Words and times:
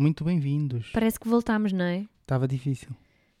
Muito 0.00 0.24
bem-vindos. 0.24 0.88
Parece 0.94 1.20
que 1.20 1.28
voltámos, 1.28 1.74
não 1.74 1.84
é? 1.84 2.06
Estava 2.22 2.48
difícil. 2.48 2.88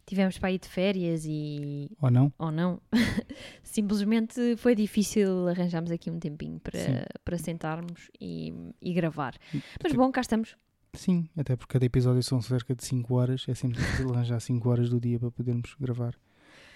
Tivemos 0.04 0.36
para 0.36 0.52
ir 0.52 0.58
de 0.58 0.68
férias 0.68 1.24
e. 1.24 1.90
Ou 2.02 2.10
não? 2.10 2.30
ou 2.38 2.52
não. 2.52 2.78
Simplesmente 3.64 4.56
foi 4.58 4.74
difícil 4.74 5.48
arranjarmos 5.48 5.90
aqui 5.90 6.10
um 6.10 6.18
tempinho 6.18 6.56
Sim. 6.56 6.60
para, 6.60 7.06
para 7.24 7.38
sentarmos 7.38 8.10
e, 8.20 8.52
e 8.82 8.92
gravar. 8.92 9.38
Mas 9.54 9.62
Até- 9.86 9.94
bom, 9.94 10.12
cá 10.12 10.20
estamos. 10.20 10.54
Sim, 10.92 11.30
até 11.34 11.56
porque 11.56 11.72
cada 11.72 11.86
episódio 11.86 12.22
são 12.22 12.42
cerca 12.42 12.74
de 12.74 12.84
5 12.84 13.14
horas. 13.14 13.46
É 13.48 13.54
sempre 13.54 13.78
difícil 13.78 14.10
arranjar 14.12 14.38
5 14.38 14.68
horas 14.68 14.90
do 14.90 15.00
dia 15.00 15.18
para 15.18 15.30
podermos 15.30 15.74
gravar 15.80 16.14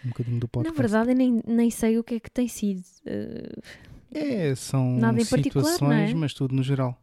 um 0.03 0.09
bocadinho 0.09 0.41
do 0.41 0.49
podcast. 0.49 0.81
Na 0.81 0.83
verdade, 0.83 1.11
eu 1.11 1.15
nem, 1.15 1.43
nem 1.47 1.69
sei 1.69 1.99
o 1.99 2.05
que 2.05 2.15
é 2.15 2.21
que 2.21 2.31
tem 2.31 2.49
sido. 2.49 2.83
Eh, 3.05 3.53
É, 4.15 4.55
são 4.55 4.97
Nada 4.97 5.21
em 5.21 5.27
particular, 5.27 5.67
situações, 5.67 6.11
é? 6.13 6.15
mas 6.15 6.33
tudo 6.33 6.55
no 6.55 6.63
geral. 6.63 6.99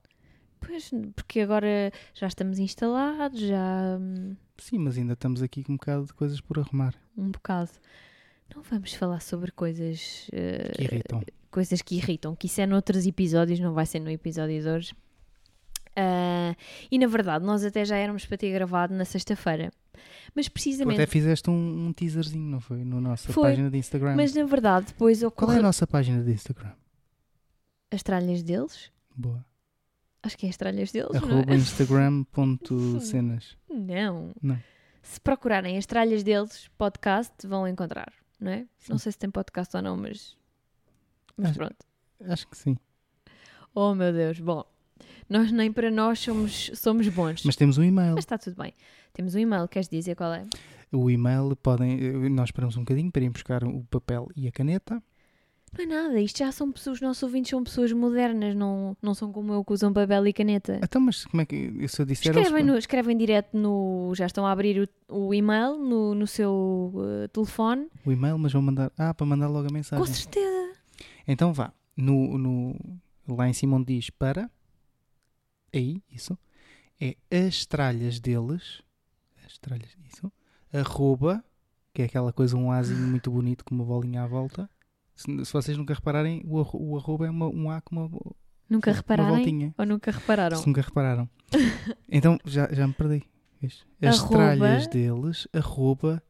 Pois, 0.65 0.89
porque 1.15 1.41
agora 1.41 1.91
já 2.13 2.27
estamos 2.27 2.57
instalados, 2.59 3.39
já. 3.41 3.97
hum, 3.99 4.35
Sim, 4.57 4.77
mas 4.79 4.97
ainda 4.97 5.13
estamos 5.13 5.41
aqui 5.41 5.63
com 5.63 5.73
um 5.73 5.75
bocado 5.77 6.05
de 6.05 6.13
coisas 6.13 6.39
por 6.39 6.59
arrumar 6.59 6.93
um 7.17 7.31
bocado. 7.31 7.71
Não 8.55 8.61
vamos 8.63 8.93
falar 8.93 9.19
sobre 9.21 9.51
coisas. 9.51 10.27
eh, 10.31 10.71
que 10.75 10.83
irritam. 10.83 11.23
coisas 11.49 11.81
que 11.81 11.95
irritam, 11.95 12.35
que 12.35 12.47
isso 12.47 12.61
é 12.61 12.65
noutros 12.67 13.05
episódios, 13.07 13.59
não 13.59 13.73
vai 13.73 13.85
ser 13.85 13.99
no 13.99 14.09
episódio 14.09 14.61
de 14.61 14.67
hoje. 14.69 14.93
Ah, 15.95 16.55
e 16.89 16.97
na 16.99 17.07
verdade, 17.07 17.43
nós 17.45 17.63
até 17.65 17.83
já 17.83 17.97
éramos 17.97 18.25
para 18.25 18.37
ter 18.37 18.51
gravado 18.53 18.93
na 18.93 19.03
sexta-feira. 19.05 19.71
Mas 20.35 20.47
Tu 20.47 20.51
precisamente. 20.51 21.01
até 21.01 21.05
fizeste 21.05 21.49
um, 21.49 21.87
um 21.87 21.93
teaserzinho, 21.93 22.49
não 22.49 22.59
foi? 22.61 22.83
Na 22.85 22.99
nossa 23.01 23.31
Foi, 23.33 23.49
página 23.49 23.69
de 23.69 23.77
Instagram. 23.77 24.15
Mas 24.15 24.33
na 24.33 24.45
verdade, 24.45 24.87
depois 24.87 25.19
Qual 25.19 25.29
ocorre 25.29 25.55
é 25.57 25.59
a 25.59 25.63
nossa 25.63 25.85
página 25.85 26.23
de 26.23 26.31
Instagram? 26.31 26.71
as 27.91 28.01
tralhas 28.03 28.41
deles. 28.41 28.89
Boa. 29.15 29.45
Acho 30.23 30.37
que 30.37 30.45
é 30.45 30.49
as 30.49 30.57
tralhas 30.57 30.91
deles, 30.91 31.15
Arroba 31.15 31.45
não 31.45 31.53
é? 31.53 31.55
instagram.cenas. 31.57 33.57
Não. 33.69 34.31
Não. 34.41 34.59
Se 35.01 35.19
procurarem 35.19 35.77
as 35.77 35.85
tralhas 35.85 36.21
deles, 36.23 36.69
podcast, 36.77 37.33
vão 37.47 37.67
encontrar, 37.67 38.13
não 38.39 38.51
é? 38.51 38.67
Não 38.87 38.97
sei 38.99 39.11
se 39.11 39.17
tem 39.17 39.31
podcast 39.31 39.75
ou 39.75 39.81
não, 39.81 39.97
mas. 39.97 40.37
Mas 41.35 41.49
Acho- 41.51 41.59
pronto. 41.59 41.85
Acho 42.27 42.47
que 42.47 42.57
sim. 42.57 42.77
Oh 43.73 43.95
meu 43.95 44.13
Deus, 44.13 44.39
bom. 44.39 44.63
Nós 45.27 45.51
nem 45.51 45.71
para 45.71 45.89
nós 45.89 46.19
somos, 46.19 46.69
somos 46.75 47.07
bons. 47.07 47.43
Mas 47.43 47.55
temos 47.55 47.77
um 47.79 47.83
e-mail. 47.83 48.13
Mas 48.13 48.23
está 48.25 48.37
tudo 48.37 48.55
bem. 48.61 48.73
Temos 49.13 49.33
um 49.33 49.39
e-mail, 49.39 49.67
queres 49.67 49.87
dizer 49.89 50.15
qual 50.15 50.31
é? 50.33 50.45
O 50.91 51.09
e-mail 51.09 51.55
podem. 51.55 51.93
eh, 51.99 52.29
Nós 52.29 52.49
esperamos 52.49 52.77
um 52.77 52.81
bocadinho 52.81 53.11
para 53.11 53.23
ir 53.23 53.29
buscar 53.29 53.63
o 53.63 53.83
papel 53.85 54.29
e 54.35 54.47
a 54.47 54.51
caneta. 54.51 55.01
Não 55.73 55.83
é 55.85 55.87
nada, 55.87 56.19
isto 56.19 56.39
já 56.39 56.51
são 56.51 56.69
pessoas, 56.69 56.97
os 56.97 57.01
nossos 57.01 57.23
ouvintes 57.23 57.49
são 57.49 57.63
pessoas 57.63 57.93
modernas, 57.93 58.53
não, 58.53 58.95
não 59.01 59.13
são 59.13 59.31
como 59.31 59.53
eu 59.53 59.63
que 59.63 59.71
usam 59.71 59.93
papel 59.93 60.27
e 60.27 60.33
caneta. 60.33 60.79
Então, 60.83 60.99
mas 60.99 61.23
como 61.23 61.41
é 61.41 61.45
que. 61.45 61.87
Se 61.87 62.01
eu 62.01 62.05
disser. 62.05 62.35
Escrevem, 62.35 62.63
no, 62.63 62.77
escrevem 62.77 63.17
direto 63.17 63.55
no. 63.55 64.11
Já 64.13 64.25
estão 64.25 64.45
a 64.45 64.51
abrir 64.51 64.89
o, 65.07 65.27
o 65.27 65.33
e-mail 65.33 65.77
no, 65.77 66.13
no 66.13 66.27
seu 66.27 66.91
eh, 67.23 67.27
telefone. 67.29 67.87
O 68.05 68.11
e-mail, 68.11 68.37
mas 68.37 68.51
vão 68.51 68.61
mandar. 68.61 68.91
Ah, 68.97 69.13
para 69.13 69.25
mandar 69.25 69.47
logo 69.47 69.69
a 69.69 69.73
mensagem. 69.73 70.05
Com 70.05 70.11
certeza. 70.11 70.73
Então 71.25 71.53
vá. 71.53 71.73
No, 71.95 72.37
no, 72.37 72.75
lá 73.27 73.47
em 73.47 73.53
cima 73.53 73.77
onde 73.77 73.95
diz 73.95 74.09
para. 74.09 74.51
Aí, 75.73 76.03
isso. 76.11 76.37
É 76.99 77.15
as 77.47 77.65
tralhas 77.65 78.19
deles. 78.19 78.81
As 79.45 79.57
tralhas, 79.57 79.95
isso. 80.11 80.29
Arroba. 80.73 81.41
Que 81.93 82.01
é 82.01 82.05
aquela 82.05 82.31
coisa, 82.31 82.57
um 82.57 82.71
azinho 82.71 83.05
muito 83.07 83.29
bonito 83.31 83.65
com 83.65 83.75
uma 83.75 83.83
bolinha 83.85 84.23
à 84.23 84.27
volta. 84.27 84.69
Se, 85.15 85.45
se 85.45 85.53
vocês 85.53 85.77
nunca 85.77 85.93
repararem, 85.93 86.41
o, 86.45 86.61
o 86.73 86.97
arroba 86.97 87.27
é 87.27 87.29
uma, 87.29 87.47
um 87.47 87.69
A 87.69 87.79
com 87.81 87.95
uma, 87.95 88.09
Nunca 88.69 88.91
repararam? 88.91 89.35
voltinha. 89.35 89.73
Ou 89.77 89.85
nunca 89.85 90.11
repararam? 90.11 90.57
Se 90.57 90.65
nunca 90.67 90.81
repararam. 90.81 91.29
então 92.09 92.37
já, 92.45 92.67
já 92.71 92.87
me 92.87 92.93
perdi. 92.93 93.23
As 94.01 94.19
Arroba- 94.19 94.29
tralhas 94.35 94.87
deles, 94.87 95.47
arroba 95.53 96.23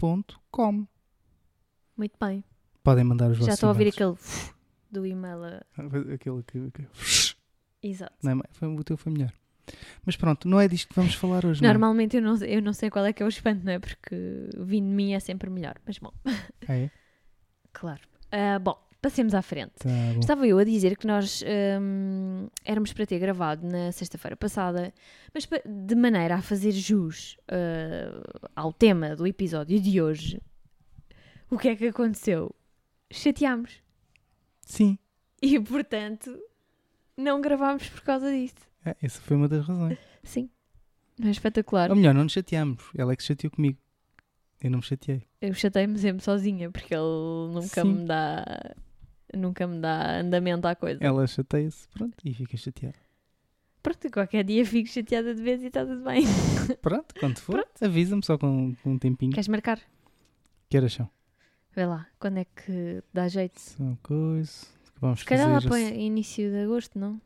gmail.com. 0.00 0.86
Muito 1.96 2.14
bem. 2.20 2.44
Podem 2.84 3.04
mandar 3.04 3.30
os 3.30 3.38
vossos 3.38 3.46
Já 3.46 3.54
estou 3.54 3.68
a 3.68 3.72
ouvir 3.72 3.88
aquele 3.88 4.14
do 4.90 5.06
e-mail. 5.06 5.42
a- 5.44 5.62
Aquele 6.14 6.42
que. 6.42 6.70
que- 6.70 6.86
Exato. 7.82 8.14
Não, 8.22 8.38
é- 8.40 8.42
foi, 8.52 8.68
o 8.68 8.84
teu 8.84 8.96
foi 8.96 9.12
melhor. 9.12 9.32
Mas 10.04 10.16
pronto, 10.16 10.48
não 10.48 10.60
é 10.60 10.68
disto 10.68 10.88
que 10.88 10.94
vamos 10.94 11.14
falar 11.14 11.44
hoje. 11.46 11.62
não 11.62 11.68
é? 11.68 11.72
Normalmente 11.72 12.16
eu 12.16 12.22
não, 12.22 12.36
eu 12.36 12.60
não 12.62 12.72
sei 12.72 12.90
qual 12.90 13.04
é 13.04 13.12
que 13.12 13.22
é 13.22 13.26
o 13.26 13.28
espanto, 13.28 13.64
não 13.64 13.72
é? 13.72 13.78
Porque 13.78 14.14
vindo 14.58 14.86
de 14.88 14.94
mim 14.94 15.12
é 15.12 15.20
sempre 15.20 15.48
melhor. 15.50 15.76
Mas 15.86 15.98
bom, 15.98 16.12
Ah, 16.68 16.74
é? 16.76 16.90
claro. 17.72 18.00
Ah, 18.30 18.58
bom, 18.58 18.76
passemos 19.00 19.34
à 19.34 19.42
frente. 19.42 19.72
Tá. 19.78 19.88
Estava 20.18 20.46
eu 20.46 20.58
a 20.58 20.64
dizer 20.64 20.96
que 20.96 21.06
nós 21.06 21.42
hum, 21.80 22.48
éramos 22.64 22.92
para 22.92 23.06
ter 23.06 23.18
gravado 23.18 23.66
na 23.66 23.92
sexta-feira 23.92 24.36
passada, 24.36 24.92
mas 25.34 25.48
de 25.66 25.94
maneira 25.94 26.36
a 26.36 26.42
fazer 26.42 26.72
jus 26.72 27.36
ah, 27.48 28.48
ao 28.56 28.72
tema 28.72 29.14
do 29.16 29.26
episódio 29.26 29.80
de 29.80 30.00
hoje, 30.00 30.40
o 31.50 31.58
que 31.58 31.68
é 31.68 31.76
que 31.76 31.88
aconteceu? 31.88 32.54
Chateámos. 33.10 33.82
Sim, 34.64 34.96
E, 35.42 35.58
portanto, 35.60 36.38
não 37.16 37.40
gravámos 37.42 37.88
por 37.88 38.00
causa 38.02 38.30
disso. 38.30 38.54
é, 38.86 38.96
essa 39.02 39.20
foi 39.20 39.36
uma 39.36 39.48
das 39.48 39.66
razões. 39.66 39.98
Sim. 40.22 40.48
Não 41.18 41.28
é 41.28 41.30
espetacular. 41.30 41.90
Ou 41.90 41.96
melhor, 41.96 42.14
não 42.14 42.22
nos 42.22 42.32
chateamos. 42.32 42.82
Ela 42.96 43.12
é 43.12 43.16
que 43.16 43.22
se 43.22 43.28
chateou 43.28 43.50
comigo. 43.50 43.78
Eu 44.62 44.70
não 44.70 44.78
me 44.78 44.84
chateei. 44.84 45.26
Eu 45.40 45.52
chatei-me 45.54 45.98
sempre 45.98 46.22
sozinha, 46.22 46.70
porque 46.70 46.94
ele 46.94 47.52
nunca 47.52 47.82
Sim. 47.82 47.94
me 47.94 48.04
dá... 48.06 48.74
Nunca 49.34 49.66
me 49.66 49.80
dá 49.80 50.20
andamento 50.20 50.66
à 50.68 50.74
coisa. 50.76 51.02
Ela 51.02 51.26
chateia-se, 51.26 51.88
pronto, 51.88 52.16
e 52.22 52.34
fica 52.34 52.56
chateada. 52.56 52.98
Pronto, 53.82 54.10
qualquer 54.10 54.44
dia 54.44 54.64
fico 54.64 54.88
chateada 54.88 55.34
de 55.34 55.42
vez 55.42 55.62
e 55.62 55.66
está 55.66 55.84
tudo 55.84 56.04
bem. 56.04 56.24
Pronto, 56.82 57.14
quando 57.18 57.38
for, 57.38 57.66
avisa-me 57.80 58.24
só 58.24 58.36
com, 58.38 58.74
com 58.82 58.92
um 58.92 58.98
tempinho. 58.98 59.32
Queres 59.32 59.48
marcar? 59.48 59.80
Que 60.68 60.76
horas 60.76 60.92
são? 60.92 61.10
Vê 61.74 61.86
lá, 61.86 62.06
quando 62.20 62.38
é 62.38 62.44
que 62.44 63.02
dá 63.12 63.26
jeito? 63.26 63.58
São 63.58 63.98
coisas 64.02 64.70
vamos 65.02 65.20
Se 65.20 65.26
calhar 65.26 65.50
lá 65.50 65.60
para 65.60 65.80
início 65.80 66.48
de 66.48 66.62
agosto, 66.62 66.98
não? 66.98 67.20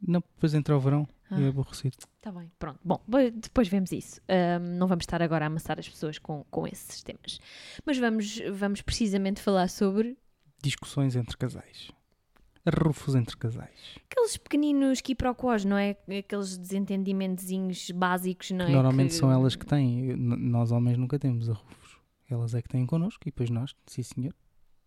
Não, 0.00 0.20
depois 0.20 0.54
entra 0.54 0.76
o 0.76 0.80
verão 0.80 1.06
e 1.38 1.42
é 1.42 1.46
Ah, 1.46 1.48
aborrecido. 1.48 1.96
tá 2.20 2.30
bem, 2.32 2.50
pronto. 2.58 2.78
Bom, 2.84 3.02
bo- 3.06 3.30
depois 3.34 3.68
vemos 3.68 3.92
isso. 3.92 4.20
Ahm, 4.28 4.76
não 4.78 4.86
vamos 4.86 5.02
estar 5.04 5.20
agora 5.22 5.44
a 5.44 5.48
amassar 5.48 5.78
as 5.78 5.88
pessoas 5.88 6.18
com, 6.18 6.44
com 6.50 6.66
esses 6.66 7.02
temas. 7.02 7.38
Mas 7.84 7.98
vamos, 7.98 8.40
vamos 8.52 8.82
precisamente 8.82 9.40
falar 9.40 9.68
sobre 9.68 10.16
Discussões 10.62 11.16
entre 11.16 11.36
casais. 11.36 11.90
Arrufos 12.64 13.16
entre 13.16 13.36
casais. 13.36 13.96
aqueles 14.08 14.36
pequeninos 14.36 15.00
quiprocós, 15.00 15.64
não 15.64 15.76
é? 15.76 15.96
Aqueles 16.18 16.56
desentendimentozinhos 16.56 17.90
básicos, 17.90 18.52
não 18.52 18.66
é? 18.66 18.70
Normalmente 18.70 19.08
Que- 19.08 19.14
são 19.16 19.32
elas 19.32 19.56
que 19.56 19.66
têm. 19.66 20.10
N- 20.10 20.36
Nós 20.36 20.70
homens 20.70 20.96
nunca 20.96 21.18
temos 21.18 21.48
arrufos. 21.50 21.98
Elas 22.30 22.54
é 22.54 22.62
que 22.62 22.68
têm 22.68 22.86
connosco 22.86 23.20
e 23.24 23.30
depois 23.32 23.50
nós, 23.50 23.74
sim 23.86 24.02
senhor. 24.04 24.32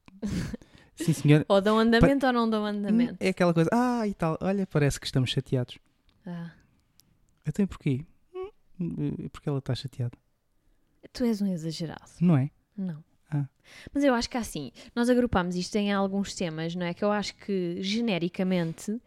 sim 0.96 1.12
senhor. 1.14 1.46
Ou 1.50 1.60
dão 1.62 1.78
andamento 1.78 2.26
ou 2.26 2.32
não 2.34 2.50
dão 2.50 2.66
andamento. 2.66 3.18
É 3.20 3.30
aquela 3.30 3.54
coisa, 3.54 3.70
ah 3.74 4.08
e 4.08 4.14
tal, 4.14 4.38
olha, 4.42 4.66
parece 4.66 4.98
que 5.00 5.06
estamos 5.06 5.30
chateados. 5.30 5.78
Ah, 6.26 6.52
Até 7.46 7.66
porquê? 7.66 8.06
Hum, 8.80 9.16
eh, 9.26 9.30
Porque 9.30 9.48
ela 9.48 9.60
está 9.60 9.74
chateada. 9.76 10.18
tu 11.14 11.24
és 11.24 11.42
um 11.42 11.48
exagerado. 11.48 12.10
Não 12.20 12.36
é? 12.38 12.50
Não. 12.76 13.04
Ah. 13.32 13.48
Mas 13.94 14.04
eu 14.04 14.14
acho 14.14 14.30
que 14.30 14.38
assim, 14.38 14.72
nós 14.96 15.10
agrupámos 15.10 15.56
isto 15.56 15.76
em 15.76 15.92
alguns 15.94 16.34
temas, 16.36 16.76
não 16.76 16.86
é? 16.86 16.94
Que 16.94 17.04
eu 17.04 17.12
acho 17.12 17.36
que 17.36 17.82
genericamente, 17.82 19.00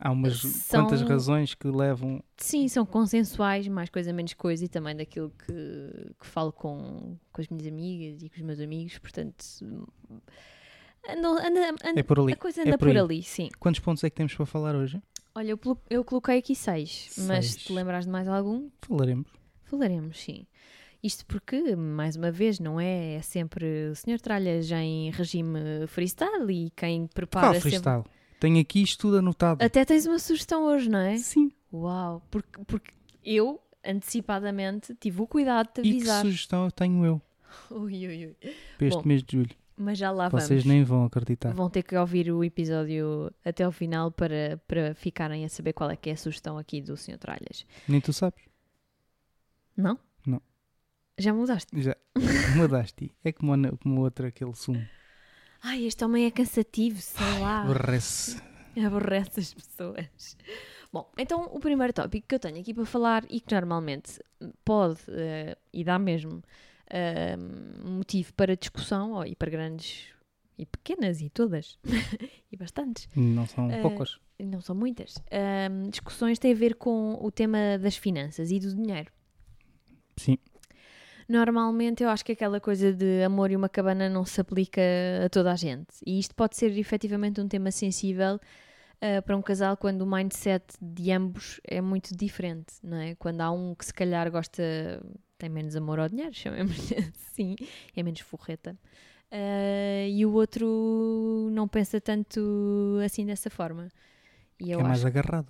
Há 0.00 0.12
umas 0.12 0.38
São- 0.40 0.84
quantas 0.84 1.02
razões 1.02 1.54
que 1.54 1.66
levam. 1.68 2.22
sim, 2.36 2.68
são 2.68 2.86
consensuais, 2.86 3.66
mais 3.66 3.90
coisa 3.90 4.12
menos 4.12 4.32
coisa, 4.34 4.64
e 4.64 4.68
também 4.68 4.94
daquilo 4.94 5.30
que, 5.30 6.12
que 6.20 6.24
falo 6.26 6.52
com, 6.52 7.16
com 7.32 7.40
as 7.40 7.48
minhas 7.48 7.66
amigas 7.66 8.22
e 8.22 8.28
com 8.28 8.36
os 8.36 8.42
meus 8.42 8.60
amigos, 8.60 8.96
portanto. 8.98 9.44
Anda- 11.08 11.74
É 11.96 12.02
por 12.02 12.20
ali. 12.20 12.32
a 12.32 12.36
coisa 12.36 12.60
anda 12.62 12.70
é 12.74 12.76
por 12.76 12.88
por, 12.88 12.96
ali, 12.96 13.22
sim. 13.22 13.48
Quantos 13.58 13.80
pontos 13.80 14.04
é 14.04 14.10
que 14.10 14.16
temos 14.16 14.34
para 14.34 14.46
falar 14.46 14.74
hoje? 14.76 15.00
Olha, 15.38 15.50
eu, 15.52 15.78
eu 15.88 16.04
coloquei 16.04 16.38
aqui 16.38 16.54
seis, 16.56 17.10
mas 17.28 17.46
se 17.46 17.52
Seis. 17.52 17.64
te 17.66 17.72
lembrares 17.72 18.06
de 18.06 18.10
mais 18.10 18.26
algum, 18.26 18.68
Falaremos. 18.82 19.28
falaremos, 19.62 20.18
sim. 20.20 20.46
Isto 21.00 21.24
porque, 21.26 21.76
mais 21.76 22.16
uma 22.16 22.32
vez, 22.32 22.58
não 22.58 22.80
é? 22.80 23.14
É 23.14 23.22
sempre 23.22 23.90
o 23.90 23.94
Sr. 23.94 24.18
Tralhas 24.20 24.68
em 24.72 25.12
regime 25.12 25.60
freestyle 25.86 26.50
e 26.50 26.70
quem 26.70 27.06
prepara 27.06 27.46
Qual 27.46 27.54
sempre 27.54 27.70
freestyle? 27.70 28.04
Tenho 28.40 28.60
aqui 28.60 28.82
isto 28.82 29.02
tudo 29.02 29.18
anotado. 29.18 29.64
Até 29.64 29.84
tens 29.84 30.06
uma 30.06 30.18
sugestão 30.18 30.64
hoje, 30.64 30.88
não 30.90 30.98
é? 30.98 31.16
Sim. 31.18 31.52
Uau! 31.72 32.20
Porque, 32.32 32.58
porque 32.66 32.92
eu, 33.24 33.60
antecipadamente, 33.84 34.92
tive 34.96 35.22
o 35.22 35.26
cuidado 35.28 35.68
de 35.68 35.72
te 35.74 35.80
E 35.82 35.90
que 35.90 35.96
avisar. 35.98 36.22
sugestão 36.24 36.68
tenho 36.70 37.04
eu 37.06 37.22
Ui, 37.70 38.06
ui, 38.08 38.26
ui. 38.26 38.36
para 38.76 38.86
este 38.88 38.98
Bom, 39.02 39.06
mês 39.08 39.22
de 39.22 39.36
julho? 39.36 39.54
Mas 39.78 39.96
já 39.96 40.10
lá 40.10 40.28
Vocês 40.28 40.64
vamos. 40.64 40.64
nem 40.64 40.82
vão 40.82 41.04
acreditar. 41.04 41.52
Vão 41.54 41.70
ter 41.70 41.84
que 41.84 41.96
ouvir 41.96 42.32
o 42.32 42.42
episódio 42.42 43.32
até 43.44 43.62
ao 43.62 43.70
final 43.70 44.10
para, 44.10 44.60
para 44.66 44.94
ficarem 44.94 45.44
a 45.44 45.48
saber 45.48 45.72
qual 45.72 45.88
é 45.90 45.96
que 45.96 46.10
é 46.10 46.14
a 46.14 46.16
sugestão 46.16 46.58
aqui 46.58 46.82
do 46.82 46.96
Sr. 46.96 47.16
Tralhas. 47.16 47.64
Nem 47.86 48.00
tu 48.00 48.12
sabes. 48.12 48.42
Não? 49.76 49.98
Não. 50.26 50.42
Já 51.16 51.32
mudaste? 51.32 51.80
Já 51.80 51.96
mudaste. 52.56 53.14
É 53.22 53.30
como, 53.32 53.52
como 53.78 54.00
outra, 54.00 54.28
aquele 54.28 54.54
sumo. 54.54 54.84
Ai, 55.62 55.84
este 55.84 56.04
homem 56.04 56.26
é 56.26 56.30
cansativo, 56.30 57.00
sei 57.00 57.38
lá. 57.40 57.62
Aborrece. 57.62 58.40
Aborrece 58.84 59.40
as 59.40 59.54
pessoas. 59.54 60.36
Bom, 60.92 61.10
então 61.18 61.44
o 61.52 61.60
primeiro 61.60 61.92
tópico 61.92 62.26
que 62.26 62.34
eu 62.34 62.38
tenho 62.38 62.60
aqui 62.60 62.72
para 62.72 62.84
falar 62.84 63.24
e 63.28 63.40
que 63.40 63.54
normalmente 63.54 64.20
pode 64.64 65.00
eh, 65.08 65.56
e 65.72 65.84
dá 65.84 65.98
mesmo 65.98 66.42
eh, 66.90 67.36
motivo 67.84 68.32
para 68.34 68.56
discussão 68.56 69.24
e 69.24 69.34
para 69.36 69.50
grandes 69.50 70.06
e 70.58 70.66
pequenas 70.66 71.20
e 71.20 71.30
todas 71.30 71.78
e 72.52 72.56
bastantes, 72.56 73.08
Não 73.14 73.46
são 73.46 73.70
Eh, 73.70 73.80
poucas. 73.80 74.18
não 74.40 74.60
são 74.60 74.74
muitas, 74.74 75.14
discussões 75.90 76.38
têm 76.38 76.52
a 76.52 76.56
ver 76.56 76.74
com 76.74 77.16
o 77.20 77.30
tema 77.30 77.78
das 77.80 77.96
finanças 77.96 78.50
e 78.50 78.58
do 78.58 78.74
dinheiro. 78.74 79.10
Sim. 80.16 80.36
Normalmente 81.28 82.02
eu 82.02 82.08
acho 82.08 82.24
que 82.24 82.32
aquela 82.32 82.58
coisa 82.58 82.92
de 82.92 83.22
amor 83.22 83.50
e 83.50 83.56
uma 83.56 83.68
cabana 83.68 84.08
não 84.08 84.24
se 84.24 84.40
aplica 84.40 84.80
a 85.26 85.28
toda 85.28 85.52
a 85.52 85.56
gente. 85.56 85.88
E 86.06 86.18
isto 86.18 86.34
pode 86.34 86.56
ser 86.56 86.76
efetivamente 86.78 87.38
um 87.40 87.46
tema 87.46 87.70
sensível 87.70 88.40
ah, 89.00 89.20
para 89.22 89.36
um 89.36 89.42
casal 89.42 89.76
quando 89.76 90.00
o 90.02 90.06
mindset 90.10 90.64
de 90.80 91.12
ambos 91.12 91.60
é 91.64 91.80
muito 91.82 92.16
diferente, 92.16 92.72
não 92.82 92.96
é? 92.96 93.14
Quando 93.14 93.42
há 93.42 93.50
um 93.50 93.74
que 93.74 93.84
se 93.84 93.92
calhar 93.92 94.30
gosta, 94.30 94.62
tem 95.38 95.48
menos 95.48 95.76
amor 95.76 95.98
ao 96.00 96.08
dinheiro, 96.08 96.34
chamemos 96.34 96.76
assim, 97.32 97.56
é 97.96 98.02
menos 98.02 98.20
forreta. 98.20 98.76
ah, 99.30 100.06
e 100.08 100.24
o 100.26 100.32
outro 100.32 101.48
não 101.52 101.68
pensa 101.68 102.00
tanto 102.00 102.98
assim 103.04 103.24
dessa 103.26 103.50
forma. 103.50 103.88
E 104.60 104.72
é 104.72 104.76
mais 104.78 105.04
agarrado. 105.04 105.48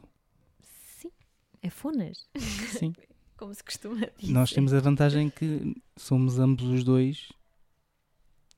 sim, 0.62 1.10
é 1.62 1.70
fonas, 1.70 2.28
Sim. 2.36 2.92
como 3.36 3.54
se 3.54 3.62
costuma 3.64 4.06
dizer. 4.18 4.32
Nós 4.32 4.50
temos 4.52 4.74
a 4.74 4.80
vantagem 4.80 5.30
que 5.30 5.74
somos 5.96 6.38
ambos 6.38 6.64
os 6.66 6.84
dois 6.84 7.28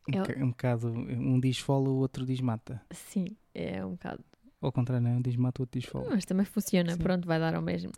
um, 0.09 0.13
boca- 0.13 0.39
um 0.45 0.49
bocado. 0.51 0.89
Um 0.89 1.39
diz 1.41 1.59
fola, 1.59 1.89
o 1.89 1.97
outro 1.99 2.25
diz 2.27 2.41
mata. 2.41 2.83
Sim, 2.93 3.37
é 3.55 3.85
um 3.85 3.93
bocado. 3.93 4.25
Ao 4.61 4.71
contrário, 4.71 5.03
não 5.03 5.13
é? 5.13 5.17
Um 5.17 5.23
diz 5.23 5.37
mata, 5.37 5.63
outro 5.63 5.81
diz 5.81 5.89
fola. 5.89 6.11
Mas 6.11 6.25
também 6.25 6.45
funciona, 6.45 6.93
Sim. 6.93 6.99
pronto, 6.99 7.27
vai 7.27 7.39
dar 7.39 7.55
ao 7.55 7.63
mesmo. 7.63 7.93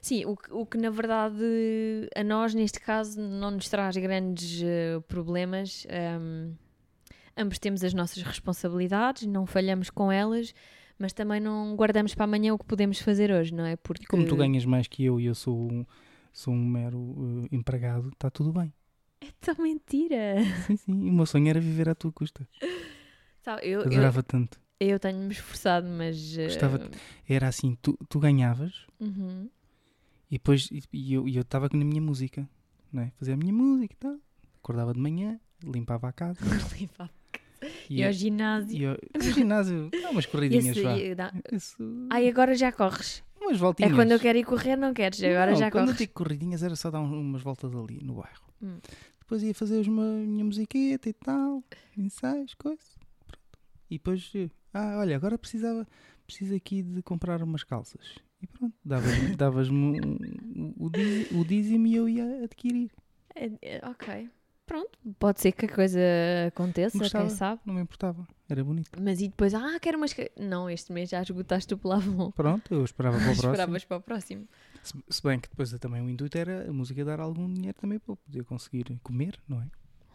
Sim, 0.00 0.24
o 0.24 0.36
que, 0.36 0.52
o 0.52 0.64
que 0.64 0.78
na 0.78 0.88
verdade 0.88 1.36
a 2.14 2.24
nós, 2.24 2.54
neste 2.54 2.80
caso, 2.80 3.20
não 3.20 3.50
nos 3.50 3.68
traz 3.68 3.96
grandes 3.96 4.62
eh, 4.62 5.00
problemas. 5.08 5.86
Ahm, 5.90 6.54
ambos 7.36 7.58
temos 7.58 7.84
as 7.84 7.92
nossas 7.92 8.22
responsabilidades, 8.22 9.26
não 9.26 9.44
falhamos 9.44 9.90
com 9.90 10.10
elas, 10.10 10.54
mas 10.98 11.12
também 11.12 11.40
não 11.40 11.76
guardamos 11.76 12.14
para 12.14 12.24
amanhã 12.24 12.54
o 12.54 12.58
que 12.58 12.64
podemos 12.64 12.98
fazer 12.98 13.30
hoje, 13.30 13.52
não 13.52 13.66
é? 13.66 13.76
Porque 13.76 14.04
E 14.04 14.06
como 14.06 14.26
tu 14.26 14.36
ganhas 14.36 14.64
mais 14.64 14.86
que 14.86 15.04
eu 15.04 15.20
e 15.20 15.26
eu 15.26 15.34
sou 15.34 15.70
um, 15.70 15.84
sou 16.32 16.54
um 16.54 16.64
mero 16.64 17.44
eh, 17.44 17.54
empregado, 17.54 18.08
está 18.08 18.30
tudo 18.30 18.52
bem. 18.52 18.72
É 19.20 19.28
tão 19.40 19.56
mentira! 19.62 20.36
Sim, 20.66 20.76
sim. 20.76 20.92
O 20.92 21.12
meu 21.12 21.26
sonho 21.26 21.48
era 21.48 21.60
viver 21.60 21.88
à 21.88 21.94
tua 21.94 22.12
custa. 22.12 22.48
Sabe, 23.40 23.66
eu, 23.66 23.80
eu, 23.80 23.86
Adorava 23.86 24.22
tanto. 24.22 24.58
Eu 24.80 24.98
tenho-me 25.00 25.32
esforçado, 25.32 25.86
mas. 25.88 26.36
eh, 26.38 26.44
Gostava 26.44 26.90
Era 27.28 27.48
assim, 27.48 27.76
tu, 27.80 27.98
tu 28.08 28.18
ganhavas 28.18 28.86
uhum. 29.00 29.48
e 30.30 30.34
depois 30.34 30.68
e- 30.70 30.82
e 30.92 31.14
eu 31.14 31.26
e 31.28 31.36
eu 31.36 31.42
estava 31.42 31.68
na 31.72 31.84
minha 31.84 32.00
música, 32.00 32.48
não 32.92 33.02
é? 33.02 33.12
Fazia 33.18 33.34
a 33.34 33.36
minha 33.36 33.52
música 33.52 33.94
e 33.94 33.96
tal. 33.96 34.18
Acordava 34.62 34.92
de 34.92 35.00
manhã, 35.00 35.38
limpava 35.62 36.08
a 36.08 36.12
casa. 36.12 36.40
E 37.88 38.04
ao 38.04 38.12
ginásio. 38.12 38.76
e 38.78 38.82
eu, 38.82 38.98
no 39.14 39.22
ginásio, 39.32 39.90
dá 39.90 40.10
umas 40.10 40.26
E 40.26 40.28
corridinhas, 40.28 40.76
esse- 40.76 40.86
e 40.86 41.14
dá- 41.14 41.32
Isso, 41.50 42.06
Ai, 42.10 42.28
agora 42.28 42.54
já 42.54 42.70
corres. 42.70 43.24
umas 43.40 43.56
É 43.56 43.58
voltinhas. 43.58 43.92
quando 43.94 44.12
eu 44.12 44.20
quero 44.20 44.36
ir 44.38 44.44
correr, 44.44 44.76
não 44.76 44.92
queres, 44.92 45.22
agora 45.22 45.52
Não, 45.52 45.58
já 45.58 45.70
quando 45.70 45.84
eu 45.84 45.86
corres. 45.94 45.98
digo 45.98 46.12
corridinhas 46.12 46.62
era 46.62 46.76
só 46.76 46.90
dar 46.90 47.00
um- 47.00 47.18
umas 47.20 47.40
voltas 47.42 47.74
ali 47.74 47.98
no 48.02 48.16
bairro. 48.16 48.44
Hum. 48.62 48.78
Depois 49.20 49.42
ia 49.42 49.54
fazer 49.54 49.88
ma- 49.88 50.02
minha 50.02 50.44
musiqueta 50.44 51.08
e 51.08 51.12
tal, 51.14 51.64
ensaios, 51.96 52.52
coisas. 52.54 52.98
Pronto. 53.26 53.58
E 53.90 53.94
depois, 53.96 54.30
eh, 54.34 54.50
ah, 54.76 54.98
olha, 54.98 55.16
agora 55.16 55.38
precisava, 55.38 55.86
preciso 56.26 56.54
aqui 56.54 56.82
de 56.82 57.02
comprar 57.02 57.42
umas 57.42 57.64
calças. 57.64 58.16
E 58.42 58.46
pronto, 58.46 58.74
davas-me 59.36 60.00
um- 60.04 60.74
o, 60.78 60.86
o 61.40 61.44
dízimo 61.44 61.86
e 61.86 61.94
eu 61.96 62.08
ia 62.08 62.44
adquirir. 62.44 62.90
É, 63.34 63.50
é, 63.62 63.88
ok. 63.88 64.28
Pronto, 64.66 64.98
pode 65.20 65.40
ser 65.40 65.52
que 65.52 65.66
a 65.66 65.68
coisa 65.72 66.00
aconteça, 66.48 66.98
Gostava. 66.98 67.24
quem 67.28 67.36
sabe. 67.36 67.60
Não 67.64 67.74
me 67.74 67.80
importava, 67.82 68.26
era 68.48 68.64
bonito. 68.64 68.90
Mas 69.00 69.20
e 69.20 69.28
depois, 69.28 69.54
ah, 69.54 69.78
quero 69.80 69.96
umas. 69.96 70.12
Não, 70.36 70.68
este 70.68 70.92
mês 70.92 71.08
já 71.08 71.22
esgotaste 71.22 71.72
o 71.72 71.78
Plavon. 71.78 72.32
Pronto, 72.32 72.74
eu 72.74 72.84
esperava 72.84 73.16
para 73.16 73.22
o 73.22 73.26
próximo. 73.36 73.52
Esperavas 73.52 73.84
para 73.84 73.96
o 73.96 74.00
próximo. 74.00 74.48
Se, 74.82 74.92
se 75.08 75.22
bem 75.22 75.38
que 75.38 75.48
depois 75.48 75.70
também 75.78 76.02
o 76.02 76.10
intuito 76.10 76.36
era 76.36 76.68
a 76.68 76.72
música 76.72 77.04
dar 77.04 77.20
algum 77.20 77.52
dinheiro 77.52 77.78
também 77.80 77.98
para 78.00 78.12
eu 78.12 78.16
poder 78.16 78.44
conseguir 78.44 78.98
comer, 79.04 79.38
não 79.48 79.62
é? 79.62 79.66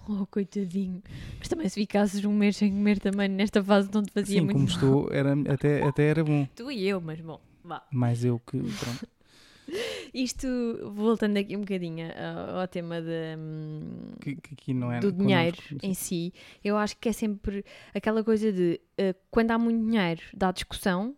Oh, 0.10 0.26
coitadinho. 0.26 1.02
Mas 1.38 1.48
também 1.48 1.70
se 1.70 1.80
ficasses 1.80 2.26
um 2.26 2.34
mês 2.34 2.58
sem 2.58 2.72
comer 2.72 3.00
também 3.00 3.30
nesta 3.30 3.64
fase 3.64 3.90
não 3.94 4.04
te 4.04 4.12
fazia 4.12 4.40
Sim, 4.40 4.46
muito 4.46 4.54
como 4.54 4.66
mal. 4.66 4.74
estou, 4.74 5.10
era, 5.14 5.34
até, 5.54 5.84
até 5.84 6.04
era 6.08 6.24
bom. 6.24 6.46
Tu 6.56 6.72
e 6.72 6.88
eu, 6.88 7.00
mas 7.00 7.22
bom, 7.22 7.40
vá. 7.64 7.86
Mais 7.92 8.26
eu 8.26 8.40
que, 8.40 8.58
pronto. 8.58 9.08
Isto, 10.14 10.48
voltando 10.94 11.38
aqui 11.38 11.56
um 11.56 11.62
bocadinho 11.62 12.08
ao, 12.18 12.60
ao 12.62 12.68
tema 12.68 13.02
de, 13.02 13.38
hum, 13.38 14.12
Que, 14.20 14.36
que 14.36 14.72
é 14.72 14.74
do 14.74 15.14
connosco, 15.14 15.14
dinheiro 15.14 15.58
sim. 15.70 15.78
em 15.84 15.94
si, 15.94 16.34
eu 16.64 16.76
acho 16.78 16.98
que 16.98 17.08
é 17.08 17.14
sempre 17.14 17.64
aquela 17.94 18.24
coisa 18.24 18.52
de 18.52 18.82
eh, 18.98 19.16
quando 19.30 19.52
há 19.52 19.58
muito 19.58 19.86
dinheiro 19.86 20.22
dá 20.34 20.52
discussão. 20.52 21.16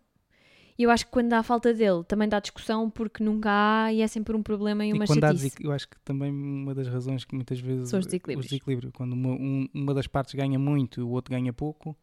E 0.78 0.82
eu 0.82 0.90
acho 0.90 1.06
que 1.06 1.12
quando 1.12 1.32
há 1.32 1.42
falta 1.42 1.72
dele 1.72 2.02
também 2.06 2.28
dá 2.28 2.40
discussão 2.40 2.90
porque 2.90 3.22
nunca 3.22 3.48
há 3.50 3.92
e 3.92 4.00
é 4.02 4.06
sempre 4.08 4.34
um 4.36 4.42
problema 4.42 4.84
e 4.84 4.90
E 4.90 4.92
uma 4.92 5.06
quando 5.06 5.22
há 5.22 5.28
chatice. 5.28 5.44
desequil- 5.44 5.66
eu 5.70 5.72
acho 5.72 5.88
que 5.88 5.96
também 6.04 6.30
uma 6.32 6.74
das 6.74 6.88
razões 6.88 7.24
que 7.24 7.34
muitas 7.34 7.60
vezes 7.60 7.88
São 7.90 8.00
os 8.00 8.06
desequilíbrios. 8.06 8.50
desequilíbrio, 8.50 8.90
quando 8.92 9.12
uma, 9.12 9.30
um- 9.30 9.68
uma 9.72 9.94
das 9.94 10.06
partes 10.08 10.34
ganha 10.34 10.58
muito 10.58 11.00
e 11.00 11.04
o 11.04 11.08
outro 11.10 11.30
ganha 11.32 11.52
pouco, 11.52 11.96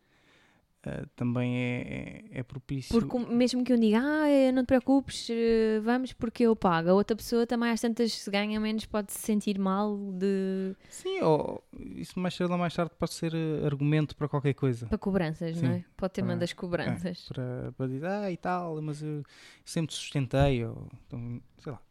ah, 0.86 1.06
também 1.16 1.56
é, 1.58 2.24
é, 2.32 2.40
é 2.40 2.44
propício. 2.44 3.00
Porque 3.00 3.16
um- 3.18 3.28
mesmo 3.36 3.64
que 3.64 3.72
eu 3.74 3.78
diga, 3.78 4.00
ah, 4.02 4.28
eh, 4.30 4.52
não 4.52 4.64
te 4.64 4.68
preocupes, 4.68 5.28
eh, 5.30 5.80
vamos 5.82 6.14
porque 6.14 6.44
eu 6.44 6.56
pago. 6.56 6.90
A 6.90 6.94
outra 6.94 7.16
pessoa 7.16 7.46
também 7.48 7.70
às 7.70 7.80
tantas 7.82 8.12
se 8.14 8.30
ganha 8.32 8.60
menos 8.60 8.86
pode 8.86 9.12
se 9.12 9.20
sentir 9.20 9.58
mal 9.60 9.96
de... 10.14 10.76
Sim, 10.90 11.22
ou 11.22 11.64
isso 11.96 12.20
mais 12.20 12.34
cedo 12.34 12.52
ou 12.52 12.58
mais 12.58 12.74
tarde 12.74 12.92
pode 12.98 13.14
ser 13.14 13.34
argumento 13.66 14.16
para 14.16 14.28
qualquer 14.28 14.54
coisa. 14.54 14.88
para 14.88 14.98
cobranças, 14.98 15.56
não 15.62 15.70
Sim, 15.70 15.76
é? 15.76 15.86
Pode 15.96 16.14
ter 16.14 16.24
uma 16.24 16.36
das 16.36 16.54
cobranças. 16.54 17.26
Para, 17.28 17.72
para 17.78 17.88
dizer, 17.88 18.06
ah, 18.06 18.32
e 18.32 18.38
tal, 18.38 18.82
mas 18.82 19.02
eu 19.02 19.24
sempre 19.66 19.94
te 19.94 19.98
sustentei, 19.98 20.66
ou 20.66 20.88
então, 21.08 21.42
sei 21.60 21.72
lá, 21.72 21.82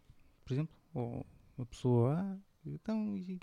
por 0.44 0.52
exemplo, 0.52 0.74
ou 0.94 1.24
uma 1.56 1.66
pessoa, 1.66 2.16
ah, 2.18 2.36
então 2.66 3.16
e 3.16 3.38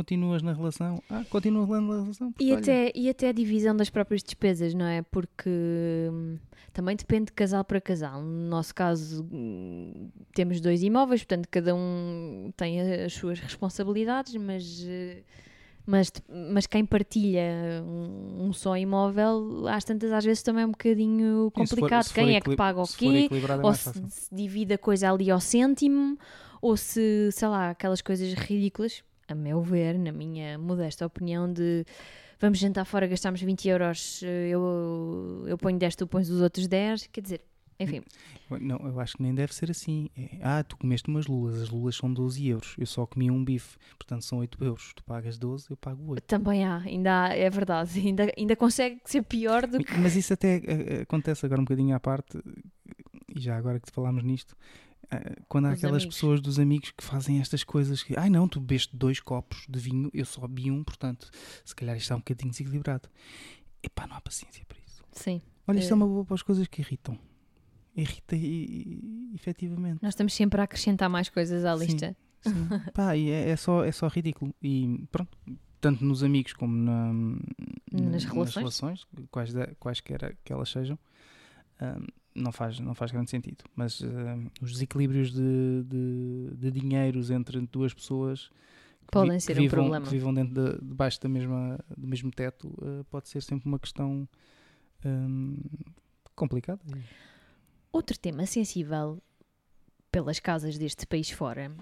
continuas 0.00 0.42
na 0.42 0.54
relação, 0.54 1.02
ah, 1.10 1.22
continuas 1.28 1.68
lá 1.68 1.78
na 1.80 2.00
relação. 2.02 2.34
E 2.40 2.52
olha, 2.52 2.58
até, 2.60 2.92
e 2.94 3.08
até 3.10 3.28
a 3.28 3.32
divisão 3.32 3.76
das 3.76 3.90
próprias 3.90 4.22
despesas, 4.22 4.72
não 4.72 4.86
é? 4.86 5.02
Porque 5.02 5.50
hum, 6.10 6.38
também 6.72 6.96
depende 6.96 7.26
de 7.26 7.32
casal 7.32 7.62
para 7.64 7.80
casal. 7.82 8.22
No 8.22 8.48
nosso 8.48 8.74
caso, 8.74 9.28
hum, 9.30 10.08
temos 10.34 10.58
dois 10.60 10.82
imóveis, 10.82 11.22
portanto, 11.22 11.46
cada 11.50 11.74
um 11.74 12.50
tem 12.56 12.80
as 12.80 13.12
suas 13.12 13.38
responsabilidades, 13.40 14.34
mas, 14.36 14.82
eh, 14.88 15.22
mas, 15.84 16.10
mas 16.54 16.66
quem 16.66 16.86
partilha 16.86 17.82
um, 17.84 18.46
um 18.46 18.52
só 18.54 18.74
imóvel, 18.78 19.68
às 19.68 19.84
tantas, 19.84 20.10
às 20.12 20.24
vezes 20.24 20.42
também 20.42 20.62
é 20.62 20.66
um 20.66 20.70
bocadinho 20.70 21.52
sim, 21.54 21.66
se 21.66 21.70
for- 21.74 21.76
complicado. 21.76 22.02
se 22.04 22.08
for 22.08 22.14
quem 22.14 22.36
é 22.36 22.40
que 22.40 22.56
paga 22.56 22.80
o 22.80 22.86
quê? 22.88 23.28
é 23.30 23.54
ou 23.56 23.62
mais 23.64 23.78
se, 23.78 24.02
se 24.08 24.34
divide 24.34 24.72
a 24.72 24.78
coisa 24.78 25.12
ali 25.12 25.30
ao 25.30 25.40
cêntimo, 25.40 26.16
ou 26.62 26.74
se, 26.76 27.28
sei 27.32 27.48
lá, 27.48 27.70
aquelas 27.70 28.00
coisas 28.00 28.32
ridículas, 28.34 29.02
a 29.32 29.34
meu 29.34 29.62
ver, 29.62 29.98
na 29.98 30.12
minha 30.12 30.58
modesta 30.58 31.06
opinião, 31.06 31.52
de 31.52 31.84
vamos 32.38 32.58
jantar 32.58 32.84
fora, 32.84 33.06
gastamos 33.06 33.40
20 33.40 33.68
euros, 33.68 34.20
eh, 34.22 34.48
eu, 34.48 35.44
eu 35.46 35.58
ponho 35.58 35.78
10, 35.78 35.96
tu 35.96 36.06
pões 36.06 36.30
os 36.30 36.40
outros 36.40 36.66
10, 36.66 37.08
quer 37.08 37.20
dizer, 37.20 37.40
enfim, 37.80 38.02
Não, 38.60 38.76
eu 38.76 39.00
acho 39.00 39.16
que 39.16 39.22
nem 39.22 39.34
deve 39.34 39.54
ser 39.54 39.70
assim. 39.70 40.10
É, 40.14 40.38
ah, 40.42 40.62
tu 40.62 40.76
comeste 40.76 41.08
umas 41.08 41.26
lulas, 41.26 41.62
as 41.62 41.70
lulas 41.70 41.96
são 41.96 42.12
12 42.12 42.46
euros. 42.46 42.74
Eu 42.78 42.84
só 42.84 43.06
comi 43.06 43.30
um 43.30 43.42
bife, 43.42 43.78
portanto 43.98 44.22
são 44.22 44.40
8 44.40 44.62
euros. 44.62 44.92
Tu 44.94 45.02
pagas 45.02 45.38
12, 45.38 45.70
eu 45.70 45.76
pago 45.78 46.12
8. 46.12 46.24
também 46.24 46.62
há, 46.62 46.76
ainda 46.76 47.24
há, 47.24 47.34
é 47.34 47.48
verdade, 47.48 47.98
ainda, 48.06 48.30
ainda 48.36 48.54
consegue 48.54 49.00
ser 49.06 49.22
pior 49.22 49.66
do 49.66 49.82
que. 49.82 49.96
Mas 49.96 50.14
isso 50.14 50.34
até 50.34 50.60
eh, 50.62 51.02
acontece 51.02 51.46
agora 51.46 51.62
um 51.62 51.64
bocadinho 51.64 51.96
à 51.96 52.00
parte, 52.00 52.38
e 53.34 53.40
já 53.40 53.56
agora 53.56 53.80
que 53.80 53.86
te 53.86 53.92
falámos 53.92 54.22
nisto, 54.22 54.54
eh, 54.89 54.89
quando 55.48 55.66
há 55.66 55.72
aquelas 55.72 56.02
amigos. 56.02 56.14
pessoas 56.14 56.40
dos 56.40 56.58
amigos 56.58 56.92
que 56.96 57.02
fazem 57.04 57.40
estas 57.40 57.64
coisas 57.64 58.02
que, 58.02 58.16
ai 58.18 58.30
não, 58.30 58.46
tu 58.48 58.60
bebeste 58.60 58.96
dois 58.96 59.18
copos 59.20 59.64
de 59.68 59.78
vinho, 59.78 60.10
eu 60.14 60.24
só 60.24 60.46
bebi 60.46 60.70
um, 60.70 60.82
portanto, 60.84 61.30
se 61.64 61.74
calhar 61.74 61.96
isto 61.96 62.04
está 62.04 62.14
um 62.16 62.18
bocadinho 62.18 62.50
desequilibrado. 62.50 63.08
Epá, 63.82 64.06
não 64.06 64.16
há 64.16 64.20
paciência 64.20 64.64
para 64.66 64.78
isso. 64.86 65.02
Sim, 65.12 65.40
Olha, 65.66 65.78
isto 65.78 65.88
Eh. 65.88 65.92
é 65.92 65.94
uma 65.94 66.06
boa 66.06 66.24
para 66.24 66.34
as 66.34 66.42
coisas 66.42 66.66
que 66.68 66.80
irritam. 66.80 67.18
Irrita 67.96 68.36
e, 68.36 68.40
e- 68.44 69.30
efetivamente. 69.34 69.98
nós 70.02 70.10
estamos 70.14 70.32
sempre 70.32 70.60
a 70.60 70.64
acrescentar 70.64 71.08
mais 71.10 71.28
coisas 71.28 71.64
à 71.64 71.76
Sim. 71.76 71.84
lista. 71.86 72.16
Sim. 72.42 72.50
Pá, 72.94 73.16
e 73.16 73.30
é, 73.30 73.50
é 73.50 73.56
só, 73.56 73.84
é 73.84 73.90
só 73.92 74.06
ridículo. 74.08 74.54
E 74.62 75.04
pronto, 75.10 75.36
tanto 75.80 76.04
nos 76.04 76.22
amigos 76.22 76.52
como 76.52 76.74
na- 76.76 77.12
Nas 77.92 78.24
relações. 78.24 79.06
quais, 79.30 79.52
quaisquer 79.78 80.36
que 80.44 80.52
elas 80.52 80.68
sejam, 80.70 80.98
hum, 81.82 82.06
não, 82.34 82.52
faz, 82.52 82.78
não 82.80 82.94
faz 82.94 83.10
grande 83.10 83.30
sentido. 83.30 83.64
Mas 83.74 84.00
hum, 84.00 84.48
os 84.60 84.72
desequilíbrios 84.72 85.32
de, 85.32 85.82
de, 85.84 86.50
de 86.56 86.70
dinheiros 86.70 87.30
entre 87.30 87.60
duas 87.66 87.92
pessoas 87.94 88.50
que 89.06 89.12
Podem 89.12 89.32
que 89.38 89.40
ser 89.40 89.52
um 89.58 89.62
vivam, 89.62 89.80
problema. 89.80 90.04
que 90.06 90.12
vivam 90.12 90.32
dentro 90.34 90.54
de, 90.54 90.78
debaixo 90.86 91.20
da 91.20 91.28
mesma, 91.28 91.78
do 91.96 92.06
mesmo 92.06 92.30
teto, 92.30 92.68
uh, 92.68 93.04
pode 93.10 93.28
ser 93.28 93.42
sempre 93.42 93.68
uma 93.68 93.78
questão 93.78 94.28
hum, 95.04 95.56
complicado. 96.36 96.80
Outro 97.92 98.16
tema 98.18 98.46
sensível 98.46 99.20
pelas 100.12 100.38
casas 100.38 100.78
deste 100.78 101.06
país 101.06 101.28
fora 101.30 101.72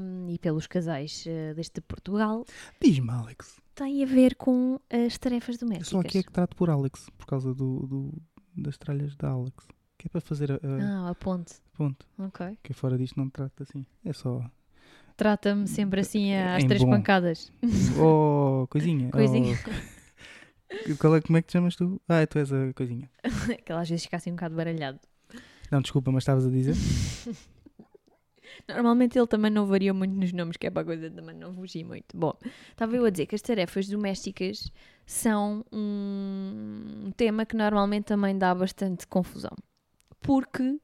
um, 0.00 0.28
e 0.30 0.38
pelos 0.38 0.66
casais 0.68 1.24
uh, 1.26 1.54
deste 1.54 1.80
Portugal 1.80 2.44
Diz-me, 2.80 3.10
Alex. 3.10 3.60
tem 3.74 4.02
a 4.02 4.06
ver 4.06 4.36
com 4.36 4.78
as 4.90 5.18
tarefas 5.18 5.56
Eu 5.56 5.66
domésticas. 5.66 5.88
só 5.88 6.00
aqui 6.00 6.18
é 6.18 6.22
que 6.22 6.30
trato 6.32 6.54
por 6.56 6.70
Alex, 6.70 7.08
por 7.18 7.26
causa 7.26 7.52
do, 7.52 7.86
do- 7.86 8.22
das 8.62 8.76
tralhas 8.78 9.16
da 9.16 9.28
Alex. 9.30 9.54
Que 9.96 10.06
é 10.06 10.10
para 10.10 10.20
fazer 10.20 10.52
a, 10.52 10.54
a 10.56 11.06
Ah, 11.06 11.10
a 11.10 11.14
ponte. 11.14 11.54
ponto. 11.76 12.06
Ok. 12.18 12.56
Que 12.62 12.72
fora 12.72 12.96
disto 12.96 13.16
não 13.18 13.28
trato 13.28 13.62
assim. 13.62 13.84
É 14.04 14.12
só. 14.12 14.40
Trata-me 15.16 15.66
sempre 15.66 16.00
assim 16.00 16.32
às 16.34 16.62
três 16.64 16.82
bom. 16.82 16.90
pancadas. 16.90 17.52
Oh, 18.00 18.66
coisinha. 18.70 19.10
Coisinha. 19.12 19.56
Oh. 19.66 20.96
Qual 20.98 21.16
é, 21.16 21.20
como 21.20 21.38
é 21.38 21.42
que 21.42 21.48
te 21.48 21.52
chamas 21.54 21.74
tu? 21.74 22.00
Ah, 22.08 22.24
tu 22.26 22.38
és 22.38 22.52
a 22.52 22.72
coisinha. 22.74 23.10
Aquela 23.58 23.80
às 23.80 23.88
vezes 23.88 24.04
fica 24.04 24.16
assim 24.18 24.30
um 24.30 24.34
bocado 24.34 24.54
baralhado. 24.54 25.00
Não, 25.70 25.80
desculpa, 25.82 26.10
mas 26.12 26.22
estavas 26.22 26.46
a 26.46 26.50
dizer? 26.50 26.74
Normalmente 28.66 29.18
ele 29.18 29.26
também 29.26 29.50
não 29.50 29.66
varia 29.66 29.92
muito 29.92 30.14
nos 30.14 30.32
nomes, 30.32 30.56
que 30.56 30.66
é 30.66 30.70
para 30.70 30.82
a 30.82 30.84
coisa 30.84 31.10
também 31.10 31.36
não 31.36 31.54
fugir 31.54 31.84
muito. 31.84 32.16
Bom, 32.16 32.32
estava 32.70 32.96
eu 32.96 33.04
a 33.04 33.10
dizer 33.10 33.26
que 33.26 33.34
as 33.34 33.42
tarefas 33.42 33.86
domésticas 33.88 34.70
são 35.06 35.64
um 35.72 37.12
tema 37.16 37.46
que 37.46 37.56
normalmente 37.56 38.04
também 38.04 38.36
dá 38.36 38.54
bastante 38.54 39.06
confusão. 39.06 39.56
Porque, 40.20 40.78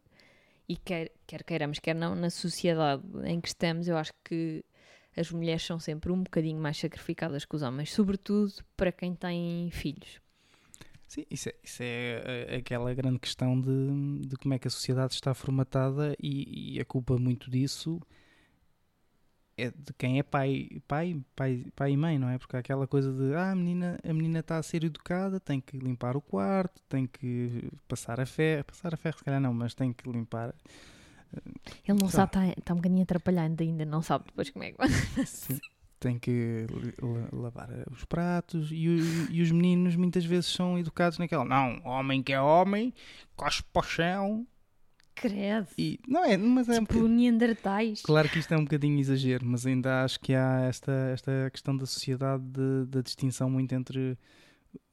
e 0.69 0.77
quer, 0.77 1.11
quer 1.27 1.43
queiramos, 1.43 1.79
quer 1.79 1.95
não, 1.95 2.15
na 2.15 2.31
sociedade 2.31 3.03
em 3.25 3.41
que 3.41 3.49
estamos, 3.49 3.89
eu 3.89 3.97
acho 3.97 4.13
que 4.25 4.65
as 5.17 5.31
mulheres 5.31 5.63
são 5.63 5.79
sempre 5.79 6.11
um 6.11 6.23
bocadinho 6.23 6.61
mais 6.61 6.77
sacrificadas 6.77 7.45
que 7.45 7.55
os 7.55 7.63
homens, 7.63 7.93
sobretudo 7.93 8.53
para 8.77 8.91
quem 8.91 9.15
tem 9.15 9.71
filhos. 9.71 10.24
Sim, 11.07 11.25
isso 11.31 11.49
é, 11.49 11.55
isso 11.63 11.83
é 11.83 12.51
a- 12.53 12.57
aquela 12.57 12.93
grande 12.95 13.19
questão 13.19 13.61
de, 13.61 14.27
de 14.27 14.37
como 14.37 14.55
é 14.55 14.59
que 14.59 14.67
a 14.69 14.71
sociedade 14.71 15.15
está 15.15 15.33
formatada 15.35 16.17
e, 16.21 16.77
e 16.77 16.81
a 16.81 16.85
culpa 16.85 17.17
muito 17.19 17.51
disso 17.51 18.01
é 19.57 19.71
de 19.71 19.93
quem 19.97 20.19
é 20.19 20.23
pai, 20.23 20.69
pai, 20.89 21.21
pai, 21.37 21.65
pai 21.77 21.93
e 21.93 21.97
mãe, 21.97 22.19
não 22.19 22.29
é? 22.29 22.39
Porque 22.39 22.57
há 22.57 22.59
aquela 22.59 22.89
coisa 22.89 23.13
de 23.13 23.35
ah, 23.35 23.53
a 23.53 23.55
menina 23.55 23.99
a 24.03 24.13
menina 24.13 24.41
está 24.41 24.59
a 24.59 24.63
ser 24.63 24.83
educada, 24.85 25.39
tem 25.39 25.61
que 25.61 25.79
limpar 25.79 26.17
o 26.17 26.21
quarto, 26.21 26.83
tem 26.89 27.07
que 27.07 27.71
passar 27.87 28.19
a 28.21 28.27
ferro, 28.27 28.65
passar 28.65 28.93
a 28.93 28.97
ferro 28.97 29.19
se 29.19 29.25
calhar 29.25 29.41
não, 29.41 29.55
mas 29.55 29.75
tem 29.75 29.93
que 29.93 30.11
limpar 30.11 30.55
Ele 31.87 31.99
não 31.99 32.09
lá. 32.11 32.11
sabe, 32.11 32.37
está 32.39 32.63
tá 32.63 32.73
um 32.75 32.77
bocadinho 32.77 33.03
atrapalhado 33.03 33.63
ainda, 33.63 33.85
não 33.85 34.03
sabe 34.03 34.25
depois 34.27 34.51
como 34.51 34.65
é 34.65 34.73
que 34.73 34.79
vai. 34.79 34.89
Sim. 35.25 35.61
Tem 36.01 36.19
que 36.19 36.67
lavar 37.33 37.71
os 37.91 38.05
pratos 38.05 38.69
e, 38.71 38.89
o- 38.89 39.33
e 39.33 39.41
os 39.41 39.51
meninos 39.51 39.97
muitas 39.97 40.25
vezes 40.25 40.47
são 40.53 40.79
educados 40.79 41.19
naquela 41.19 41.45
não, 41.45 41.81
homem 41.85 42.23
que 42.23 42.33
é 42.33 42.41
homem, 42.41 42.93
cospe 43.37 43.67
para 43.73 43.81
o 43.81 43.83
chão 43.89 44.47
Credo. 45.15 45.69
e 45.79 45.99
não 46.07 46.25
é, 46.25 46.37
mas 46.37 46.69
é 46.69 46.73
um 46.73 46.81
Tipo 46.85 46.95
bocadinho- 46.95 47.17
Neandertais. 47.17 48.03
claro 48.03 48.29
que 48.29 48.39
isto 48.39 48.53
é 48.53 48.57
um 48.59 48.65
bocadinho 48.65 48.99
exagero, 48.99 49.47
mas 49.47 49.65
ainda 49.65 50.05
acho 50.05 50.21
que 50.21 50.35
há 50.35 50.63
esta, 50.69 50.93
esta 51.13 51.49
questão 51.51 51.75
da 51.77 51.87
sociedade 51.87 52.43
de- 52.45 52.85
da 52.87 53.01
distinção 53.01 53.49
muito 53.49 53.73
entre 53.75 54.19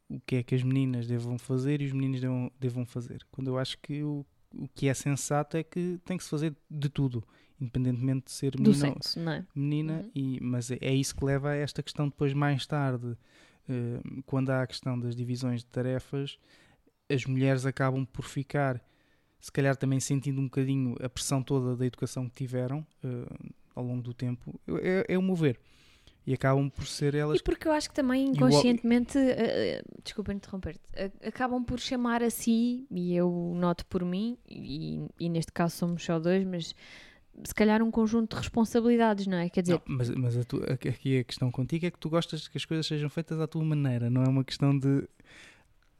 o 0.08 0.20
que 0.25 0.38
é 0.38 0.43
que 0.43 0.55
as 0.55 0.63
meninas 0.63 1.08
devam 1.08 1.38
fazer 1.38 1.81
e 1.81 1.86
os 1.88 1.91
meninos 1.91 2.22
devam, 2.22 2.51
devam 2.60 2.86
fazer. 2.86 3.25
Quando 3.31 3.48
eu 3.48 3.58
acho 3.58 3.77
que 3.79 4.03
o, 4.03 4.25
o 4.53 4.67
que 4.70 4.88
é 4.88 4.93
sensato 4.93 5.58
é 5.58 5.63
que 5.63 6.00
tem 6.05 6.15
que 6.17 6.24
se 6.24 6.29
fazer 6.29 6.55
de 6.70 6.88
tudo, 6.89 7.24
independentemente 7.62 8.25
de 8.25 8.32
ser 8.32 8.56
menino 8.58 8.75
sexo, 8.75 9.20
é? 9.30 9.46
menina, 9.53 9.94
Uhum. 9.94 10.12
e, 10.15 10.39
mas 10.41 10.72
é, 10.72 10.77
é 10.82 10.94
isso 10.94 11.15
que 11.15 11.24
leva 11.24 11.51
a 11.51 11.56
esta 11.56 11.84
questão 11.84 12.08
depois 12.10 12.34
mais 12.34 12.65
tarde, 12.65 13.15
eh, 13.70 14.01
quando 14.25 14.50
há 14.50 14.63
a 14.63 14.68
questão 14.68 15.00
das 15.00 15.15
divisões 15.15 15.62
de 15.62 15.68
tarefas, 15.68 16.38
as 17.10 17.25
mulheres 17.25 17.65
acabam 17.65 18.06
por 18.06 18.25
ficar, 18.25 18.82
se 19.39 19.51
calhar 19.51 19.75
também 19.75 20.00
sentindo 20.00 20.39
um 20.41 20.46
bocadinho 20.46 20.96
a 21.01 21.10
pressão 21.10 21.41
toda 21.44 21.75
da 21.75 21.86
educação 21.86 22.27
que 22.27 22.36
tiveram 22.36 22.86
eh, 23.03 23.50
ao 23.75 23.84
longo 23.84 24.01
do 24.01 24.13
tempo, 24.13 24.60
é, 24.82 25.06
é 25.13 25.18
o 25.18 25.22
mover. 25.22 25.60
E 26.25 26.34
acabam 26.36 26.70
por 26.70 26.86
ser 26.86 27.15
elas 27.15 27.39
E 27.39 27.44
porque 27.44 27.68
eu 27.68 27.72
acho 27.72 27.89
que 27.89 27.96
também 27.96 28.25
E 28.27 28.30
o- 28.30 28.34
inconscientemente, 28.36 29.18
eh, 29.18 29.82
desculpa 30.03 30.32
interromper-te, 30.32 30.80
a- 30.96 31.27
acabam 31.27 31.63
por 31.63 31.80
chamar 31.80 32.22
a 32.22 32.30
si, 32.30 32.86
e 32.91 33.15
eu 33.15 33.53
noto 33.56 33.86
por 33.88 34.06
mim, 34.06 34.38
e, 34.48 35.03
e 35.20 35.27
neste 35.30 35.51
caso 35.51 35.75
somos 35.77 36.03
só 36.03 36.20
dois, 36.20 36.46
mas 36.46 36.75
se 37.44 37.54
calhar 37.56 37.82
um 37.82 37.90
conjunto 37.92 38.32
de 38.32 38.38
responsabilidades, 38.42 39.26
não 39.28 39.38
é? 39.38 39.50
Quer 39.50 39.62
dizer, 39.62 39.74
Não, 39.74 39.82
mas 39.98 40.10
mas 40.10 40.38
a 40.38 40.44
tu- 40.44 40.64
aqui 40.72 41.20
a 41.20 41.24
questão 41.24 41.50
contigo 41.52 41.86
é 41.86 41.92
que 41.92 42.00
tu 42.00 42.10
gostas 42.10 42.48
que 42.48 42.58
as 42.58 42.66
coisas 42.66 42.86
sejam 42.86 43.10
feitas 43.10 43.40
à 43.40 43.48
tua 43.48 43.64
maneira, 43.64 44.10
não 44.10 44.24
é 44.24 44.28
uma 44.30 44.44
questão 44.44 44.78
de. 44.78 45.08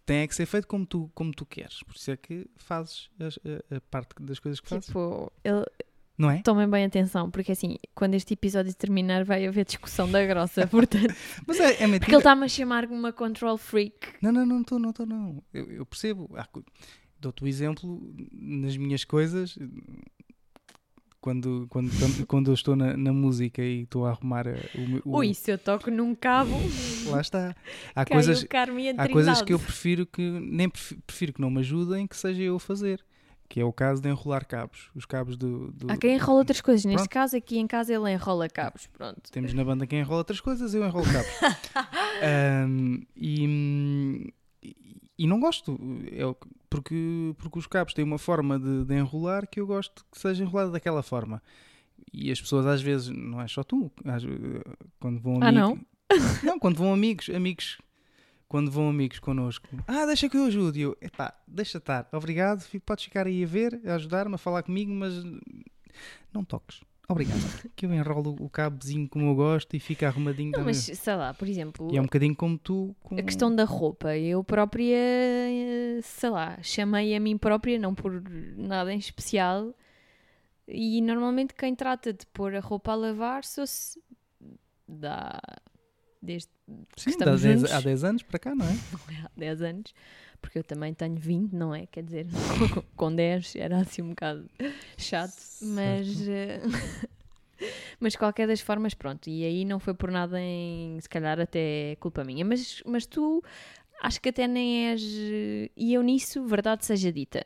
Tem 0.06 0.20
é 0.22 0.28
que 0.28 0.36
ser 0.36 0.46
feito 0.46 0.68
como 0.68 0.86
tu, 0.86 1.10
como 1.14 1.32
tu 1.32 1.46
queres. 1.46 1.84
Por 1.84 1.96
isso 1.96 2.12
é 2.12 2.18
que 2.18 2.46
fazes 2.58 3.10
as- 3.20 3.40
a, 3.72 3.78
a 3.78 3.82
parte 3.82 4.16
das 4.22 4.40
coisas 4.40 4.60
que 4.60 4.68
fazes. 4.68 4.88
tipo, 4.88 5.32
ele, 5.44 5.64
Não 6.18 6.30
é? 6.30 6.42
tomem 6.42 6.68
bem 6.70 6.84
atenção, 6.86 7.30
porque 7.32 7.52
assim, 7.54 7.78
quando 7.96 8.16
este 8.16 8.34
episódio 8.34 8.74
terminar 8.76 9.24
vai 9.24 9.46
haver 9.46 9.64
discussão 9.64 10.12
da 10.12 10.26
grossa, 10.26 10.66
portanto, 10.68 11.14
Mas 11.48 11.60
é, 11.60 11.64
é 11.66 11.68
porque 11.70 11.84
ele 11.84 11.92
mentira. 11.92 12.18
está-me 12.18 12.46
a 12.46 12.48
chamar 12.48 12.86
uma 12.88 13.14
control 13.14 13.58
freak. 13.58 13.96
Não, 14.22 14.32
não, 14.32 14.46
não 14.46 14.62
estou, 14.62 14.80
não 14.80 14.90
estou, 14.90 15.06
não. 15.06 15.42
Eu, 15.54 15.72
eu 15.72 15.86
percebo. 15.86 16.28
Co- 16.52 16.64
Dou-te 17.20 17.44
o 17.44 17.48
exemplo 17.48 18.16
nas 18.34 18.76
minhas 18.76 19.04
coisas. 19.06 19.56
Quando, 21.22 21.68
quando, 21.70 22.26
quando 22.26 22.50
eu 22.50 22.54
estou 22.56 22.76
na, 22.76 22.98
na 22.98 23.14
música 23.14 23.62
e 23.62 23.84
estou 23.84 24.08
a 24.08 24.10
arrumar 24.10 24.48
a- 24.48 24.56
o, 24.74 24.82
meu- 24.90 25.02
o- 25.06 25.18
Ui, 25.20 25.34
se 25.36 25.52
eu 25.52 25.58
toco 25.60 25.92
num 25.92 26.16
cabo, 26.16 26.52
lá 27.06 27.22
está. 27.22 27.56
Há 27.96 28.04
coisas, 28.04 28.44
há 28.98 29.08
coisas 29.08 29.42
que 29.44 29.54
eu 29.54 29.60
prefiro 29.60 30.06
que 30.08 30.22
nem 30.22 30.68
prefiro, 30.68 31.02
prefiro 31.06 31.34
que 31.34 31.40
não 31.42 31.52
me 31.52 31.60
ajudem 31.60 32.08
que 32.08 32.18
seja 32.18 32.42
eu 32.42 32.56
a 32.56 32.60
fazer. 32.60 33.04
Que 33.48 33.60
é 33.60 33.66
o 33.66 33.72
caso 33.74 34.02
de 34.02 34.08
enrolar 34.10 34.48
cabos. 34.48 34.90
Os 34.96 35.06
cabos 35.06 35.36
do. 35.38 35.72
do- 35.74 35.92
Há 35.92 35.98
quem 35.98 36.16
enrola 36.16 36.40
outras 36.40 36.62
coisas. 36.62 36.86
Neste 36.86 37.00
Pronto. 37.00 37.10
caso, 37.14 37.36
aqui 37.38 37.60
em 37.60 37.68
casa, 37.68 37.94
ele 37.94 38.10
enrola 38.12 38.48
cabos. 38.50 38.88
Pronto. 38.88 39.30
Temos 39.32 39.54
na 39.54 39.64
banda 39.64 39.86
quem 39.86 40.00
enrola 40.00 40.20
outras 40.20 40.40
coisas, 40.40 40.74
eu 40.74 40.84
enrolo 40.84 41.06
cabos. 41.06 41.28
Ahm, 42.24 43.02
e, 43.16 44.34
e- 45.24 45.28
não 45.28 45.40
gosto. 45.40 45.78
É 46.12 46.18
que- 46.34 46.50
porque, 46.70 47.36
porque 47.38 47.60
os 47.60 47.68
cabos 47.68 47.94
têm 47.94 48.04
uma 48.06 48.18
forma 48.18 48.58
de, 48.60 48.86
de 48.86 48.96
enrolar 48.96 49.48
que 49.48 49.60
eu 49.60 49.68
gosto 49.68 50.06
que 50.12 50.20
seja 50.20 50.44
enrolada 50.44 50.72
daquela 50.72 51.04
forma. 51.04 51.42
E 52.14 52.32
as 52.32 52.40
pessoas 52.42 52.66
às 52.66 52.82
vezes, 52.82 53.10
não 53.10 53.42
é 53.42 53.48
só 53.48 53.64
tu, 53.64 53.92
às- 54.06 54.24
quando 55.00 55.20
vão 55.20 55.40
Ah, 55.42 55.48
amigos. 55.50 55.70
não? 55.70 55.86
Não, 56.44 56.60
quando 56.60 56.76
vão 56.78 56.94
amigos, 56.94 57.30
amigos. 57.30 57.78
Quando 58.48 58.70
vão 58.70 58.90
amigos 58.90 59.18
connosco, 59.20 59.66
ah, 59.88 60.06
deixa 60.06 60.28
que 60.28 60.36
eu 60.36 60.44
ajude. 60.44 60.80
E 60.80 60.82
eu, 60.82 60.98
epá, 61.02 61.34
deixa 61.48 61.78
estar, 61.78 62.06
obrigado, 62.12 62.68
podes 62.86 63.06
ficar 63.06 63.26
aí 63.28 63.42
a 63.44 63.48
ver, 63.48 63.80
a 63.86 63.96
ajudar-me, 63.96 64.36
a 64.36 64.38
falar 64.38 64.62
comigo, 64.64 64.92
mas 64.92 65.14
não 66.34 66.44
toques. 66.44 66.82
Obrigado. 67.10 67.40
que 67.76 67.86
eu 67.86 67.94
enrolo 67.94 68.36
o 68.40 68.50
cabozinho 68.50 69.08
como 69.10 69.28
eu 69.28 69.36
gosto 69.36 69.76
e 69.76 69.80
fica 69.80 70.08
arrumadinho 70.08 70.52
Não, 70.52 70.64
mas 70.64 70.78
sei 70.78 71.16
lá, 71.16 71.34
por 71.34 71.48
exemplo, 71.48 71.90
E 71.92 71.98
é 71.98 72.00
um 72.00 72.06
bocadinho 72.06 72.36
como 72.36 72.58
tu. 72.58 72.96
Com... 73.04 73.16
a 73.18 73.22
questão 73.22 73.54
da 73.54 73.64
roupa, 73.66 74.16
eu 74.18 74.44
própria, 74.44 74.98
sei 76.04 76.30
lá, 76.30 76.58
chamei 76.62 77.16
a 77.16 77.20
mim 77.20 77.38
própria, 77.38 77.78
não 77.78 77.94
por 77.94 78.24
nada 78.56 78.94
em 78.94 78.98
especial, 78.98 79.74
e 80.68 81.02
normalmente 81.02 81.54
quem 81.54 81.76
trata 81.76 82.14
de 82.14 82.26
pôr 82.28 82.56
a 82.56 82.60
roupa 82.60 82.92
a 82.94 82.96
lavar 82.96 83.44
sou 83.44 83.68
se 83.68 84.00
dá 84.88 85.40
desde 86.22 86.50
Sim, 86.96 87.10
estamos 87.10 87.44
há 87.44 87.48
10, 87.48 87.60
juntos. 87.60 87.74
há 87.74 87.82
10 87.82 88.04
anos 88.04 88.24
para 88.24 88.40
cá, 88.40 88.56
não 88.56 88.66
é? 88.66 88.70
há 89.26 89.32
10 89.36 89.62
anos, 89.64 89.94
porque 90.42 90.60
eu 90.60 90.64
também 90.64 90.94
tenho 90.94 91.16
20, 91.16 91.54
não 91.54 91.74
é? 91.74 91.86
Quer 91.86 92.04
dizer, 92.04 92.26
com 92.96 93.14
10 93.14 93.56
era 93.56 93.78
assim 93.80 94.02
um 94.02 94.10
bocado 94.10 94.50
chato, 94.98 95.42
mas. 95.62 96.28
eh, 96.28 96.62
Mas 98.00 98.14
de 98.14 98.18
qualquer 98.18 98.48
das 98.48 98.60
formas, 98.60 98.96
pronto, 98.96 99.30
e 99.30 99.46
aí 99.46 99.64
não 99.64 99.80
foi 99.80 99.94
por 99.94 100.10
nada 100.10 100.40
em, 100.42 101.00
se 101.00 101.08
calhar 101.08 101.40
até 101.40 101.96
culpa 102.00 102.24
minha, 102.24 102.44
mas, 102.44 102.82
mas 102.86 103.06
tu 103.06 103.44
acho 104.02 104.20
que 104.20 104.30
até 104.30 104.48
nem 104.48 104.88
és, 104.90 105.04
eh, 105.04 105.70
e 105.78 105.94
eu 105.94 106.02
nisso, 106.02 106.44
verdade 106.48 106.84
seja 106.84 107.12
dita, 107.12 107.46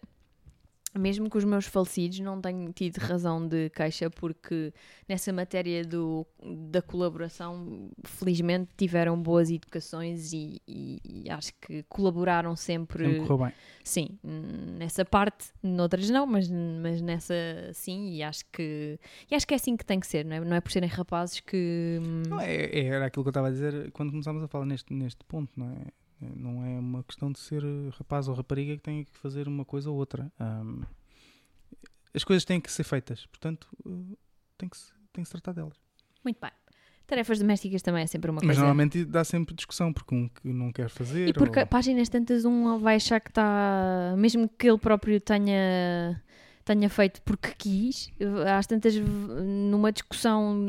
mesmo 0.97 1.29
que 1.29 1.37
os 1.37 1.43
meus 1.43 1.65
falecidos 1.65 2.19
não 2.19 2.39
tenham 2.41 2.71
tido 2.71 2.97
razão 2.97 3.45
de 3.47 3.69
queixa, 3.71 4.09
porque 4.09 4.73
nessa 5.07 5.31
matéria 5.33 5.83
do, 5.83 6.25
da 6.69 6.81
colaboração, 6.81 7.89
felizmente 8.03 8.69
tiveram 8.77 9.21
boas 9.21 9.49
educações 9.49 10.31
e, 10.33 10.61
e- 10.67 10.99
e 11.25 11.29
acho 11.29 11.51
que 11.61 11.83
colaboraram 11.83 12.55
sempre. 12.55 13.19
Correu 13.19 13.45
bem. 13.45 13.53
Sim, 13.83 14.07
nessa 14.23 15.05
parte, 15.05 15.49
noutras 15.61 16.09
não, 16.09 16.25
mas, 16.25 16.49
mas 16.49 17.01
nessa 17.01 17.35
sim, 17.73 18.09
e 18.15 18.23
acho 18.23 18.43
que 18.51 18.99
e 19.29 19.35
acho 19.35 19.45
que 19.45 19.53
é 19.53 19.57
assim 19.57 19.77
que 19.77 19.85
tem 19.85 19.99
que 19.99 20.07
ser, 20.07 20.25
não 20.25 20.35
é? 20.35 20.39
Não 20.39 20.55
é 20.55 20.61
por 20.61 20.71
serem 20.71 20.89
rapazes 20.89 21.39
que. 21.39 21.99
hum, 22.01 22.23
Não, 22.29 22.39
é, 22.41 22.55
é- 22.65 22.85
era 22.85 23.05
aquilo 23.05 23.23
que 23.23 23.27
eu 23.27 23.31
estava 23.31 23.47
a 23.47 23.51
dizer 23.51 23.91
quando 23.91 24.09
começámos 24.11 24.41
a 24.43 24.47
falar 24.47 24.65
neste, 24.65 24.91
neste 24.93 25.23
ponto, 25.25 25.51
não 25.55 25.69
é? 25.71 26.04
Não 26.19 26.65
é 26.65 26.79
uma 26.79 27.03
questão 27.03 27.31
de 27.31 27.39
ser 27.39 27.63
rapaz 27.97 28.27
ou 28.27 28.33
rapariga 28.35 28.75
que 28.75 28.81
tem 28.83 29.03
que 29.03 29.17
fazer 29.17 29.47
uma 29.47 29.65
coisa 29.65 29.89
ou 29.89 29.97
outra. 29.97 30.31
Ahm, 30.39 30.81
as 32.13 32.23
coisas 32.23 32.45
têm 32.45 32.59
que 32.61 32.71
ser 32.71 32.83
feitas, 32.83 33.25
portanto, 33.25 33.67
eh, 33.85 34.15
tem 34.57 34.69
que, 34.69 34.77
se, 34.77 34.91
tem 35.11 35.23
que 35.23 35.27
se 35.29 35.31
tratar 35.33 35.51
delas. 35.53 35.75
Muito 36.23 36.39
bem. 36.39 36.51
Tarefas 37.05 37.37
domésticas 37.37 37.81
também 37.83 38.01
é 38.03 38.07
sempre 38.07 38.31
uma 38.31 38.37
Mas 38.37 38.45
coisa. 38.47 38.61
normalmente 38.61 39.05
dá 39.05 39.23
sempre 39.23 39.53
discussão, 39.53 39.93
porque 39.93 40.15
um 40.15 40.27
que 40.27 40.47
não 40.47 40.71
quer 40.71 40.89
fazer. 40.89 41.27
E 41.29 41.33
porque 41.33 41.59
ou- 41.59 41.67
páginas 41.67 42.09
tantas 42.09 42.45
um 42.45 42.79
vai 42.79 42.95
achar 42.95 43.19
que 43.19 43.29
está. 43.29 44.15
Mesmo 44.17 44.49
que 44.49 44.67
ele 44.67 44.79
próprio 44.79 45.21
tenha, 45.21 46.19
tenha 46.65 46.89
feito 46.89 47.21
porque 47.21 47.53
quis, 47.57 48.11
às 48.57 48.65
tantas, 48.65 48.95
numa 48.95 49.91
discussão 49.91 50.65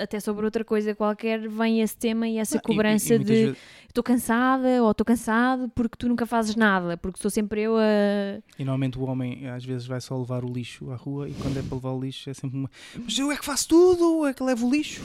até 0.00 0.20
sobre 0.20 0.44
outra 0.44 0.64
coisa 0.64 0.94
qualquer, 0.94 1.48
vem 1.48 1.80
esse 1.82 1.96
tema 1.96 2.28
e 2.28 2.38
essa 2.38 2.54
Não, 2.54 2.60
e- 2.60 2.62
e- 2.62 2.64
e 2.64 2.76
cobrança 2.76 3.18
de 3.18 3.24
vezes- 3.24 3.56
estou 3.88 4.04
cansada 4.04 4.82
ou 4.82 4.90
estou 4.92 5.04
cansado 5.04 5.68
porque 5.74 5.96
tu 5.98 6.08
nunca 6.08 6.24
fazes 6.26 6.54
nada, 6.54 6.96
porque 6.96 7.20
sou 7.20 7.30
sempre 7.30 7.62
eu 7.62 7.76
a. 7.76 8.40
E 8.56 8.64
normalmente 8.64 8.96
o 8.98 9.02
homem 9.02 9.48
às 9.48 9.64
vezes 9.64 9.86
vai 9.86 10.00
só 10.00 10.16
levar 10.16 10.44
o 10.44 10.52
lixo 10.52 10.90
à 10.92 10.96
rua 10.96 11.28
e 11.28 11.34
quando 11.34 11.58
é 11.58 11.62
para 11.62 11.74
levar 11.74 11.90
o 11.90 12.00
lixo 12.00 12.30
é 12.30 12.34
sempre 12.34 12.56
uma. 12.56 12.70
Mas 13.04 13.18
eu 13.18 13.30
é 13.32 13.36
que 13.36 13.44
faço 13.44 13.66
tudo, 13.68 14.24
é 14.26 14.32
que 14.32 14.42
levo 14.44 14.68
o 14.68 14.70
lixo. 14.70 15.02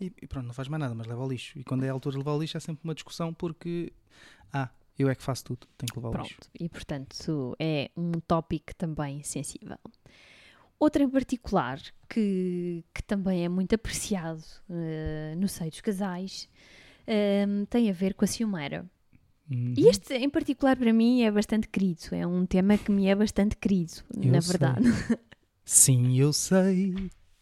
E, 0.00 0.06
e 0.22 0.26
pronto, 0.28 0.46
não 0.46 0.54
faz 0.54 0.68
mais 0.68 0.80
nada, 0.80 0.94
mas 0.94 1.06
leva 1.06 1.22
o 1.24 1.28
lixo. 1.28 1.58
E 1.58 1.64
quando 1.64 1.82
é 1.84 1.88
a 1.88 1.92
altura 1.92 2.12
de 2.14 2.18
levar 2.18 2.32
o 2.34 2.40
lixo 2.40 2.56
é 2.56 2.60
sempre 2.60 2.80
uma 2.84 2.94
discussão 2.94 3.34
porque. 3.34 3.92
Ah, 4.52 4.68
eu 5.02 5.10
é 5.10 5.14
que 5.14 5.22
faço 5.22 5.44
tudo, 5.44 5.66
tenho 5.76 5.92
que 5.92 5.98
levar 5.98 6.08
o 6.10 6.22
lixo. 6.22 6.36
Pronto, 6.36 6.50
e 6.58 6.68
portanto 6.68 7.56
é 7.58 7.90
um 7.96 8.12
tópico 8.12 8.74
também 8.74 9.22
sensível. 9.22 9.78
Outra 10.78 11.02
em 11.02 11.08
particular 11.08 11.80
que, 12.08 12.84
que 12.92 13.02
também 13.04 13.44
é 13.44 13.48
muito 13.48 13.74
apreciado 13.74 14.42
eh, 14.68 15.34
no 15.36 15.46
seio 15.48 15.70
dos 15.70 15.80
casais 15.80 16.48
eh, 17.06 17.46
tem 17.70 17.88
a 17.88 17.92
ver 17.92 18.14
com 18.14 18.24
a 18.24 18.28
ciumeira. 18.28 18.84
Uhum. 19.50 19.74
E 19.76 19.86
este 19.88 20.14
em 20.14 20.28
particular 20.30 20.76
para 20.76 20.92
mim 20.92 21.22
é 21.22 21.30
bastante 21.30 21.68
querido, 21.68 22.02
é 22.12 22.26
um 22.26 22.44
tema 22.46 22.76
que 22.78 22.90
me 22.90 23.06
é 23.06 23.14
bastante 23.14 23.56
querido, 23.56 23.92
Eu 24.16 24.32
na 24.32 24.40
sei. 24.40 24.50
verdade. 24.50 24.84
Sim, 25.64 26.18
eu 26.18 26.32
sei. 26.32 26.94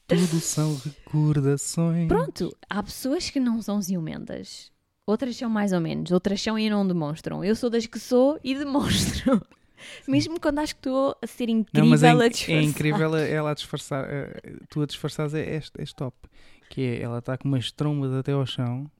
Tudo 0.06 0.40
são 0.40 0.76
recordações. 0.76 2.08
Pronto, 2.08 2.54
há 2.68 2.82
pessoas 2.82 3.30
que 3.30 3.38
não 3.38 3.62
são 3.62 3.80
ciumentas. 3.80 4.72
Outras 5.10 5.36
são 5.36 5.50
mais 5.50 5.72
ou 5.72 5.80
menos, 5.80 6.10
outras 6.10 6.40
são 6.40 6.58
e 6.58 6.70
não 6.70 6.86
demonstram. 6.86 7.44
Eu 7.44 7.54
sou 7.56 7.68
das 7.68 7.86
que 7.86 7.98
sou 7.98 8.38
e 8.44 8.54
demonstro. 8.58 9.42
Mesmo 10.06 10.38
quando 10.38 10.58
acho 10.58 10.74
que 10.74 10.80
estou 10.80 11.16
a 11.22 11.26
ser 11.26 11.48
incrível 11.48 11.82
Não, 11.84 11.90
mas 11.90 12.02
é, 12.02 12.10
a 12.10 12.14
inc- 12.14 12.30
disfarçar. 12.32 12.54
é 12.56 12.62
incrível 12.62 13.16
ela 13.16 13.50
a 13.50 13.54
disfarçar. 13.54 14.04
eh, 14.08 14.56
Tu 14.68 14.82
a 14.82 14.86
disfarçares 14.86 15.34
é, 15.34 15.56
é, 15.56 15.62
é 15.78 15.84
top. 15.96 16.16
Que 16.68 16.82
é, 16.82 17.02
ela 17.02 17.18
está 17.18 17.36
com 17.38 17.48
umas 17.48 17.72
trombas 17.72 18.12
até 18.12 18.32
ao 18.32 18.44
chão. 18.46 18.90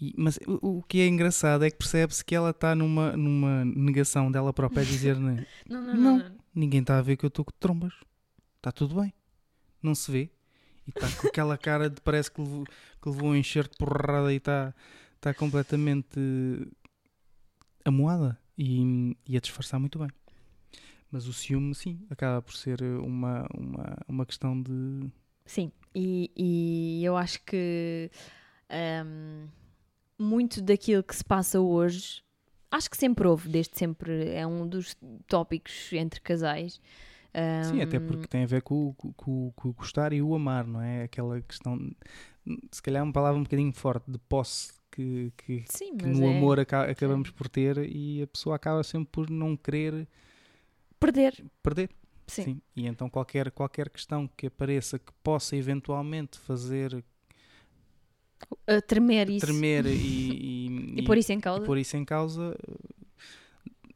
E- 0.00 0.12
mas 0.18 0.38
o, 0.46 0.78
o 0.78 0.82
que 0.82 1.00
é 1.00 1.06
engraçado 1.06 1.64
é 1.64 1.70
que 1.70 1.76
percebe-se 1.76 2.24
que 2.24 2.34
ela 2.34 2.50
está 2.50 2.74
numa, 2.74 3.16
numa 3.16 3.64
negação 3.64 4.30
dela 4.32 4.52
própria 4.52 4.82
a 4.82 4.84
dizer 4.84 5.16
né, 5.16 5.46
Não, 5.68 5.80
não, 5.80 5.94
Não. 5.94 6.18
não. 6.18 6.32
ninguém 6.54 6.80
está 6.80 6.98
a 6.98 7.02
ver 7.02 7.16
que 7.16 7.24
eu 7.24 7.28
estou 7.28 7.44
com 7.44 7.52
trombas. 7.60 7.92
Está 8.56 8.72
tudo 8.72 9.00
bem. 9.00 9.12
Não 9.80 9.94
se 9.94 10.10
vê. 10.10 10.30
E 10.86 10.90
está 10.90 11.08
com 11.20 11.28
aquela 11.28 11.56
cara 11.56 11.88
de 11.88 12.00
parece 12.00 12.30
que 12.32 12.40
levou, 12.42 12.64
que 12.64 13.08
levou 13.08 13.30
um 13.30 13.36
enxerto 13.36 13.70
de 13.72 13.78
porrada 13.78 14.32
e 14.32 14.36
está, 14.38 14.74
está 15.24 15.32
completamente 15.32 16.20
amoada 17.82 18.38
e, 18.58 19.16
e 19.26 19.36
a 19.38 19.40
disfarçar 19.40 19.80
muito 19.80 19.98
bem. 19.98 20.08
Mas 21.10 21.26
o 21.26 21.32
ciúme, 21.32 21.74
sim, 21.74 22.04
acaba 22.10 22.42
por 22.42 22.54
ser 22.54 22.82
uma, 22.82 23.46
uma, 23.54 23.96
uma 24.06 24.26
questão 24.26 24.60
de. 24.60 25.10
Sim, 25.46 25.72
e, 25.94 26.30
e 26.36 27.04
eu 27.04 27.16
acho 27.16 27.42
que 27.42 28.10
hum, 29.06 29.46
muito 30.18 30.60
daquilo 30.60 31.02
que 31.02 31.16
se 31.16 31.24
passa 31.24 31.58
hoje, 31.58 32.22
acho 32.70 32.90
que 32.90 32.96
sempre 32.96 33.26
houve, 33.26 33.48
desde 33.48 33.78
sempre, 33.78 34.28
é 34.30 34.46
um 34.46 34.68
dos 34.68 34.94
tópicos 35.26 35.90
entre 35.92 36.20
casais. 36.20 36.78
Sim, 37.60 37.80
até 37.80 37.98
porque 37.98 38.26
tem 38.28 38.42
a 38.44 38.46
ver 38.46 38.62
com, 38.62 38.88
o- 38.88 38.94
com, 39.14 39.52
com 39.56 39.68
o 39.68 39.72
gostar 39.72 40.12
e 40.12 40.20
o 40.22 40.34
amar, 40.34 40.66
não 40.66 40.80
é? 40.80 41.04
Aquela 41.04 41.40
questão, 41.40 41.78
se 42.70 42.82
calhar 42.82 43.02
uma 43.02 43.12
palavra 43.12 43.38
um 43.40 43.44
bocadinho 43.44 43.72
forte, 43.72 44.10
de 44.10 44.18
posse, 44.18 44.72
que, 44.90 45.32
que, 45.36 45.64
Sim, 45.64 45.96
que 45.98 46.06
no 46.06 46.26
é 46.26 46.28
amor 46.28 46.60
aca- 46.60 46.90
acabamos 46.90 47.30
por 47.30 47.48
ter 47.48 47.78
e 47.78 48.22
a 48.22 48.26
pessoa 48.26 48.56
acaba 48.56 48.82
sempre 48.82 49.08
por 49.12 49.30
não 49.30 49.56
querer 49.56 50.06
perder. 50.98 51.44
perder. 51.62 51.90
Sim. 52.26 52.60
E 52.76 52.86
então 52.86 53.08
qualquer, 53.10 53.50
qualquer 53.50 53.90
questão 53.90 54.26
que 54.28 54.46
apareça 54.46 54.98
que 54.98 55.12
possa 55.22 55.56
eventualmente 55.56 56.38
fazer 56.38 57.04
A 58.66 58.80
tremer 58.82 59.28
isso 59.30 59.46
tremer 59.46 59.86
e, 59.86 59.90
e, 60.96 61.02
e, 61.02 61.02
pôr 61.04 61.18
isso 61.18 61.32
em 61.32 61.40
causa. 61.40 61.60
e 61.62 61.66
pôr 61.66 61.78
isso 61.78 61.96
em 61.96 62.04
causa, 62.04 62.56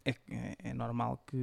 é, 0.04 0.10
é, 0.30 0.56
é 0.70 0.74
normal 0.74 1.22
que, 1.26 1.36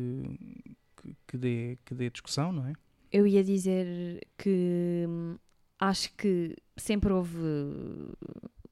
que, 1.05 1.15
que 1.27 1.37
dê, 1.37 1.77
que 1.85 1.93
dê 1.93 2.09
discussão, 2.09 2.51
não 2.51 2.65
é? 2.67 2.73
Eu 3.11 3.27
ia 3.27 3.43
dizer 3.43 4.27
que 4.37 5.05
hum, 5.07 5.37
acho 5.79 6.13
que 6.15 6.55
sempre 6.75 7.13
houve 7.13 7.37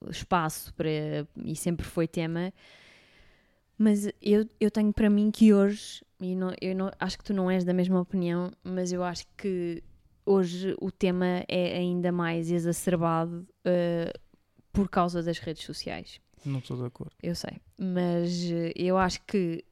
espaço 0.10 0.74
para 0.74 0.90
e 1.44 1.56
sempre 1.56 1.86
foi 1.86 2.08
tema, 2.08 2.54
mas 3.78 4.08
eu, 4.22 4.48
eu 4.60 4.70
tenho 4.70 4.94
para 4.94 5.10
mim 5.10 5.32
que 5.32 5.54
hoje, 5.54 6.04
e 6.20 6.36
não, 6.36 6.54
eu 6.62 6.76
não, 6.76 6.92
acho 7.00 7.18
que 7.18 7.24
tu 7.24 7.34
não 7.34 7.50
és 7.50 7.64
da 7.64 7.74
mesma 7.74 8.00
opinião, 8.00 8.52
mas 8.64 8.92
eu 8.92 9.04
acho 9.04 9.26
que 9.38 9.84
hoje 10.26 10.76
o 10.80 10.92
tema 10.92 11.44
é 11.48 11.78
ainda 11.78 12.12
mais 12.12 12.52
exacerbado 12.52 13.48
eh, 13.66 14.14
por 14.72 14.90
causa 14.90 15.22
das 15.22 15.40
redes 15.40 15.64
sociais. 15.64 16.20
Não 16.46 16.60
estou 16.60 16.78
de 16.78 16.86
acordo. 16.86 17.14
Eu 17.22 17.36
sei, 17.36 17.62
mas 17.80 18.52
eh, 18.52 18.74
eu 18.76 18.98
acho 18.98 19.22
que 19.26 19.64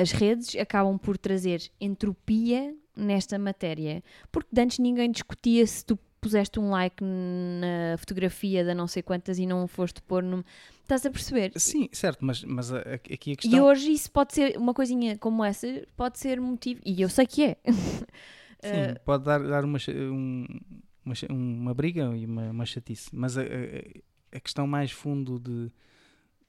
as 0.00 0.12
redes 0.12 0.54
acabam 0.56 0.98
por 0.98 1.16
trazer 1.18 1.62
entropia 1.80 2.74
nesta 2.96 3.38
matéria, 3.38 4.02
porque 4.30 4.48
de 4.52 4.60
antes 4.60 4.78
ninguém 4.78 5.10
discutia 5.10 5.66
se 5.66 5.84
tu 5.84 5.98
puseste 6.20 6.58
um 6.58 6.70
like 6.70 7.02
na 7.04 7.98
fotografia 7.98 8.64
da 8.64 8.74
não 8.74 8.86
sei 8.86 9.02
quantas 9.02 9.38
e 9.38 9.44
não 9.46 9.66
foste 9.68 10.00
pôr 10.02 10.22
no. 10.22 10.42
Estás 10.82 11.04
a 11.04 11.10
perceber? 11.10 11.52
Sim, 11.56 11.88
certo, 11.92 12.24
mas, 12.24 12.42
mas 12.44 12.72
a- 12.72 12.78
aqui 12.94 13.30
a 13.30 13.32
E 13.32 13.36
questão. 13.36 13.64
hoje 13.64 13.92
isso 13.92 14.10
pode 14.10 14.32
ser, 14.34 14.56
uma 14.56 14.72
coisinha 14.72 15.18
como 15.18 15.44
essa, 15.44 15.66
pode 15.96 16.18
ser 16.18 16.40
motivo, 16.40 16.80
e 16.84 17.02
eu 17.02 17.08
sei 17.08 17.26
que 17.26 17.44
é. 17.44 17.56
Sim, 17.66 17.74
Eh, 18.62 18.94
pode 19.04 19.24
dar, 19.24 19.42
dar 19.42 19.64
uma, 19.64 19.78
um- 19.90 20.46
uma, 21.04 21.14
uma 21.30 21.74
briga 21.74 22.16
e 22.16 22.24
uma, 22.24 22.50
uma 22.50 22.64
chatice, 22.64 23.10
mas 23.12 23.36
a, 23.36 23.42
a- 23.42 24.36
a 24.36 24.40
questão 24.40 24.66
mais 24.66 24.90
fundo 24.90 25.38
de, 25.38 25.70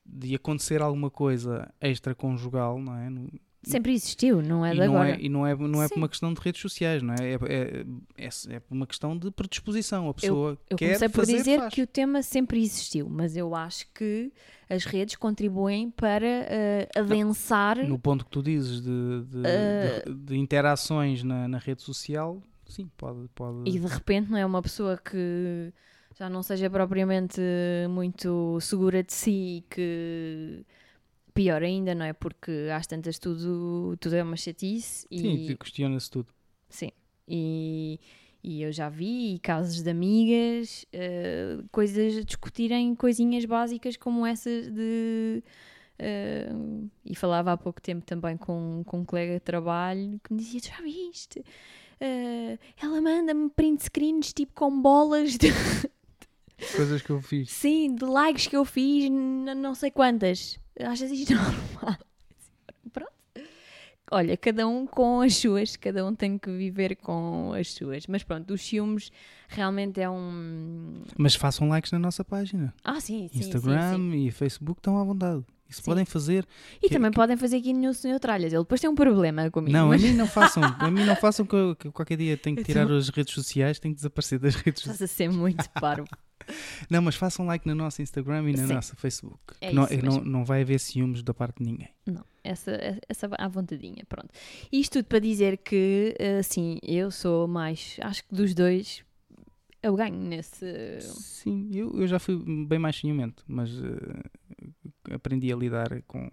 de 0.06 0.36
acontecer 0.36 0.82
alguma 0.82 1.10
coisa 1.10 1.72
extraconjugal, 1.82 2.80
não 2.80 2.96
é? 2.96 3.10
No- 3.10 3.30
sempre 3.64 3.94
existiu, 3.94 4.44
não 4.44 4.64
é 4.64 4.70
e, 4.70 4.80
de 4.80 4.86
não 4.86 4.94
agora. 4.94 5.10
é, 5.10 5.18
e 5.20 5.28
não 5.28 5.48
é, 5.48 5.56
não 5.56 5.82
é 5.82 5.90
por 5.90 5.98
uma 5.98 6.08
questão 6.08 6.32
de 6.32 6.40
redes 6.40 6.62
sociais, 6.62 7.02
não 7.02 7.16
é? 7.16 7.32
É, 7.32 7.34
é, 7.34 7.86
é, 8.28 8.30
é 8.56 8.60
por 8.60 8.76
uma 8.76 8.86
questão 8.86 9.18
de 9.18 9.32
predisposição. 9.32 10.08
A 10.08 10.14
pessoa 10.14 10.56
Eu 10.70 10.78
quer 10.78 10.86
comecei 11.00 11.10
por 11.10 11.16
fazer, 11.22 11.38
dizer 11.38 11.60
faz. 11.60 11.74
que 11.74 11.82
o 11.82 11.88
tema 11.88 12.22
sempre 12.22 12.62
existiu, 12.62 13.10
mas 13.10 13.36
eu 13.36 13.56
acho 13.56 13.88
que 13.92 14.32
as 14.70 14.86
redes 14.86 15.16
contribuem 15.16 15.90
para 15.90 16.26
eh, 16.28 16.88
adensar. 16.96 17.78
No 17.88 17.98
ponto 17.98 18.24
que 18.26 18.30
tu 18.32 18.44
dizes 18.44 18.82
de, 18.82 19.24
de, 19.32 19.42
Eh, 19.48 20.04
de- 20.06 20.14
de 20.14 20.38
interações 20.38 21.24
na, 21.24 21.48
na 21.48 21.58
rede 21.58 21.82
social, 21.82 22.42
sim, 22.68 22.88
pode. 22.96 23.28
pode... 23.34 23.68
E 23.68 23.80
de 23.80 23.88
repente 23.88 24.30
não 24.30 24.38
é 24.38 24.46
uma 24.46 24.62
pessoa 24.62 24.96
que 24.98 25.74
já 26.18 26.30
não 26.30 26.42
seja 26.44 26.70
propriamente 26.70 27.42
muito 27.90 28.60
segura 28.62 29.04
de 29.04 29.14
si 29.14 29.58
e 29.60 29.66
que 29.70 30.66
pior 31.34 31.62
ainda, 31.64 31.94
não 31.96 32.06
é? 32.06 32.14
Porque 32.14 32.70
às 32.74 32.88
tantas 32.88 33.20
tudo, 33.20 33.98
tudo 34.00 34.16
é 34.16 34.24
uma 34.24 34.38
chatice 34.38 35.08
e 35.12 35.18
Sim, 35.20 35.58
questiona-se 35.58 36.10
tudo. 36.10 36.34
sim. 36.70 36.92
E, 37.28 38.00
e 38.44 38.62
eu 38.62 38.72
já 38.72 38.90
vi 38.90 39.40
casos 39.42 39.82
de 39.82 39.90
amigas, 39.90 40.86
eh, 40.94 41.58
coisas 41.72 42.24
discutirem 42.26 42.96
coisinhas 42.96 43.46
básicas 43.46 43.98
como 43.98 44.26
essas 44.26 44.70
de 44.72 45.44
eh, 46.00 46.50
e 47.06 47.16
falava 47.16 47.54
há 47.54 47.58
pouco 47.58 47.82
tempo 47.82 48.06
também 48.06 48.38
com, 48.38 48.84
com 48.86 49.00
um 49.00 49.06
colega 49.06 49.34
de 49.36 49.40
trabalho 49.42 50.20
que 50.24 50.34
me 50.34 50.40
dizia: 50.40 50.62
"Tu 50.62 50.68
já 50.70 50.82
viste? 50.84 51.44
Eh, 52.00 52.58
ela 52.82 53.02
manda-me 53.02 53.50
print 53.50 53.84
screens 53.86 54.34
tipo 54.34 54.54
com 54.54 54.82
bolas 54.82 55.38
de, 55.38 55.48
Coisas 56.76 57.02
que 57.02 57.10
eu 57.10 57.22
fiz. 57.22 57.52
sim, 57.52 57.94
de 57.96 58.06
likes 58.06 58.48
que 58.48 58.56
eu 58.56 58.64
fiz, 58.66 59.10
não 59.10 59.76
sei 59.76 59.92
quantas. 59.92 60.60
Achas 60.80 61.12
isto 61.12 61.34
normal? 61.36 61.98
Pronto. 62.92 63.12
Olha, 64.12 64.38
cada 64.38 64.68
um 64.68 64.86
com 64.86 65.22
as 65.22 65.36
suas, 65.36 65.76
cada 65.76 66.06
um 66.06 66.14
tem 66.14 66.38
que 66.38 66.50
viver 66.52 66.96
com 66.96 67.52
as 67.54 67.74
suas. 67.74 68.06
Mas 68.08 68.24
pronto, 68.24 68.54
os 68.54 68.62
ciúmes 68.62 69.12
realmente 69.48 70.00
é 70.00 70.10
um. 70.10 71.02
Mas 71.18 71.36
façam 71.36 71.68
likes 71.70 71.92
na 71.92 72.00
nossa 72.00 72.24
página. 72.24 72.74
Ah, 72.84 73.00
sim, 73.02 73.28
sim. 73.28 73.40
sim, 73.42 73.48
Instagram 73.48 73.96
sim. 73.96 74.26
e 74.28 74.32
Facebook 74.32 74.80
estão 74.80 74.98
à 74.98 75.04
vontade. 75.04 75.44
Isso 75.68 75.82
Sim. 75.82 75.86
podem 75.86 76.06
fazer. 76.06 76.46
E 76.78 76.88
que- 76.88 76.94
também 76.94 77.10
que- 77.10 77.16
podem 77.16 77.36
fazer 77.36 77.58
aqui 77.58 77.74
no 77.74 77.92
Senhor 77.92 78.20
Tralhas. 78.20 78.54
Ele 78.54 78.62
depois 78.62 78.80
tem 78.80 78.88
um 78.88 78.94
problema 78.94 79.50
comigo. 79.50 79.72
Não, 79.76 79.86
a 79.88 79.90
mas 79.90 80.04
mim 80.04 80.14
não 80.14 80.28
façam. 80.28 80.62
A 80.78 80.92
mim 80.92 81.04
não 81.04 81.16
façam 81.16 81.44
que, 81.44 81.56
eu- 81.56 81.76
que 81.76 81.90
qualquer 81.90 82.18
dia 82.18 82.38
tenho 82.38 82.56
que 82.56 82.64
tirar 82.64 82.90
as 82.92 83.10
redes 83.10 83.34
sociais, 83.34 83.80
tenho 83.80 83.94
que 83.96 83.98
desaparecer 83.98 84.38
das 84.38 84.54
redes 84.54 84.84
sociais. 84.84 85.02
estás 85.02 85.12
a 85.12 85.14
ser 85.14 85.30
muito 85.32 85.68
parvo. 85.72 86.08
Não, 86.90 87.02
mas 87.02 87.16
façam 87.16 87.46
like 87.46 87.66
na 87.68 87.76
nossa 87.76 88.02
Instagram 88.02 88.50
e 88.50 88.54
na 88.54 88.68
Sim. 88.68 88.74
nossa 88.74 88.96
Facebook. 88.96 89.40
É 89.62 89.70
Que 89.70 89.76
não, 89.76 89.88
não, 90.04 90.24
não 90.24 90.46
vai 90.46 90.62
haver 90.62 90.80
ciúmes 90.80 91.24
da 91.24 91.34
parte 91.34 91.64
de 91.64 91.70
ninguém. 91.72 91.90
Não, 92.06 92.24
essa, 92.44 92.72
essa 93.08 93.30
à 93.38 93.48
vontadinha, 93.48 94.04
pronto. 94.08 94.30
Isto 94.72 94.94
tudo 95.00 95.06
para 95.06 95.20
dizer 95.20 95.58
que, 95.58 96.16
eh, 96.20 96.44
sim, 96.44 96.80
eu 96.84 97.12
sou 97.12 97.48
mais, 97.48 97.98
acho 98.02 98.24
que 98.24 98.34
dos 98.34 98.54
dois, 98.54 99.04
o 99.84 99.96
ganho 99.96 100.16
nesse. 100.18 101.00
Sim, 101.02 101.70
eu, 101.74 102.00
eu 102.00 102.08
já 102.08 102.20
fui 102.20 102.38
bem 102.66 102.80
mais 102.80 102.96
ciumento, 102.96 103.44
mas 103.48 103.70
eh, 103.72 105.14
aprendi 105.14 105.52
a 105.52 105.56
lidar 105.56 106.02
com, 106.08 106.30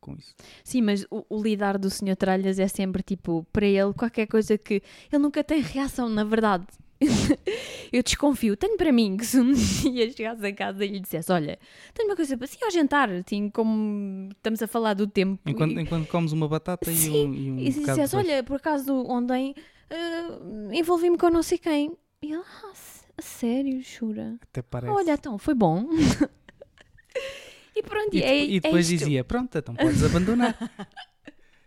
com 0.00 0.14
isso. 0.14 0.34
Sim, 0.64 0.82
mas 0.82 1.04
o, 1.10 1.24
o 1.28 1.42
lidar 1.42 1.78
do 1.78 1.90
Sr. 1.90 2.16
Tralhas 2.16 2.58
é 2.58 2.68
sempre 2.68 3.02
tipo, 3.02 3.46
para 3.52 3.66
ele, 3.66 3.92
qualquer 3.94 4.26
coisa 4.26 4.56
que. 4.58 4.82
Ele 5.12 5.22
nunca 5.22 5.42
tem 5.44 5.60
reação, 5.60 6.08
na 6.08 6.24
verdade. 6.24 6.66
eu 7.92 8.02
desconfio, 8.02 8.56
tenho 8.56 8.76
para 8.76 8.92
mim 8.92 9.16
que 9.16 9.24
se 9.24 9.40
um 9.40 9.52
dia 9.52 10.10
chegasse 10.10 10.44
a 10.44 10.54
casa 10.54 10.84
e 10.84 10.88
lhe 10.88 11.00
dissesse: 11.00 11.32
Olha, 11.32 11.58
tenho 11.94 12.08
uma 12.08 12.16
coisa 12.16 12.36
para 12.36 12.44
assim 12.44 12.58
ao 12.62 12.70
jantar, 12.70 13.10
assim 13.10 13.48
como 13.48 14.28
estamos 14.32 14.62
a 14.62 14.66
falar 14.66 14.94
do 14.94 15.06
tempo. 15.06 15.40
Enquanto, 15.46 15.72
e, 15.72 15.80
enquanto 15.80 16.08
comes 16.08 16.32
uma 16.32 16.46
batata 16.46 16.90
e 16.90 16.94
Sim, 16.94 17.28
um, 17.28 17.34
e 17.34 17.50
um 17.50 17.58
e 17.58 17.72
se 17.72 17.80
dissesse. 17.80 18.14
Olha, 18.14 18.42
por 18.42 18.56
acaso 18.56 18.92
ontem 19.08 19.54
ah, 19.90 20.38
envolvi-me 20.72 21.16
com 21.16 21.30
não 21.30 21.42
sei 21.42 21.58
quem. 21.58 21.96
E 22.22 22.32
ele: 22.32 22.42
Ah, 22.64 22.72
a 23.16 23.22
sério, 23.22 23.80
jura? 23.82 24.36
Até 24.42 24.62
parece. 24.62 24.92
Olha, 24.92 25.12
então, 25.12 25.38
foi 25.38 25.54
bom. 25.54 25.86
e 27.74 27.82
pronto, 27.82 28.14
e, 28.14 28.18
e, 28.18 28.22
é, 28.22 28.44
e 28.44 28.60
depois 28.60 28.86
é 28.86 28.96
dizia: 28.96 29.24
Pronto, 29.24 29.56
então 29.56 29.74
podes 29.74 30.02
abandonar. 30.04 30.56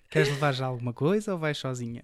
Queres 0.09 0.29
levar 0.29 0.53
já 0.53 0.67
alguma 0.67 0.93
coisa 0.93 1.33
ou 1.33 1.39
vais 1.39 1.57
sozinha? 1.57 2.03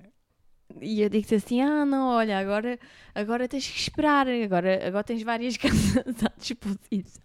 E 0.81 1.01
eu 1.01 1.09
digo-te 1.09 1.35
assim: 1.35 1.61
ah, 1.61 1.85
não, 1.85 2.09
olha, 2.09 2.37
agora, 2.39 2.79
agora 3.15 3.47
tens 3.47 3.67
que 3.67 3.79
esperar, 3.79 4.27
agora, 4.27 4.87
agora 4.87 5.03
tens 5.03 5.23
várias 5.23 5.57
casas 5.57 6.23
à 6.23 6.31
disposição, 6.37 7.23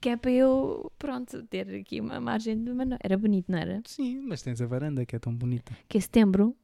que 0.00 0.08
é 0.08 0.16
para 0.16 0.30
eu, 0.30 0.90
pronto, 0.98 1.42
ter 1.44 1.80
aqui 1.80 2.00
uma 2.00 2.20
margem 2.20 2.62
de 2.62 2.72
manobra. 2.72 2.98
Era 3.02 3.16
bonito, 3.16 3.50
não 3.50 3.58
era? 3.58 3.80
Sim, 3.86 4.20
mas 4.26 4.42
tens 4.42 4.60
a 4.60 4.66
varanda 4.66 5.06
que 5.06 5.14
é 5.14 5.18
tão 5.18 5.34
bonita. 5.34 5.76
Que 5.88 5.98
é 5.98 6.00
setembro. 6.00 6.56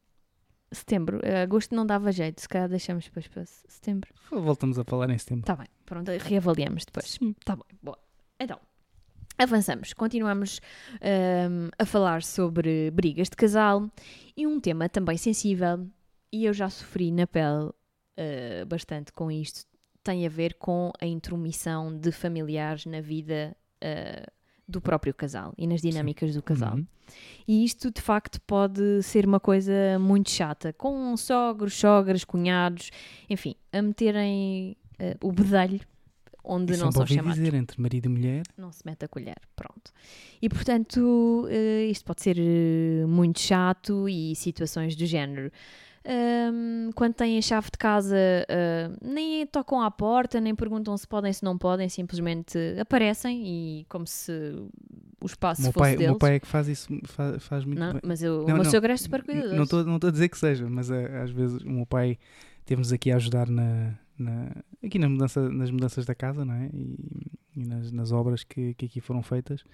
Setembro, 0.73 1.21
eh, 1.23 1.43
agosto 1.43 1.77
não 1.77 1.87
dava 1.87 2.11
jeito, 2.11 2.41
se 2.41 2.49
calhar 2.49 2.69
deixamos 2.69 3.05
depois 3.05 3.29
para 3.29 3.45
setembro. 3.47 4.13
Voltamos 4.33 4.77
a 4.81 4.85
falar 4.85 5.09
em 5.11 5.17
setembro. 5.17 5.47
Tá 5.47 5.55
bem, 5.55 5.69
pronto, 5.87 6.11
reavaliamos 6.11 6.85
depois. 6.85 7.09
Sim. 7.09 7.37
Tá 7.45 7.55
bem, 7.55 7.65
boa. 7.81 7.97
Então, 8.39 8.59
avançamos. 9.39 9.93
Continuamos 9.93 10.61
ahm, 11.01 11.69
a 11.79 11.87
falar 11.87 12.23
sobre 12.25 12.91
brigas 12.91 13.29
de 13.29 13.37
casal 13.37 13.89
e 14.37 14.45
um 14.45 14.59
tema 14.59 14.89
também 14.89 15.17
sensível, 15.17 15.87
e 16.33 16.45
eu 16.45 16.53
já 16.53 16.69
sofri 16.69 17.11
na 17.11 17.27
pele 17.27 17.71
ah, 18.17 18.65
bastante 18.67 19.13
com 19.13 19.31
isto, 19.31 19.65
tem 20.03 20.25
a 20.27 20.29
ver 20.29 20.55
com 20.55 20.93
a 21.01 21.07
intromissão 21.07 21.97
de 21.97 22.11
familiares 22.11 22.87
na 22.87 23.01
vida 23.01 23.57
ah, 23.83 24.27
do 24.67 24.81
próprio 24.81 25.15
casal 25.15 25.53
e 25.57 25.67
nas 25.67 25.81
dinâmicas 25.81 26.35
do 26.35 26.43
casal. 26.43 26.75
Uhum. 26.75 26.87
E 27.47 27.65
isto 27.65 27.91
de 27.91 28.01
facto 28.01 28.41
pode 28.41 29.03
ser 29.03 29.27
uma 29.27 29.39
coisa 29.39 29.97
muito 30.01 30.31
chata, 30.31 30.73
com 30.73 31.17
sogros, 31.17 31.75
sogras, 31.75 32.25
cunhados, 32.25 32.91
enfim, 33.31 33.55
a 33.73 33.81
meterem 33.81 34.77
eh, 34.99 35.17
o 35.23 35.31
bedelho 35.31 35.81
onde 36.43 36.75
E 36.75 36.77
não 36.77 36.91
são 36.91 37.07
chamados. 37.07 37.39
dizer 37.39 37.55
entre 37.55 37.81
marido 37.81 38.07
e 38.07 38.09
mulher. 38.09 38.43
Não 38.57 38.73
se 38.73 38.83
mete 38.85 39.05
a 39.05 39.09
colher, 39.09 39.37
pronto. 39.55 39.93
E 40.43 40.49
portanto, 40.49 41.47
isto 41.89 42.05
pode 42.05 42.23
ser 42.23 42.37
muito 43.07 43.39
chato 43.39 44.09
e 44.09 44.35
situações 44.35 44.97
do 44.97 45.07
género. 45.07 45.53
Ahm, 46.09 46.91
quando 46.95 47.15
têm 47.15 47.37
a 47.37 47.43
chave 47.43 47.67
de 47.71 47.79
casa, 47.79 48.17
ah, 48.49 48.97
nem 49.03 49.45
tocam 49.47 49.81
à 49.83 49.91
porta, 49.91 50.41
nem 50.41 50.55
perguntam 50.55 50.97
se 50.97 51.07
podem, 51.07 51.33
se 51.33 51.43
não 51.45 51.59
podem, 51.59 51.89
simplesmente 51.89 52.57
aparecem 52.81 53.43
e 53.45 53.85
como 53.89 54.07
se 54.07 54.31
o 55.21 55.27
espaço 55.27 55.63
O 55.63 55.65
meu, 55.65 55.73
fosse 55.73 55.83
pai, 55.85 55.95
o 55.95 55.99
deles. 55.99 56.11
meu 56.11 56.19
pai 56.19 56.35
é 56.37 56.41
que 56.41 56.47
faz 56.47 56.69
isso, 56.69 56.89
faz, 57.05 57.43
faz 57.45 57.65
muito 57.65 57.81
Não, 57.81 57.93
bem. 57.93 58.01
mas 58.05 58.23
eu, 58.23 58.45
o 58.45 58.47
Não, 58.47 58.55
meu 58.55 58.65
não. 58.65 58.71
sogro 58.71 58.93
é 58.93 58.97
super 58.97 59.25
cuidadoso. 59.25 59.57
Não 59.57 59.65
estou 59.65 59.85
não 59.85 59.97
estou 59.97 60.09
a 60.09 60.13
dizer 60.13 60.29
que 60.29 60.39
seja, 60.39 60.69
mas 60.71 60.91
eh, 60.91 61.19
às 61.21 61.31
vezes 61.31 61.61
o 61.63 61.69
meu 61.71 61.87
pai 61.87 62.19
teve-nos 62.65 62.93
aqui 62.93 63.11
a 63.11 63.17
ajudar 63.17 63.49
na, 63.49 63.95
na- 64.19 64.53
aqui 64.85 64.99
na 65.01 65.09
mudança, 65.09 65.49
nas 65.51 65.71
mudanças 65.71 66.05
da 66.07 66.15
casa 66.15 66.45
não 66.45 66.55
é? 66.55 66.71
e, 66.73 66.97
e 67.57 67.65
nas, 67.67 67.91
nas 67.91 68.13
obras 68.13 68.45
que, 68.45 68.75
que 68.75 68.87
aqui 68.87 69.01
foram 69.01 69.23
feitas. 69.23 69.65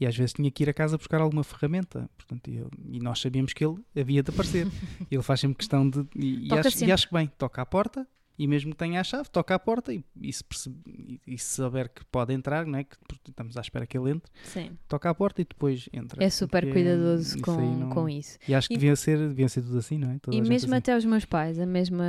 E 0.00 0.06
às 0.06 0.16
vezes 0.16 0.32
tinha 0.32 0.50
que 0.50 0.62
ir 0.62 0.68
a 0.70 0.72
casa 0.74 0.96
buscar 0.96 1.20
alguma 1.20 1.42
ferramenta. 1.42 2.08
Portanto, 2.16 2.48
e, 2.48 2.56
ele- 2.58 2.70
e 2.90 3.00
nós 3.00 3.20
sabíamos 3.20 3.52
que 3.52 3.64
ele 3.64 3.76
havia 3.98 4.22
de 4.22 4.30
aparecer. 4.30 4.66
e 5.10 5.14
ele 5.16 5.22
faz 5.22 5.40
sempre 5.40 5.56
questão 5.58 5.88
de. 5.88 6.06
E, 6.14 6.46
e 6.48 6.52
acho, 6.52 6.84
e 6.84 6.92
acho 6.92 7.08
que 7.08 7.14
bem, 7.14 7.26
toca 7.38 7.60
à 7.62 7.66
porta. 7.66 8.06
E 8.40 8.46
mesmo 8.46 8.70
que 8.70 8.76
tenha 8.76 9.00
a 9.00 9.02
chave, 9.02 9.28
toca 9.28 9.52
à 9.52 9.58
porta 9.58 9.92
e, 9.92 10.04
e 10.22 10.32
se, 10.32 10.44
percebe- 10.44 11.20
e- 11.26 11.36
se 11.36 11.56
souber 11.56 11.92
que 11.92 12.04
pode 12.04 12.32
entrar, 12.32 12.64
não 12.64 12.78
é? 12.78 12.84
que 12.84 12.96
estamos 13.28 13.56
à 13.56 13.60
espera 13.60 13.84
que 13.84 13.98
ele 13.98 14.10
entre, 14.12 14.30
Sim. 14.44 14.78
toca 14.86 15.10
à 15.10 15.12
porta 15.14 15.42
e 15.42 15.44
depois 15.44 15.88
entra. 15.92 16.22
É 16.22 16.30
super 16.30 16.62
Porque 16.62 16.72
cuidadoso 16.72 17.34
isso 17.34 17.40
com, 17.40 17.56
não- 17.56 17.88
com 17.90 18.08
isso. 18.08 18.38
E 18.46 18.54
acho 18.54 18.68
que 18.68 18.74
devia 18.76 18.94
ser, 18.94 19.18
devia 19.18 19.48
ser 19.48 19.62
tudo 19.62 19.78
assim, 19.78 19.98
não 19.98 20.12
é? 20.12 20.20
Toda 20.20 20.36
E 20.36 20.40
mesmo 20.40 20.68
assim. 20.72 20.76
até 20.78 20.96
os 20.96 21.04
meus 21.04 21.24
pais, 21.24 21.58
a 21.58 21.66
mesma, 21.66 22.04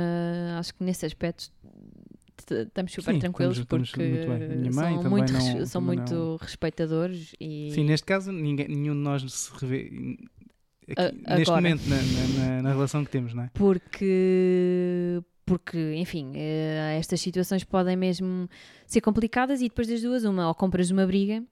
acho 0.56 0.72
que 0.72 0.84
nesse 0.84 1.04
aspecto 1.04 1.50
estamos 2.50 2.92
super 2.92 3.14
Sim, 3.14 3.18
tranquilos 3.20 3.58
estamos- 3.58 3.88
estamos 3.88 3.90
porque 3.90 4.70
mãe 4.70 5.02
são, 5.02 5.10
muito, 5.10 5.32
não- 5.32 5.66
são 5.66 5.80
muito 5.82 6.14
não- 6.14 6.36
respeitadores 6.36 7.34
e 7.40 7.70
Sim, 7.74 7.84
neste 7.84 8.06
caso, 8.06 8.30
ninguém, 8.32 8.68
nenhum 8.68 8.94
de 8.94 9.00
nós 9.00 9.32
se 9.32 9.50
revê 9.58 9.90
aqui, 10.88 11.22
A- 11.26 11.36
neste 11.36 11.52
momento 11.54 11.82
na, 11.88 11.96
na- 11.96 12.62
na- 12.62 12.62
relação 12.70 13.04
que 13.04 13.10
temos, 13.10 13.32
não 13.34 13.44
é? 13.44 13.50
porque 13.54 15.22
porque 15.46 15.94
enfim 15.96 16.30
eh, 16.34 16.96
estas 16.98 17.20
situações 17.20 17.64
podem 17.64 17.96
mesmo 17.96 18.48
ser 18.86 19.00
complicadas 19.00 19.60
e 19.60 19.64
depois 19.68 19.88
das 19.88 20.00
duas 20.00 20.24
uma 20.24 20.46
ou 20.46 20.54
compras 20.54 20.90
uma 20.92 21.04
briga 21.06 21.42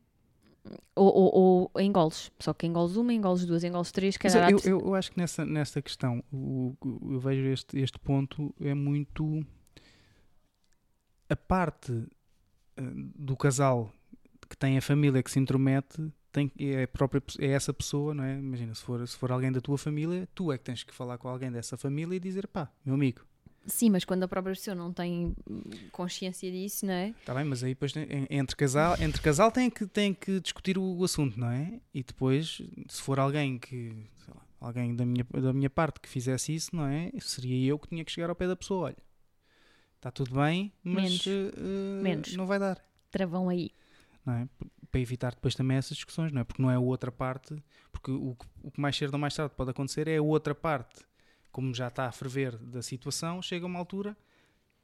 ou, 0.94 1.06
ou, 1.34 1.70
ou 1.74 1.80
engoles. 1.80 2.30
Só 2.38 2.52
que 2.52 2.66
engoles 2.66 2.94
uma 2.96 3.12
engoles 3.12 3.44
duas 3.46 3.64
engoles 3.64 3.90
três 3.90 4.16
há 4.44 4.50
eu, 4.50 4.58
eu, 4.64 4.80
eu 4.86 4.94
acho 4.94 5.10
que 5.10 5.18
nessa, 5.18 5.44
nessa 5.44 5.80
questão, 5.82 6.22
o- 6.32 6.74
eu 7.10 7.18
vejo 7.18 7.46
este, 7.48 7.78
este 7.78 7.98
ponto 7.98 8.54
é 8.60 8.74
muito 8.74 9.44
a 11.28 11.36
parte 11.36 11.92
eh, 12.76 12.82
do 13.16 13.36
casal 13.36 13.92
que 14.48 14.56
tem 14.56 14.78
a 14.78 14.82
família 14.82 15.22
que 15.22 15.30
se 15.30 15.38
intromete 15.38 16.10
tem, 16.32 16.50
é, 16.58 16.86
própria, 16.86 17.22
é 17.38 17.48
essa 17.48 17.72
pessoa, 17.72 18.14
não 18.14 18.24
é? 18.24 18.38
Imagina, 18.38 18.74
se 18.74 18.82
for, 18.82 19.06
se 19.06 19.16
for 19.16 19.32
alguém 19.32 19.50
da 19.50 19.60
tua 19.60 19.78
família, 19.78 20.28
tu 20.34 20.52
é 20.52 20.58
que 20.58 20.64
tens 20.64 20.82
que 20.82 20.94
falar 20.94 21.18
com 21.18 21.28
alguém 21.28 21.50
dessa 21.50 21.76
família 21.76 22.16
e 22.16 22.20
dizer, 22.20 22.46
pá, 22.46 22.70
meu 22.84 22.94
amigo, 22.94 23.26
sim 23.66 23.90
mas 23.90 24.04
quando 24.04 24.22
a 24.22 24.28
própria 24.28 24.54
pessoa 24.54 24.74
não 24.74 24.92
tem 24.92 25.34
hum, 25.48 25.62
consciência 25.92 26.50
disso 26.50 26.86
não 26.86 26.94
é 26.94 27.10
Está 27.10 27.34
bem, 27.34 27.44
mas 27.44 27.62
aí 27.62 27.70
depois 27.70 27.92
entre 28.30 28.56
casal, 28.56 28.96
entre 29.00 29.20
casal 29.20 29.50
tem 29.50 29.68
que, 29.68 29.86
tem 29.86 30.14
que 30.14 30.40
discutir 30.40 30.78
o, 30.78 30.82
o 30.82 31.04
assunto, 31.04 31.38
não 31.38 31.50
é? 31.50 31.80
E 31.92 32.02
depois, 32.02 32.62
se 32.88 33.02
for 33.02 33.18
alguém 33.18 33.58
que, 33.58 34.06
lá, 34.28 34.42
alguém 34.60 34.94
da 34.94 35.04
minha, 35.04 35.24
da 35.24 35.52
minha 35.52 35.70
parte 35.70 36.00
que 36.00 36.08
fizesse 36.08 36.54
isso, 36.54 36.74
não 36.74 36.86
é? 36.86 37.10
Seria 37.20 37.70
eu 37.70 37.78
que 37.78 37.88
tinha 37.88 38.04
que 38.04 38.12
chegar 38.12 38.30
ao 38.30 38.36
pé 38.36 38.46
da 38.46 38.56
pessoa, 38.56 38.86
olha, 38.86 38.96
está 39.98 40.10
tudo 40.10 40.34
bem, 40.36 40.72
mas 40.82 40.94
Menos. 40.94 41.26
eh, 41.26 42.02
Menos. 42.02 42.36
não 42.36 42.46
vai 42.46 42.58
dar, 42.58 42.78
travão 43.10 43.48
aí 43.48 43.70
não 44.24 44.34
é? 44.34 44.48
Para 44.90 45.00
evitar 45.00 45.34
depois 45.34 45.54
também 45.54 45.76
essas 45.76 45.96
discussões, 45.96 46.32
não 46.32 46.40
é? 46.40 46.44
Porque 46.44 46.60
não 46.62 46.70
é 46.70 46.74
a 46.74 46.80
outra 46.80 47.10
parte, 47.10 47.56
porque 47.90 48.10
o, 48.10 48.34
que- 48.34 48.46
o 48.62 48.70
que 48.70 48.80
mais 48.80 48.96
cedo 48.96 49.12
ou 49.14 49.18
mais 49.18 49.34
tarde 49.34 49.54
pode 49.56 49.70
acontecer 49.70 50.06
é 50.08 50.16
a 50.18 50.22
outra 50.22 50.54
parte, 50.54 51.04
como 51.50 51.74
já 51.74 51.88
está 51.88 52.06
a 52.06 52.12
ferver 52.12 52.56
da 52.58 52.82
situação, 52.82 53.40
chega 53.42 53.66
uma 53.66 53.78
altura 53.78 54.16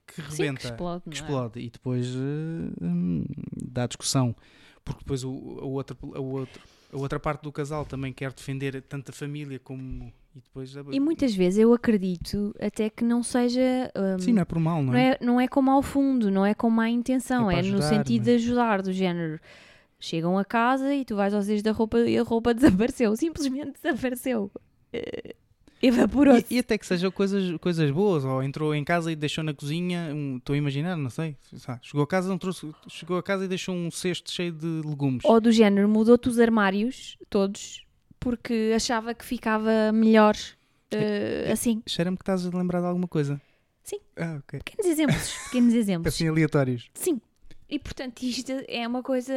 que 0.07 0.21
sim, 0.31 0.43
rebenta 0.43 0.59
que 0.61 0.65
explode, 0.67 1.03
que 1.05 1.11
é? 1.11 1.13
explode 1.15 1.61
e 1.61 1.71
depois 1.71 2.07
hum, 2.15 3.25
dá 3.57 3.87
discussão 3.87 4.35
porque 4.85 5.01
depois 5.01 5.25
o, 5.25 5.59
a, 5.61 5.65
outra, 5.65 5.97
a, 6.15 6.21
outra, 6.21 6.63
a 6.93 6.97
outra 6.97 7.19
parte 7.21 7.43
do 7.43 7.51
casal 7.53 7.87
também 7.87 8.13
quer 8.13 8.33
defender 8.33 8.83
tanto 8.83 9.11
a 9.11 9.15
família 9.15 9.59
como 9.59 10.13
e 10.37 10.41
depois 10.41 10.75
E 10.93 11.01
muitas 11.01 11.35
vezes 11.35 11.59
eu 11.61 11.73
acredito 11.73 12.55
até 12.61 12.91
que 12.91 13.05
não 13.05 13.23
seja. 13.23 13.91
hum, 13.97 14.19
sim 14.19 14.33
não 14.33 14.43
é 14.43 14.45
por 14.45 14.59
mal 14.59 14.83
não, 14.83 14.93
não, 14.93 14.99
é? 14.99 15.09
é, 15.11 15.19
não 15.25 15.41
é 15.41 15.47
com 15.49 15.63
mau 15.63 15.81
fundo, 15.83 16.31
não 16.31 16.45
é 16.45 16.55
com 16.55 16.69
má 16.71 16.89
intenção, 16.91 17.51
É 17.51 17.61
é, 17.61 17.63
no 17.63 17.81
sentido 17.83 18.19
não 18.19 18.25
de 18.25 18.31
é? 18.33 18.35
ajudar, 18.35 18.83
do 18.83 18.93
género. 18.93 19.41
Chegam 20.01 20.37
a 20.39 20.45
casa 20.45 20.95
e 20.95 21.05
tu 21.05 21.17
vais 21.17 21.33
aos 21.33 21.47
dias 21.47 21.63
da 21.63 21.73
roupa 21.73 21.99
e 22.01 22.19
a 22.19 22.23
roupa 22.23 22.53
desapareceu, 22.55 23.17
simplesmente 23.17 23.73
desapareceu. 23.83 24.51
Eh, 24.93 25.35
Evaporou-se. 25.83 26.47
e, 26.51 26.57
e 26.57 26.59
até 26.61 26.79
que 26.79 26.87
sejam 26.87 27.11
coisas, 27.11 27.57
coisas 27.61 27.91
boas 27.91 28.25
ou 28.25 28.43
entrou 28.43 28.75
em 28.75 28.83
casa 28.83 29.13
e 29.13 29.17
deixou 29.17 29.45
na 29.45 29.53
cozinha 29.53 30.11
um- 30.15 30.39
estou 30.39 30.55
a 30.55 30.57
imaginar 30.57 30.97
não 30.97 31.11
sei 31.11 31.37
sabe, 31.59 31.81
chegou 31.83 32.03
a 32.03 32.07
casa 32.07 32.27
não 32.29 32.39
trouxe, 32.39 32.71
chegou 32.89 33.19
a 33.19 33.23
casa 33.23 33.45
e 33.45 33.49
deixou 33.49 33.75
um 33.75 33.91
cesto 33.91 34.31
cheio 34.33 34.51
de 34.53 34.67
legumes 34.83 35.23
Ou 35.25 35.39
do 35.41 35.53
género, 35.53 35.87
mudou-te 35.87 36.27
os 36.29 36.39
armários 36.39 37.19
todos 37.29 37.84
porque 38.25 38.73
achava 38.75 39.15
que 39.15 39.25
ficava 39.25 39.93
melhor 39.93 40.35
É- 40.91 41.51
assim. 41.53 41.83
cheira-me 41.87 42.17
que 42.17 42.23
estás 42.23 42.47
a 42.47 42.51
lembrar 42.57 42.81
de 42.81 42.87
alguma 42.87 43.07
coisa 43.07 43.41
Sim. 43.83 43.99
ah, 44.17 44.41
Pequenos 44.47 44.87
exemplos, 44.87 45.33
pequenos 45.45 45.75
exemplos. 45.75 46.15
assim 46.15 46.27
aleatórios 46.29 46.89
Sim. 46.95 47.21
E 47.69 47.79
portanto, 47.79 48.23
isto 48.23 48.51
é 48.69 48.87
uma 48.89 49.03
coisa 49.03 49.35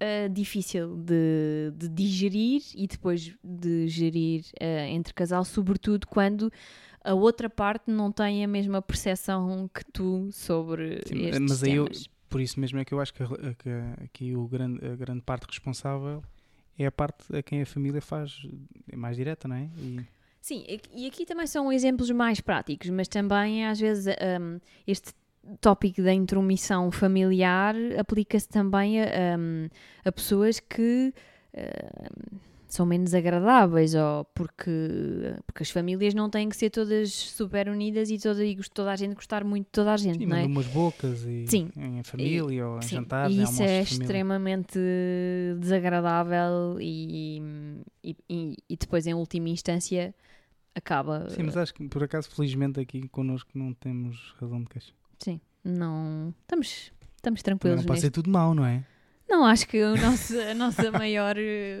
ah, 0.00 0.28
difícil 0.28 0.96
de, 0.96 1.72
de 1.76 1.88
digerir 1.88 2.62
e 2.74 2.86
depois 2.86 3.32
de 3.42 3.88
gerir 3.88 4.44
ah, 4.60 4.86
entre 4.88 5.12
casal, 5.14 5.44
sobretudo 5.44 6.06
quando 6.06 6.52
a 7.04 7.14
outra 7.14 7.50
parte 7.50 7.90
não 7.90 8.12
tem 8.12 8.44
a 8.44 8.48
mesma 8.48 8.80
percepção 8.80 9.68
que 9.74 9.84
tu 9.92 10.28
sobre 10.32 11.00
Sim, 11.06 11.24
estes 11.26 11.40
mas 11.40 11.62
aí 11.62 11.72
eu- 11.74 11.84
temas. 11.86 12.08
por 12.28 12.40
isso 12.40 12.60
mesmo 12.60 12.78
é 12.78 12.84
que 12.84 12.94
eu 12.94 13.00
acho 13.00 13.12
que, 13.12 13.24
que 13.58 13.68
aqui 14.04 14.36
o 14.36 14.46
grande, 14.46 14.84
a 14.86 14.94
grande 14.96 15.20
parte 15.22 15.44
responsável 15.46 16.22
é 16.82 16.86
a 16.86 16.92
parte 16.92 17.34
a 17.36 17.42
quem 17.42 17.62
a 17.62 17.66
família 17.66 18.00
faz 18.00 18.46
é 18.90 18.96
mais 18.96 19.16
direta, 19.16 19.46
não 19.48 19.56
é? 19.56 19.68
E, 19.78 20.00
Sim, 20.40 20.64
e- 20.92 21.06
aqui 21.06 21.24
também 21.24 21.46
são 21.46 21.72
exemplos 21.72 22.10
mais 22.10 22.40
práticos, 22.40 22.90
mas 22.90 23.06
também 23.06 23.64
às 23.66 23.78
vezes 23.78 24.06
hum, 24.40 24.58
este 24.86 25.12
tópico 25.60 26.02
da 26.02 26.12
intromissão 26.12 26.90
familiar 26.90 27.74
aplica-se 27.98 28.48
também 28.48 29.00
a, 29.00 29.04
a, 29.06 30.08
a 30.08 30.12
pessoas 30.12 30.58
que 30.60 31.12
uh, 31.54 32.36
são 32.74 32.86
menos 32.86 33.12
agradáveis, 33.12 33.94
ou 33.94 34.24
porque, 34.34 34.70
porque 35.46 35.62
as 35.62 35.68
famílias 35.70 36.14
não 36.14 36.30
têm 36.30 36.48
que 36.48 36.56
ser 36.56 36.70
todas 36.70 37.12
super 37.12 37.68
unidas 37.68 38.08
e 38.08 38.18
toda, 38.18 38.42
e 38.42 38.56
toda 38.72 38.90
a 38.90 38.96
gente 38.96 39.14
gostar 39.14 39.44
muito 39.44 39.66
de 39.66 39.72
toda 39.72 39.92
a 39.92 39.96
gente, 39.98 40.18
Sim, 40.20 40.26
não 40.26 40.36
é? 40.36 40.46
umas 40.46 40.66
bocas 40.68 41.22
e 41.26 41.46
Sim. 41.48 41.70
em 41.76 42.02
família 42.02 42.66
ou 42.66 42.78
em 42.78 42.82
Sim, 42.82 42.96
jantares, 42.96 43.36
e 43.36 43.42
isso 43.42 43.62
é 43.62 43.82
extremamente 43.82 44.78
desagradável 45.60 46.78
e, 46.80 47.42
e, 48.02 48.16
e- 48.28 48.56
e 48.68 48.76
depois, 48.76 49.06
em 49.06 49.14
última 49.14 49.48
instância, 49.48 50.14
acaba. 50.74 51.28
Sim, 51.28 51.42
mas 51.44 51.56
acho 51.56 51.74
que 51.74 51.86
por 51.88 52.02
acaso, 52.02 52.30
felizmente, 52.30 52.80
aqui 52.80 53.06
connosco 53.08 53.50
não 53.54 53.72
temos 53.74 54.34
razão 54.40 54.60
de 54.62 54.68
queixa. 54.68 54.92
Sim, 55.18 55.40
não. 55.62 56.34
Estamos, 56.42 56.90
estamos 57.16 57.42
tranquilos 57.42 57.76
não 57.80 57.84
pode 57.84 58.00
ser 58.00 58.10
tudo 58.10 58.30
mau, 58.30 58.54
não 58.54 58.64
é? 58.64 58.84
Não, 59.32 59.46
acho 59.46 59.66
que 59.66 59.82
o 59.82 59.96
nosso, 59.96 60.38
a 60.38 60.52
nossa 60.52 60.90
maior, 60.92 61.36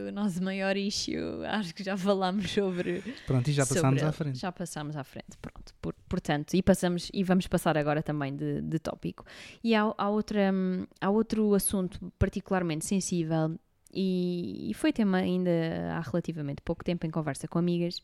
o 0.08 0.10
nosso 0.10 0.42
maior 0.42 0.74
issue, 0.74 1.18
acho 1.46 1.74
que 1.74 1.84
já 1.84 1.98
falámos 1.98 2.50
sobre. 2.50 3.02
Pronto, 3.26 3.46
e 3.50 3.52
já 3.52 3.66
passámos 3.66 4.02
à 4.02 4.10
frente. 4.10 4.38
Já 4.38 4.50
passámos 4.50 4.96
à 4.96 5.04
frente, 5.04 5.36
pronto. 5.40 5.74
Por- 5.80 5.94
portanto, 6.08 6.54
e 6.54 6.62
passamos 6.62 7.10
e 7.12 7.22
vamos 7.22 7.46
passar 7.46 7.76
agora 7.76 8.02
também 8.02 8.34
de, 8.34 8.62
de 8.62 8.78
tópico. 8.78 9.22
E 9.62 9.74
há, 9.74 9.82
há, 9.98 10.08
outra, 10.08 10.50
há 10.98 11.10
outro 11.10 11.52
assunto 11.54 12.10
particularmente 12.18 12.86
sensível 12.86 13.54
e, 13.92 14.70
e 14.70 14.72
foi 14.72 14.90
tema 14.90 15.18
ainda 15.18 15.50
há 15.92 16.00
relativamente 16.00 16.62
pouco 16.62 16.82
tempo 16.82 17.06
em 17.06 17.10
conversa 17.10 17.46
com 17.46 17.58
amigas 17.58 18.00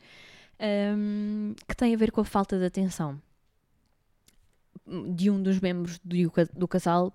hum, 0.94 1.54
que 1.66 1.74
tem 1.74 1.94
a 1.94 1.96
ver 1.96 2.12
com 2.12 2.20
a 2.20 2.24
falta 2.26 2.58
de 2.58 2.66
atenção 2.66 3.18
de 5.14 5.30
um 5.30 5.42
dos 5.42 5.58
membros 5.58 5.98
do, 6.04 6.14
do 6.54 6.68
casal 6.68 7.12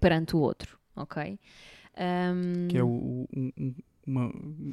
perante 0.00 0.34
o 0.34 0.38
outro, 0.38 0.78
ok? 1.02 1.38
Hum, 1.96 2.68
Que 2.68 2.78
é 2.78 2.82
o, 2.82 2.86
o- 2.88 3.28
um- 3.36 3.52
um- 3.58 3.74
uma, 4.06 4.32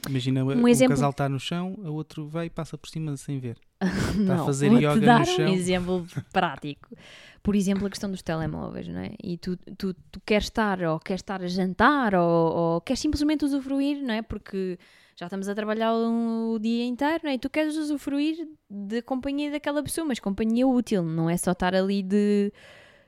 imagina, 0.10 0.46
Um 0.46 0.64
o 0.64 0.68
exemplo- 0.70 0.96
casal 0.96 1.10
está 1.10 1.28
no 1.28 1.38
chão, 1.40 1.74
o 1.84 1.92
outro 1.92 2.26
vai 2.28 2.46
e 2.46 2.50
passa 2.50 2.78
por 2.78 2.88
cima 2.90 3.18
sem 3.18 3.38
ver. 3.38 3.58
não, 4.18 4.44
a 4.44 4.46
fazer 4.46 4.72
yoga 4.72 4.98
dar 5.02 5.20
no 5.20 5.26
chão. 5.26 5.46
um 5.50 5.54
exemplo 5.54 6.08
prático. 6.32 6.88
Por 7.44 7.54
exemplo, 7.54 7.86
a 7.86 7.90
questão 7.90 8.10
dos 8.10 8.22
telemóveis, 8.22 8.88
não 8.88 9.02
é? 9.02 9.12
E 9.22 9.38
tu, 9.38 9.58
tu, 9.78 9.94
tu 10.10 10.22
queres 10.26 10.46
estar, 10.46 10.82
ou 10.84 11.00
queres 11.00 11.20
estar 11.22 11.42
a 11.44 11.48
jantar, 11.48 12.16
ou, 12.16 12.56
ou 12.56 12.82
queres 12.82 13.00
simplesmente 13.02 13.44
usufruir, 13.44 14.02
não 14.02 14.14
é? 14.14 14.22
Porque 14.22 14.80
já 15.18 15.26
estamos 15.26 15.50
a 15.50 15.54
trabalhar 15.56 15.94
o, 15.94 16.54
o 16.54 16.60
dia 16.60 16.86
inteiro, 16.86 17.20
não 17.26 17.32
é? 17.32 17.34
E 17.34 17.40
tu 17.40 17.50
queres 17.50 17.76
usufruir 17.76 18.38
da 18.70 19.02
companhia 19.02 19.52
daquela 19.52 19.84
pessoa, 19.84 20.08
mas 20.08 20.18
companhia 20.20 20.66
útil, 20.66 21.04
não 21.04 21.30
é 21.30 21.36
só 21.36 21.52
estar 21.52 21.76
ali 21.76 22.02
de, 22.02 22.54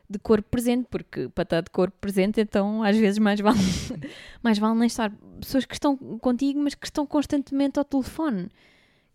de 0.10 0.20
corpo 0.20 0.48
presente, 0.50 0.88
porque 0.90 1.28
para 1.30 1.44
estar 1.44 1.62
de 1.62 1.70
corpo 1.70 1.98
presente, 2.00 2.40
então 2.40 2.82
às 2.84 2.96
vezes 2.98 3.20
mais 3.20 3.40
vale, 3.40 3.58
mais 4.42 4.58
vale 4.58 4.78
nem 4.80 4.88
estar. 4.88 5.12
Pessoas 5.40 5.66
que 5.66 5.74
estão 5.74 5.98
contigo, 5.98 6.60
mas 6.60 6.74
que 6.76 6.86
estão 6.86 7.06
constantemente 7.06 7.78
ao 7.78 7.86
telefone. 7.86 8.50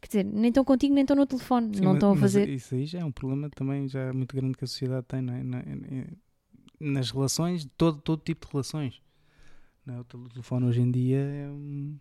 Quer 0.00 0.07
dizer, 0.09 0.24
nem 0.24 0.48
estão 0.48 0.64
contigo, 0.64 0.92
nem 0.94 1.02
estão 1.02 1.16
no 1.16 1.26
telefone. 1.26 1.76
Sim, 1.76 1.83
não 1.83 1.94
estão 1.94 2.12
a 2.12 2.16
fazer. 2.16 2.48
Isso 2.48 2.74
aí 2.74 2.85
já 2.87 2.98
é 3.00 3.05
um 3.05 3.12
problema 3.12 3.48
também 3.50 3.88
já 3.88 4.12
muito 4.12 4.35
grande 4.35 4.57
que 4.59 4.64
a 4.64 4.66
sociedade 4.66 5.07
tem, 5.07 5.22
não 5.22 5.33
é? 5.35 5.42
Na- 5.44 5.62
na- 5.62 6.07
nas 6.81 7.11
relações, 7.12 7.66
todo, 7.76 8.00
todo 8.00 8.20
tipo 8.22 8.46
de 8.46 8.52
relações. 8.52 9.00
Não 9.87 9.94
é? 9.96 10.00
O 10.00 10.05
telefone 10.05 10.66
hoje 10.66 10.81
em 10.81 10.90
dia 10.90 11.18
é, 11.18 11.48
um- 11.48 11.96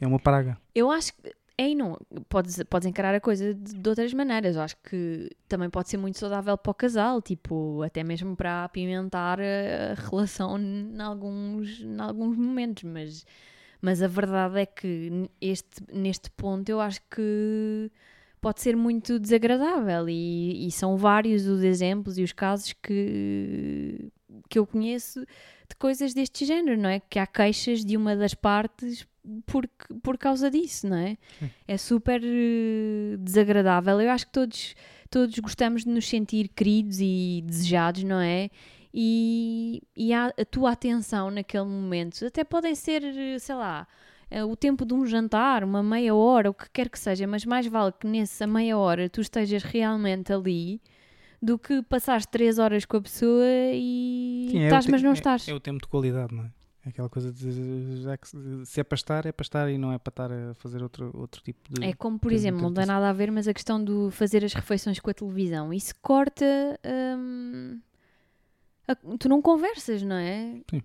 é 0.00 0.06
uma 0.06 0.18
praga. 0.18 0.58
Eu 0.74 0.90
acho 0.90 1.12
que. 1.14 1.32
É 1.60 1.68
e 1.68 1.74
não. 1.74 1.98
Podes, 2.26 2.62
podes 2.70 2.86
encarar 2.86 3.14
a 3.14 3.20
coisa 3.20 3.52
de, 3.52 3.74
de 3.74 3.88
outras 3.90 4.14
maneiras. 4.14 4.56
Eu 4.56 4.62
acho 4.62 4.76
que 4.78 5.28
também 5.46 5.68
pode 5.68 5.90
ser 5.90 5.98
muito 5.98 6.18
saudável 6.18 6.56
para 6.56 6.70
o 6.70 6.74
casal, 6.74 7.20
tipo, 7.20 7.82
até 7.82 8.02
mesmo 8.02 8.34
para 8.34 8.64
apimentar 8.64 9.38
a, 9.38 9.92
relação 9.94 10.58
em 10.58 10.98
alguns, 10.98 11.84
alguns 11.98 12.38
momentos. 12.38 12.84
Mas, 12.84 13.26
mas 13.78 14.02
a 14.02 14.06
verdade 14.08 14.60
é 14.60 14.64
que 14.64 15.28
este, 15.38 15.82
neste 15.92 16.30
ponto 16.30 16.66
eu 16.70 16.80
acho 16.80 17.02
que 17.10 17.92
pode 18.40 18.62
ser 18.62 18.74
muito 18.74 19.18
desagradável. 19.18 20.08
E, 20.08 20.66
e 20.66 20.70
são 20.70 20.96
vários 20.96 21.46
os 21.46 21.62
exemplos 21.62 22.16
e 22.16 22.22
os 22.22 22.32
casos 22.32 22.72
que, 22.72 24.10
que 24.48 24.58
eu 24.58 24.66
conheço 24.66 25.20
de 25.68 25.76
coisas 25.78 26.14
deste 26.14 26.46
género, 26.46 26.80
não 26.80 26.88
é? 26.88 27.00
Que 27.00 27.18
há 27.18 27.26
queixas 27.26 27.84
de 27.84 27.98
uma 27.98 28.16
das 28.16 28.32
partes 28.32 29.06
por, 29.46 29.68
por 30.02 30.16
causa 30.18 30.50
disso, 30.50 30.88
não 30.88 30.96
é? 30.96 31.16
Sim. 31.38 31.50
É 31.68 31.76
super 31.76 32.20
eh, 32.24 33.16
desagradável. 33.18 34.00
Eu 34.00 34.10
acho 34.10 34.26
que 34.26 34.32
todos, 34.32 34.74
todos 35.10 35.38
gostamos 35.38 35.84
de 35.84 35.90
nos 35.90 36.08
sentir 36.08 36.48
queridos 36.48 36.98
e 37.00 37.42
desejados, 37.46 38.02
não 38.04 38.20
é? 38.20 38.50
E, 38.92 39.82
e 39.96 40.12
a, 40.12 40.26
a 40.28 40.44
tua 40.44 40.72
atenção 40.72 41.30
naquele 41.30 41.64
momento 41.64 42.24
até 42.26 42.42
podem 42.44 42.74
ser, 42.74 43.04
eh, 43.04 43.38
sei 43.38 43.54
lá, 43.54 43.86
eh, 44.30 44.44
o 44.44 44.56
tempo 44.56 44.84
de 44.84 44.94
um 44.94 45.06
jantar, 45.06 45.62
uma 45.62 45.82
meia 45.82 46.14
hora, 46.14 46.50
o 46.50 46.54
que 46.54 46.68
quer 46.70 46.88
que 46.88 46.98
seja, 46.98 47.26
mas 47.26 47.44
mais 47.44 47.66
vale 47.66 47.92
que 47.92 48.06
nessa 48.06 48.46
meia 48.46 48.76
hora 48.76 49.08
tu 49.08 49.20
estejas 49.20 49.62
realmente 49.62 50.32
ali 50.32 50.80
do 51.40 51.58
que 51.58 51.82
passares 51.82 52.26
três 52.26 52.58
horas 52.58 52.84
com 52.84 52.96
a 52.96 53.00
pessoa 53.00 53.44
e 53.72 54.48
Sim, 54.50 54.58
é 54.58 54.64
estás, 54.64 54.84
te- 54.84 54.90
mas 54.90 55.02
não 55.02 55.10
é- 55.10 55.14
estás. 55.14 55.48
É, 55.48 55.54
o 55.54 55.60
tempo 55.60 55.80
de 55.82 55.88
qualidade, 55.88 56.34
não 56.34 56.44
é? 56.44 56.50
É 56.84 56.88
aquela 56.88 57.10
coisa 57.10 57.30
de 57.30 58.02
já 58.02 58.16
que 58.16 58.26
se, 58.64 58.80
é 58.80 58.82
para 58.84 58.94
estar, 58.96 59.26
é 59.26 59.32
para 59.32 59.42
estar 59.42 59.70
e 59.70 59.76
não 59.76 59.92
é 59.92 59.98
para 59.98 60.10
estar 60.10 60.32
a 60.32 60.54
fazer 60.54 60.82
outro, 60.82 61.10
outro 61.14 61.42
tipo 61.42 61.60
de. 61.74 61.84
É 61.84 61.92
como, 61.92 62.18
por 62.18 62.32
exemplo, 62.32 62.62
não 62.62 62.72
tem 62.72 62.86
nada 62.86 63.08
a 63.08 63.12
ver, 63.12 63.30
mas 63.30 63.46
a 63.46 63.52
questão 63.52 63.82
do 63.82 64.10
fazer 64.10 64.42
as 64.44 64.54
refeições 64.54 64.98
com 64.98 65.10
a 65.10 65.14
televisão. 65.14 65.72
Isso 65.74 65.94
corta. 66.00 66.44
hum, 67.18 67.80
a- 68.88 68.96
tu 69.18 69.28
não 69.28 69.40
conversas, 69.42 70.02
não 70.02 70.16
é? 70.16 70.62
Sim. 70.70 70.82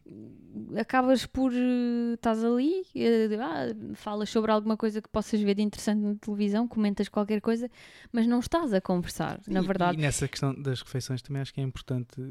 Acabas 0.77 1.25
por. 1.25 1.51
eh, 1.53 2.13
estás 2.15 2.43
ali, 2.43 2.83
eh, 2.93 3.29
ah, 3.39 3.95
falas 3.95 4.29
sobre 4.29 4.51
alguma 4.51 4.75
coisa 4.77 5.01
que 5.01 5.07
possas 5.09 5.39
ver 5.41 5.55
de 5.55 5.61
interessante 5.61 5.99
na 6.01 6.15
televisão, 6.15 6.67
comentas 6.67 7.07
qualquer 7.09 7.39
coisa, 7.41 7.69
mas 8.11 8.27
não 8.27 8.39
estás 8.41 8.73
a 8.73 8.81
conversar, 8.81 9.39
na 9.47 9.61
E- 9.61 9.65
verdade. 9.65 9.97
E 9.97 10.01
nessa 10.01 10.27
questão 10.27 10.53
das 10.53 10.81
refeições 10.81 11.21
também 11.21 11.41
acho 11.41 11.53
que 11.53 11.61
é 11.61 11.63
importante, 11.63 12.21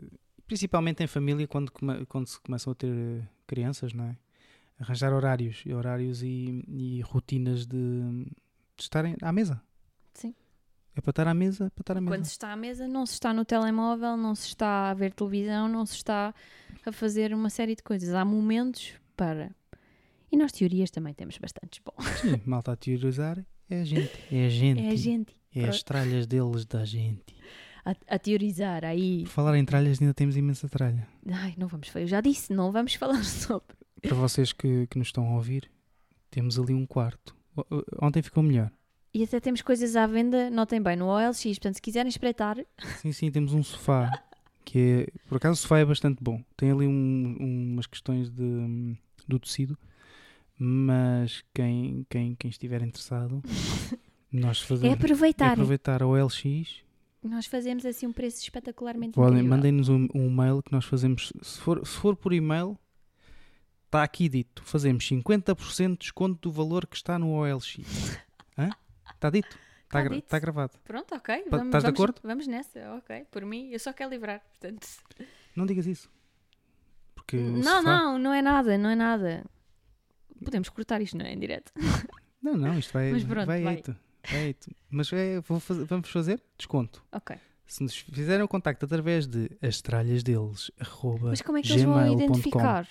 principalmente 0.46 1.02
em 1.02 1.07
família, 1.07 1.46
quando, 1.46 1.72
quando 2.09 2.26
se 2.26 2.40
começam 2.40 2.72
a 2.72 2.74
ter 2.74 2.92
eh, 2.92 3.22
crianças, 3.46 3.92
não 3.92 4.04
é? 4.04 4.16
Arranjar 4.78 5.12
horários, 5.12 5.62
e 5.64 5.72
horários 5.72 6.22
e, 6.22 6.64
e 6.68 7.00
rotinas 7.02 7.66
de, 7.66 7.76
de 7.76 8.83
estarem 8.83 9.16
à 9.22 9.33
mesa. 9.33 9.62
Sim. 10.12 10.35
É 10.96 11.00
para 11.00 11.11
estar 11.11 11.28
à 11.28 11.35
mesa, 11.35 11.66
é 11.66 11.70
para 11.70 11.83
estar 11.83 11.96
à 11.96 12.00
mesa. 12.00 12.16
Quando 12.16 12.24
se 12.24 12.30
está 12.30 12.52
à 12.52 12.57
mesa, 12.57 12.88
não 12.88 13.07
se 13.07 13.14
está 13.14 13.33
no 13.33 13.44
telemóvel, 13.44 14.16
não 14.16 14.35
se 14.35 14.48
está 14.48 14.90
a 14.90 14.94
ver 14.94 15.12
televisão, 15.12 15.68
não 15.68 15.87
se 15.87 15.96
está 15.96 16.35
a 16.85 16.92
fazer 16.92 17.33
uma 17.33 17.50
série 17.50 17.74
de 17.74 17.83
coisas. 17.83 18.14
Há 18.14 18.24
momentos 18.24 18.94
para. 19.16 19.54
E 20.30 20.37
nós, 20.37 20.52
teorias, 20.52 20.90
também 20.90 21.14
temos 21.14 21.38
bastantes. 21.38 21.80
Bom, 21.85 21.94
Sim, 22.20 22.40
malta 22.46 22.72
a 22.72 22.76
teorizar 22.76 23.44
é 23.70 23.80
a 23.80 23.85
gente. 23.85 24.12
É 24.30 24.46
a 24.46 24.48
gente. 24.48 24.83
é 24.83 24.88
a 24.88 24.96
gente 24.96 25.37
É 25.54 25.68
as 25.68 25.83
tralhas 25.83 26.26
deles 26.26 26.64
da 26.64 26.85
gente. 26.85 27.35
A, 27.85 27.94
a 28.09 28.18
teorizar 28.18 28.85
aí. 28.85 29.23
Por 29.25 29.31
falar 29.31 29.57
em 29.59 29.64
tralhas, 29.64 30.01
ainda 30.01 30.14
temos 30.14 30.37
imensa 30.37 30.68
tralha. 30.68 31.07
Ai, 31.31 31.55
não 31.59 31.68
vamos. 31.68 31.94
Eu 31.94 32.07
já 32.07 32.20
disse, 32.20 32.53
não 32.53 32.73
vamos 32.73 32.94
falar 32.97 33.23
sobre. 33.25 33.77
Para 34.03 34.14
vocês 34.14 34.53
que, 34.53 34.87
que 34.88 34.99
nos 34.99 35.09
estão 35.09 35.27
a 35.29 35.35
ouvir, 35.35 35.70
temos 36.31 36.59
ali 36.59 36.75
um 36.75 36.87
quarto. 36.87 37.35
O- 37.57 37.61
o- 37.77 37.85
Ontem 38.03 38.23
ficou 38.23 38.42
melhor. 38.42 38.70
E 39.12 39.23
até 39.23 39.38
temos 39.38 39.62
coisas 39.62 39.94
à 39.94 40.07
venda, 40.07 40.51
notem 40.51 40.83
bem, 40.83 40.97
no 40.97 41.07
OLX. 41.07 41.42
Portanto, 41.44 41.77
se 41.77 41.83
quiserem 41.83 42.09
espreitar, 42.09 42.57
Sim, 42.99 43.12
sim, 43.12 43.31
temos 43.31 43.53
um 43.55 43.62
sofá 43.62 44.11
que 44.64 45.07
é. 45.12 45.18
Por 45.29 45.37
acaso 45.37 45.55
o 45.55 45.62
sofá 45.62 45.79
é 45.79 45.85
bastante 45.85 46.23
bom. 46.23 46.42
Tem 46.57 46.70
ali 46.73 46.87
um- 46.87 47.37
umas 47.75 47.87
questões 47.87 48.29
de, 48.29 48.97
do 49.29 49.38
tecido, 49.38 49.79
mas 50.59 51.44
quem, 51.55 52.05
quem, 52.11 52.35
quem 52.35 52.51
estiver 52.51 52.83
interessado, 52.83 53.42
nós 54.33 54.61
é 54.62 54.66
fazemos. 54.66 54.90
é 54.90 54.99
aproveitar. 54.99 55.53
aproveitar 55.53 56.03
a 56.03 56.07
OLX. 56.07 56.83
Nós 57.25 57.47
fazemos 57.47 57.87
assim 57.87 58.07
um 58.07 58.13
preço 58.13 58.43
espetacularmente 58.43 59.15
Podem, 59.15 59.43
mandem-nos 59.43 59.89
um, 59.89 60.07
um 60.15 60.31
mail 60.31 60.63
que 60.63 60.71
nós 60.73 60.85
fazemos. 60.85 61.33
Se 61.43 61.59
for, 61.61 61.87
se 61.87 61.97
for 61.97 62.15
por 62.15 62.33
e-mail, 62.33 62.79
está 63.87 64.03
aqui 64.03 64.29
dito. 64.29 64.63
Fazemos 64.65 65.05
50% 65.09 65.93
de 65.93 65.97
desconto 65.99 66.39
do 66.49 66.53
valor 66.53 66.87
que 66.87 66.97
está 66.97 67.19
no 67.19 67.31
OLX. 67.33 67.79
Hã? 68.59 68.71
Está 69.15 69.31
dito? 69.31 69.49
Está, 69.85 70.03
Tá 70.03 70.03
gra- 70.03 70.17
está 70.19 70.39
gravado. 70.39 70.73
Pronto, 70.85 71.15
ok. 71.15 71.45
Vamos, 71.51 71.67
estás 71.67 71.85
de 71.85 71.91
vamos- 71.91 72.01
acordo? 72.01 72.21
Vamos 72.25 72.47
nessa, 72.47 72.95
ok. 72.97 73.25
Por 73.31 73.45
mim, 73.47 73.71
eu 73.71 73.79
só 73.79 73.93
quero 73.93 74.11
livrar. 74.11 74.41
Portanto, 74.41 74.87
Não 75.57 75.65
digas 75.67 75.87
isso. 75.87 76.11
Porque 77.15 77.37
não, 77.39 77.63
sofá- 77.79 77.83
não, 77.83 78.19
não 78.19 78.33
é 78.35 78.43
nada, 78.43 78.77
não 78.77 78.91
é 78.91 78.95
nada. 78.97 79.45
Podemos 80.45 80.69
cortar 80.69 81.01
isto, 81.01 81.17
não 81.17 81.25
é? 81.25 81.33
Em 81.33 81.39
direto. 81.39 81.73
Não, 82.43 82.55
não, 82.57 82.79
isto 82.79 82.93
vai, 82.93 83.13
Mas 83.13 83.25
pronto, 83.25 83.47
vai, 83.47 83.63
vai. 83.63 83.83
Eito. 84.33 84.71
Mas 84.91 85.13
é, 85.13 85.41
fazer- 85.43 85.85
vamos 85.85 86.09
fazer 86.11 86.43
desconto. 86.57 87.05
Ok. 87.13 87.37
Se 87.67 87.83
nos 87.83 87.97
fizerem 87.97 88.43
o 88.45 88.49
contacto 88.49 88.85
através 88.85 89.27
de 89.27 89.51
as 89.63 89.81
tralhas 89.81 90.23
deles, 90.23 90.71
arroba 90.79 91.31
Mas 91.31 91.41
como 91.43 91.59
é 91.59 91.63
que 91.63 91.73
eles 91.73 91.83
vão 91.83 92.13
identificar 92.13 92.87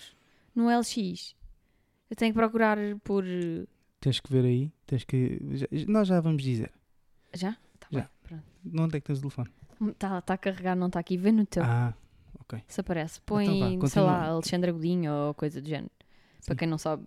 no 0.55 0.67
LX? 0.69 1.35
Eu 2.09 2.15
tenho 2.15 2.33
que 2.33 2.39
procurar 2.39 2.77
por. 3.03 3.23
Tens 3.99 4.19
que 4.19 4.31
ver 4.31 4.45
aí, 4.45 4.71
tens 4.85 5.03
que. 5.03 5.39
já- 5.53 5.67
nós 5.87 6.07
já 6.07 6.19
vamos 6.19 6.41
dizer. 6.43 6.71
Já? 7.33 7.53
Tá 7.79 7.87
Já. 7.91 7.99
bem, 8.01 8.09
pronto. 8.23 8.43
Onde 8.83 8.97
é 8.97 8.99
que 8.99 9.07
tens 9.07 9.19
o 9.19 9.21
telefone? 9.21 9.49
Está 9.89 10.21
tá 10.21 10.33
a 10.33 10.37
carregar, 10.37 10.75
não 10.75 10.87
está 10.87 10.99
aqui. 10.99 11.17
Vê 11.17 11.31
no 11.31 11.45
teu. 11.45 11.63
Ah, 11.63 11.93
ok. 12.39 12.61
Se 12.67 12.81
aparece. 12.81 13.21
Põe, 13.21 13.45
Então 13.45 13.79
vá, 13.79 13.87
sei 13.87 14.01
lá, 14.01 14.25
Alexandra 14.25 14.71
Godinho 14.71 15.11
ou 15.11 15.33
coisa 15.33 15.61
do 15.61 15.67
género. 15.67 15.91
Para 16.45 16.53
Sim. 16.53 16.57
quem 16.57 16.67
não 16.67 16.77
sabe 16.77 17.03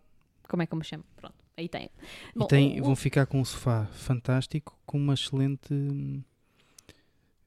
como 0.49 0.63
é 0.63 0.67
que 0.67 0.73
eu 0.73 0.79
me 0.79 0.85
chamo. 0.85 1.05
Pronto, 1.17 1.35
aí 1.57 1.69
tem. 1.69 1.91
E 2.35 2.39
Bom, 2.39 2.47
tem, 2.47 2.81
o- 2.81 2.85
vão 2.85 2.97
ficar 2.97 3.27
com 3.27 3.41
um 3.41 3.45
sofá 3.45 3.87
fantástico 3.93 4.79
com 4.87 4.99
uma 4.99 5.15
excelente. 5.15 5.73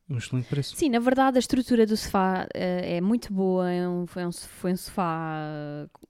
Um 0.10 0.18
excelente 0.18 0.48
preço. 0.48 0.76
Sim, 0.76 0.90
na 0.90 0.98
verdade 1.00 1.38
a 1.38 1.40
estrutura 1.40 1.86
do 1.86 1.96
sofá 1.96 2.48
eh, 2.54 2.98
é 2.98 3.02
muito 3.02 3.32
boa. 3.32 3.70
É 3.72 3.88
um- 3.88 4.08
foi, 4.08 4.26
um, 4.26 4.32
foi 4.32 4.74
um 4.74 4.76
sofá 4.78 5.38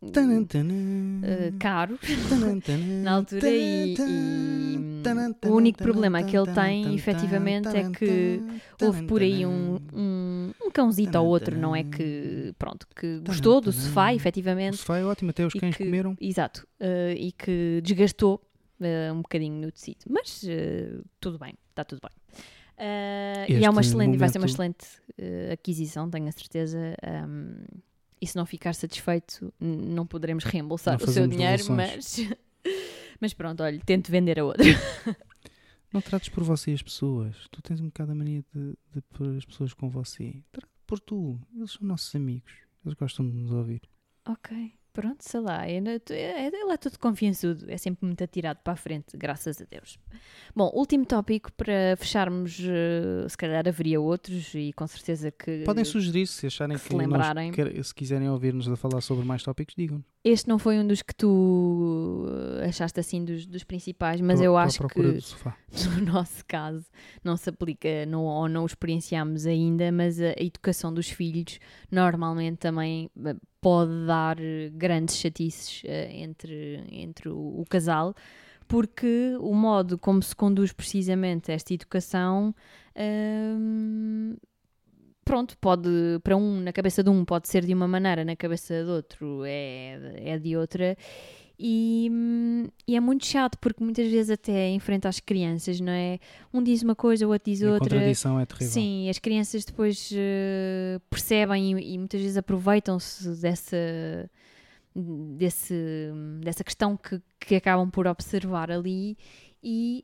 uh, 0.02 0.12
Tanan, 0.12 0.46
tanan. 0.46 1.22
eh, 1.24 1.52
caro. 1.60 2.00
Tanan, 2.30 2.60
na 3.04 3.12
altura 3.16 3.50
e- 3.50 3.96
e, 4.00 5.48
o 5.48 5.54
único 5.54 5.80
problema 5.80 6.24
que 6.24 6.38
ele 6.38 6.52
tem, 6.54 6.96
efetivamente, 6.96 7.68
é 7.68 7.90
que 7.92 8.42
Houve 8.82 9.04
por 9.06 9.22
aí 9.22 9.46
um, 9.46 9.78
um, 9.94 10.52
um 10.64 10.72
cãozito 10.72 11.18
ou 11.20 11.28
outro, 11.28 11.58
não 11.58 11.76
é 11.76 11.84
que, 11.84 12.54
pronto, 12.58 12.88
que 12.96 13.20
gostou 13.20 13.60
do 13.60 13.72
sofá, 13.74 14.12
O 14.12 14.16
efetivamente. 14.16 14.78
sofá 14.78 14.98
é 15.00 15.04
ótimo, 15.04 15.32
até 15.32 15.46
os 15.46 15.54
cães 15.54 15.76
que- 15.76 15.84
comeram. 15.84 16.16
Exato. 16.22 16.66
e 17.18 17.34
que 17.34 17.82
desgastou 17.84 18.42
um 19.14 19.22
bocadinho 19.22 19.60
no 19.62 19.72
tecido. 19.74 20.06
Mas 20.10 20.42
tudo 21.20 21.38
bem, 21.38 21.54
está 21.72 21.84
tudo 21.84 22.00
bem. 22.02 22.12
Eh, 22.80 23.46
e 23.50 23.66
é 23.66 23.70
uma 23.70 23.82
excelente, 23.82 24.18
vai 24.18 24.30
ser 24.30 24.38
uma 24.38 24.48
momento- 24.48 24.54
excelente 24.54 25.02
eh, 25.18 25.52
aquisição, 25.54 26.10
tenho 26.10 26.28
a 26.28 26.32
certeza. 26.32 26.96
ehm, 27.04 27.64
e 28.22 28.28
se 28.28 28.36
não 28.36 28.46
ficar 28.46 28.74
satisfeito, 28.74 29.54
não 29.60 30.06
poderemos 30.06 30.44
reembolsar 30.44 30.98
Não 31.00 31.08
o 31.08 31.12
seu 31.12 31.26
dinheiro, 31.28 31.64
mas, 31.72 32.18
mas 33.20 33.34
pronto, 33.34 33.64
olha, 33.64 33.80
tento 33.86 34.10
vender 34.12 34.40
a 34.40 34.46
outra. 34.46 34.64
Não 35.92 36.02
trates 36.02 36.30
por 36.30 36.44
você 36.44 36.72
as 36.72 36.84
pessoas. 36.84 37.36
Tu 37.50 37.62
tens 37.64 37.82
um 37.82 37.86
bocado 37.86 38.12
a 38.12 38.16
mania 38.16 38.44
de, 38.54 38.74
de 38.94 39.02
pôr 39.10 39.36
as 39.36 39.44
pessoas 39.44 39.74
com 39.74 39.90
você. 39.90 40.44
Trata 40.52 40.70
por 40.86 41.00
tu. 41.00 41.40
Eles 41.56 41.72
são 41.72 41.88
nossos 41.88 42.14
amigos. 42.14 42.52
Eles 42.86 42.94
gostam 42.96 43.28
de 43.28 43.36
nos 43.36 43.52
ouvir. 43.52 43.82
Ok, 44.28 44.74
pronto, 44.94 45.18
sei 45.22 45.40
lá. 45.40 45.68
não- 45.82 45.92
é- 45.92 46.48
Ele 46.48 46.72
é 46.72 46.78
todo 46.78 46.98
confiançudo, 46.98 47.66
é 47.70 47.78
sempre 47.78 48.06
muito 48.06 48.24
atirado 48.24 48.58
para 48.64 48.74
a 48.74 48.76
frente, 48.76 49.16
graças 49.18 49.62
a 49.62 49.66
Deus. 49.70 49.98
Bom, 50.56 50.70
último 50.74 51.06
tópico 51.06 51.52
para 51.54 51.96
fecharmos. 51.98 52.60
eh, 52.62 53.28
Se 53.30 53.38
calhar 53.38 53.68
haveria 53.68 54.00
outros 54.02 54.54
e 54.56 54.74
com 54.74 54.86
certeza 54.88 55.32
que. 55.32 55.64
Podem 55.66 55.86
sugerir 55.86 56.26
se 56.28 56.48
acharem 56.48 56.76
que 56.78 56.84
que, 56.84 56.90
se 56.90 56.94
nós 56.96 57.02
lembrarem. 57.04 57.52
quer- 57.52 57.84
se 57.84 57.94
quiserem 57.94 58.30
ouvir-nos 58.30 58.68
a 58.68 58.76
falar 58.76 59.02
sobre 59.02 59.26
mais 59.26 59.44
tópicos, 59.44 59.76
digam. 59.78 60.04
Este 60.24 60.50
não 60.50 60.60
foi 60.60 60.78
um 60.78 60.86
dos 60.86 61.02
que 61.02 61.16
tu 61.16 62.26
eh, 62.60 62.66
achaste 62.66 63.00
assim 63.00 63.24
dos, 63.24 63.46
dos 63.46 63.64
principais, 63.64 64.20
mas 64.20 64.42
eu 64.42 64.58
acho 64.58 64.80
procura 64.80 65.14
que 65.14 65.22
no 66.02 66.12
nosso 66.12 66.46
caso 66.46 66.86
não 67.24 67.38
se 67.38 67.50
aplica 67.50 68.06
não, 68.06 68.26
ou 68.26 68.50
não 68.50 68.64
o 68.64 68.66
experienciamos 68.66 69.46
ainda, 69.46 69.90
mas 69.94 70.20
a, 70.20 70.32
educação 70.38 70.94
dos 70.94 71.10
filhos 71.10 71.58
normalmente 71.90 72.58
também 72.58 73.10
eh, 73.26 73.36
pode 73.62 74.06
dar 74.06 74.38
eh, 74.42 74.70
grandes 74.74 75.16
chatices 75.16 75.84
entre, 75.86 76.84
entre 76.92 77.30
o, 77.30 77.62
o 77.62 77.66
casal, 77.70 78.14
porque 78.68 79.38
o 79.40 79.54
modo 79.54 79.98
como 79.98 80.22
se 80.22 80.36
conduz 80.36 80.74
precisamente 80.74 81.50
esta 81.50 81.74
educação. 81.74 82.54
hum, 82.94 84.36
Pronto, 85.30 85.56
pode 85.60 85.88
para 86.24 86.36
um, 86.36 86.60
na 86.60 86.74
cabeça 86.74 87.04
de 87.04 87.10
um 87.12 87.24
pode 87.24 87.48
ser 87.48 87.64
de 87.64 87.72
uma 87.72 87.88
maneira, 87.88 88.26
na 88.26 88.36
cabeça 88.36 88.84
do 88.84 88.94
outro 88.94 89.44
é, 89.46 90.00
é 90.16 90.40
de 90.40 90.58
outra, 90.58 90.98
e, 91.60 92.10
e 92.88 92.96
é 92.96 93.00
muito 93.00 93.28
chato 93.28 93.56
porque 93.60 93.84
muitas 93.84 94.10
vezes 94.10 94.32
até 94.32 94.72
enfrenta 94.72 95.08
as 95.08 95.20
crianças, 95.20 95.80
não 95.80 95.94
é? 95.94 96.18
Um 96.52 96.64
diz 96.64 96.82
uma 96.82 96.96
coisa, 96.96 97.28
o 97.28 97.30
outro 97.30 97.52
diz 97.52 97.62
E 97.62 97.68
a 97.68 97.74
outra. 97.74 97.90
contradição 97.90 98.40
é 98.40 98.46
terrível. 98.48 98.74
Sim, 98.74 99.08
as 99.08 99.20
crianças 99.20 99.64
depois 99.66 100.10
eh, 100.16 101.00
percebem 101.12 101.78
e, 101.78 101.94
e 101.94 101.98
muitas 102.00 102.20
vezes 102.20 102.36
aproveitam-se 102.36 103.30
dessa, 103.40 103.78
desse, 104.96 106.12
dessa 106.42 106.64
questão 106.64 106.98
que, 106.98 107.22
que 107.40 107.54
acabam 107.54 107.92
por 107.92 108.08
observar 108.08 108.72
ali 108.72 109.16
e 109.62 110.04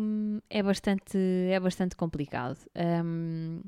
hum, 0.00 0.40
é, 0.48 0.62
bastante, 0.62 1.18
é 1.50 1.60
bastante 1.60 1.94
complicado. 1.94 2.56
Hum, 3.04 3.60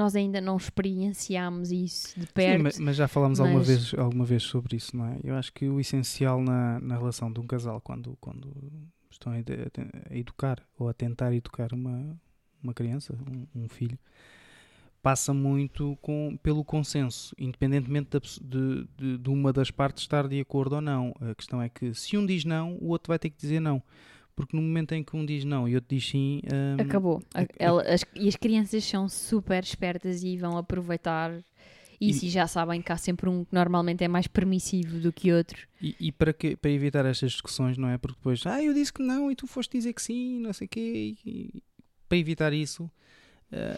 nós 0.00 0.16
ainda 0.16 0.40
não 0.40 0.56
experienciámos 0.56 1.70
isso 1.70 2.18
de 2.18 2.24
Sim, 2.26 2.32
perto. 2.32 2.62
ma- 2.62 2.70
mas 2.86 2.96
já 2.96 3.06
falámos 3.06 3.38
alguma, 3.40 3.58
mas- 3.58 3.68
vez, 3.68 3.94
alguma 3.94 4.24
vez 4.24 4.42
sobre 4.42 4.76
isso, 4.76 4.96
não 4.96 5.06
é? 5.06 5.18
Eu 5.22 5.34
acho 5.36 5.52
que 5.52 5.68
o 5.68 5.78
essencial 5.78 6.40
na, 6.42 6.80
na 6.80 6.96
relação 6.96 7.30
de 7.32 7.38
um 7.40 7.46
casal, 7.46 7.80
quando, 7.80 8.16
quando 8.20 8.50
estão 9.10 9.32
a, 9.32 9.36
a 9.36 9.40
a 10.14 10.16
educar 10.16 10.62
ou 10.78 10.88
a 10.88 10.92
tentar 10.94 11.34
educar 11.34 11.72
uma, 11.72 12.18
uma 12.62 12.72
criança, 12.72 13.14
um, 13.54 13.64
um 13.64 13.68
filho, 13.68 13.98
passa 15.02 15.32
muito 15.32 15.96
com, 16.02 16.38
pelo 16.42 16.64
consenso, 16.64 17.34
independentemente 17.38 18.10
da 18.10 18.18
de, 18.18 18.86
de, 18.96 19.18
de 19.18 19.30
uma 19.30 19.52
das 19.52 19.70
partes 19.70 20.02
estar 20.02 20.28
de 20.28 20.40
acordo 20.40 20.76
ou 20.76 20.80
não. 20.80 21.14
A 21.20 21.34
questão 21.34 21.60
é 21.62 21.68
que 21.68 21.94
se 21.94 22.16
um 22.16 22.24
diz 22.26 22.44
não, 22.44 22.76
o 22.80 22.88
outro 22.88 23.10
vai 23.10 23.18
ter 23.18 23.30
que 23.30 23.36
dizer 23.40 23.60
não. 23.60 23.82
Porque 24.40 24.56
no 24.56 24.62
momento 24.62 24.92
em 24.92 25.04
que 25.04 25.14
um 25.14 25.24
diz 25.26 25.44
não 25.44 25.68
e 25.68 25.74
outro 25.74 25.94
diz 25.94 26.08
sim, 26.08 26.40
hum, 26.46 26.80
Acabou. 26.80 27.22
Ela- 27.58 27.82
as- 27.82 28.04
e 28.14 28.26
as 28.26 28.36
crianças 28.36 28.82
são 28.84 29.06
super 29.06 29.62
espertas 29.62 30.22
e 30.22 30.36
vão 30.38 30.56
aproveitar 30.56 31.30
isso 32.00 32.24
e, 32.24 32.30
já 32.30 32.46
sabem 32.46 32.80
que 32.80 32.90
há 32.90 32.96
sempre 32.96 33.28
um 33.28 33.44
que 33.44 33.54
normalmente 33.54 34.02
é 34.02 34.08
mais 34.08 34.26
permissivo 34.26 34.98
do 34.98 35.12
que 35.12 35.30
outro. 35.30 35.68
E, 35.82 35.94
e 36.00 36.10
para, 36.10 36.32
que, 36.32 36.56
para 36.56 36.70
evitar 36.70 37.04
estas 37.04 37.32
discussões, 37.32 37.76
não 37.76 37.88
é? 37.90 37.98
Porque 37.98 38.16
depois, 38.16 38.46
ah, 38.46 38.62
eu 38.62 38.72
disse 38.72 38.90
que 38.90 39.02
não 39.02 39.30
e 39.30 39.36
tu 39.36 39.46
foste 39.46 39.72
dizer 39.76 39.92
que 39.92 40.00
sim, 40.00 40.40
não 40.40 40.54
sei 40.54 40.66
o 40.66 40.70
quê. 40.70 41.14
E, 41.26 41.62
para 42.08 42.16
evitar 42.16 42.52
isso, 42.54 42.90
eh, 43.52 43.76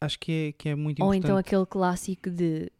acho 0.00 0.18
que 0.18 0.32
é, 0.32 0.52
que 0.52 0.68
é 0.70 0.74
muito 0.74 1.02
Ou 1.02 1.08
importante. 1.08 1.24
então 1.26 1.36
aquele 1.36 1.66
clássico 1.66 2.30
de 2.30 2.72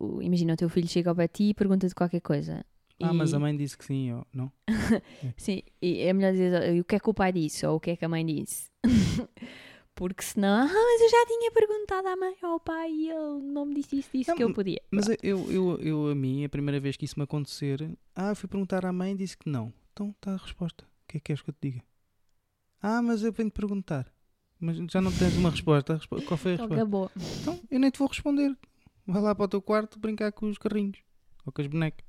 o- 0.00 0.22
imagina 0.22 0.54
o 0.54 0.56
teu 0.56 0.68
filho 0.70 0.88
chega 0.88 1.10
ao 1.10 1.16
pé 1.16 1.26
de 1.26 1.32
ti 1.34 1.44
e 1.50 1.54
pergunta-te 1.54 1.94
qualquer 1.94 2.20
coisa. 2.20 2.64
Ah, 3.00 3.12
E- 3.12 3.16
mas 3.16 3.32
a 3.34 3.38
mãe 3.38 3.56
disse 3.56 3.76
que 3.78 3.84
sim, 3.84 4.12
ou 4.12 4.26
não? 4.32 4.50
Sim, 5.36 5.62
e 5.80 6.00
é 6.00 6.12
melhor 6.12 6.32
dizer 6.32 6.74
"E 6.74 6.80
o 6.80 6.84
que 6.84 6.96
é 6.96 7.00
que 7.00 7.08
o 7.10 7.14
pai 7.14 7.32
disse 7.32 7.66
ou 7.66 7.76
o 7.76 7.80
que 7.80 7.90
é 7.90 7.96
que 7.96 8.04
a 8.04 8.08
mãe 8.08 8.24
disse. 8.24 8.70
Porque 9.94 10.22
senão, 10.22 10.62
ah, 10.62 10.72
mas 10.72 11.00
eu 11.00 11.08
já 11.10 11.26
tinha 11.26 11.50
perguntado 11.50 12.06
à 12.06 12.14
mãe 12.16 12.36
ou 12.44 12.50
ao 12.50 12.60
pai 12.60 12.88
e 12.92 13.10
ele 13.10 13.42
não 13.42 13.66
me 13.66 13.74
disse 13.74 13.98
isso, 13.98 14.10
disse 14.12 14.30
Não, 14.30 14.36
que 14.36 14.42
eu 14.44 14.54
podia. 14.54 14.80
Mas 14.92 15.08
eu, 15.22 15.50
eu, 15.50 15.78
eu, 15.80 16.10
a 16.10 16.14
mim, 16.14 16.44
a 16.44 16.48
primeira 16.48 16.78
vez 16.78 16.96
que 16.96 17.04
isso 17.04 17.18
me 17.18 17.24
acontecer, 17.24 17.98
ah, 18.14 18.32
fui 18.34 18.48
perguntar 18.48 18.86
à 18.86 18.92
mãe 18.92 19.12
e 19.12 19.16
disse 19.16 19.36
que 19.36 19.50
não. 19.50 19.72
Então 19.92 20.10
está 20.10 20.34
a 20.34 20.36
resposta. 20.36 20.84
O 20.84 21.08
que 21.08 21.16
é 21.16 21.20
que 21.20 21.24
queres 21.24 21.42
que 21.42 21.50
eu 21.50 21.54
te 21.54 21.70
diga? 21.70 21.82
Ah, 22.80 23.02
mas 23.02 23.24
eu 23.24 23.32
venho 23.32 23.50
te 23.50 23.54
perguntar. 23.54 24.06
Mas 24.60 24.76
já 24.90 25.00
não 25.00 25.10
tens 25.10 25.36
uma 25.36 25.50
resposta. 25.50 26.00
Qual 26.08 26.36
foi 26.38 26.52
a 26.52 26.56
resposta? 26.56 26.74
acabou. 26.74 27.10
Então 27.40 27.60
eu 27.68 27.80
nem 27.80 27.90
te 27.90 27.98
vou 27.98 28.06
responder. 28.06 28.56
Vai 29.04 29.20
lá 29.20 29.34
para 29.34 29.44
o 29.46 29.48
teu 29.48 29.60
quarto 29.62 29.98
brincar 29.98 30.30
com 30.30 30.48
os 30.48 30.58
carrinhos. 30.58 30.98
Ou 31.44 31.52
com 31.52 31.60
as 31.60 31.66
bonecas. 31.66 32.06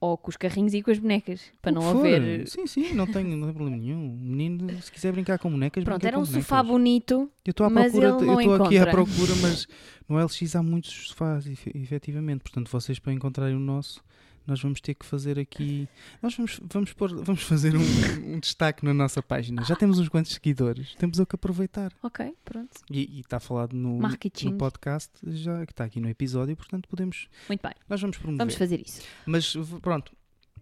Ou 0.00 0.18
com 0.18 0.28
os 0.28 0.36
carrinhos 0.36 0.74
e 0.74 0.82
com 0.82 0.90
as 0.90 0.98
bonecas, 0.98 1.40
para 1.62 1.72
não 1.72 1.80
for. 1.80 2.04
haver. 2.06 2.46
Sim, 2.46 2.66
sim, 2.66 2.92
não 2.92 3.06
tenho, 3.06 3.34
não 3.38 3.46
tem 3.46 3.54
problema 3.54 3.80
nenhum. 3.82 4.18
Menino, 4.20 4.82
se 4.82 4.92
quiser 4.92 5.12
brincar 5.12 5.38
com 5.38 5.50
bonecas, 5.50 5.82
Pronto, 5.82 6.04
era 6.04 6.18
um 6.18 6.26
sofá 6.26 6.62
bonito, 6.62 7.30
Eu 7.44 7.52
estou 7.52 7.64
à 7.64 7.70
mas 7.70 7.90
procura, 7.90 8.08
eu 8.08 8.38
estou 8.40 8.54
aqui 8.66 8.76
à 8.78 8.86
procura, 8.86 9.34
mas 9.40 9.66
no 10.06 10.18
LX 10.22 10.56
há 10.56 10.62
muitos 10.62 10.90
sofás, 11.08 11.46
efe- 11.46 11.72
efetivamente. 11.74 12.42
Portanto, 12.42 12.68
vocês 12.70 12.98
para 12.98 13.14
encontrarem 13.14 13.56
o 13.56 13.60
nosso, 13.60 14.02
nós 14.46 14.60
vamos 14.60 14.80
ter 14.80 14.94
que 14.94 15.04
fazer 15.06 15.38
aqui. 15.38 15.88
Nós 16.22 16.34
vamos, 16.36 16.60
vamos, 16.72 16.92
pôr, 16.92 17.14
vamos 17.24 17.42
fazer 17.42 17.74
um, 17.76 18.34
um 18.34 18.38
destaque 18.40 18.84
na 18.84 18.92
nossa 18.92 19.22
página. 19.22 19.64
Já 19.64 19.74
temos 19.76 19.98
uns 19.98 20.08
quantos 20.08 20.32
seguidores, 20.32 20.94
temos 20.96 21.18
o 21.18 21.26
que 21.26 21.34
aproveitar. 21.34 21.92
ok, 22.02 22.34
pronto, 22.44 22.70
E 22.90 23.16
e 23.16 23.20
está 23.20 23.40
falado 23.40 23.74
no, 23.74 23.98
no 24.00 24.56
podcast, 24.58 25.10
já 25.24 25.64
que 25.64 25.72
está 25.72 25.84
aqui 25.84 26.00
no 26.00 26.08
episódio, 26.08 26.56
portanto, 26.56 26.88
podemos. 26.88 27.28
muito 27.48 27.62
bem, 27.62 27.72
Nós 27.88 28.00
vamos 28.00 28.16
promover. 28.18 28.38
vamos 28.38 28.54
fazer 28.54 28.80
isso. 28.80 29.02
Mas 29.26 29.54
pronto, 29.80 30.12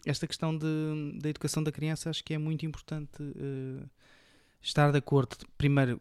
esta 0.07 0.27
questão 0.27 0.57
de, 0.57 1.19
da 1.21 1.29
educação 1.29 1.63
da 1.63 1.71
criança 1.73 2.11
acho 2.11 2.23
que 2.25 2.35
é 2.35 2.39
muito 2.39 2.67
importante 2.67 3.11
eh, 3.21 3.85
estar 4.61 4.91
de 4.91 4.99
acordo, 4.99 5.37
primeiro 5.57 6.01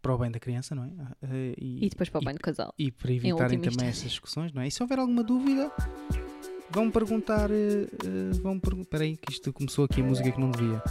para 0.00 0.14
o 0.14 0.18
bem 0.18 0.32
da 0.32 0.40
criança, 0.40 0.74
não 0.74 0.84
é? 0.84 0.90
Ah, 0.98 1.16
eh, 1.22 1.54
E 1.56 1.88
depois 1.88 2.08
para 2.08 2.18
o 2.18 2.22
e- 2.22 2.24
banho 2.24 2.36
de 2.36 2.42
casal. 2.42 2.74
e 2.76 2.90
para 2.90 3.12
evitarem 3.12 3.60
também 3.60 3.86
essas 3.88 4.10
discussões, 4.10 4.52
não 4.52 4.60
é? 4.62 4.66
E 4.66 4.70
se 4.70 4.82
houver 4.82 4.98
alguma 4.98 5.22
dúvida, 5.22 5.70
vão 6.72 6.90
perguntar. 6.90 7.50
eh, 7.50 7.86
vão 8.42 8.58
perguntar. 8.58 8.82
Espera 8.86 9.04
aí, 9.04 9.16
que 9.16 9.32
isto 9.32 9.52
começou 9.52 9.84
aqui 9.84 10.00
a 10.00 10.04
música 10.04 10.30
que 10.32 10.40
não 10.40 10.50
devia. 10.50 10.82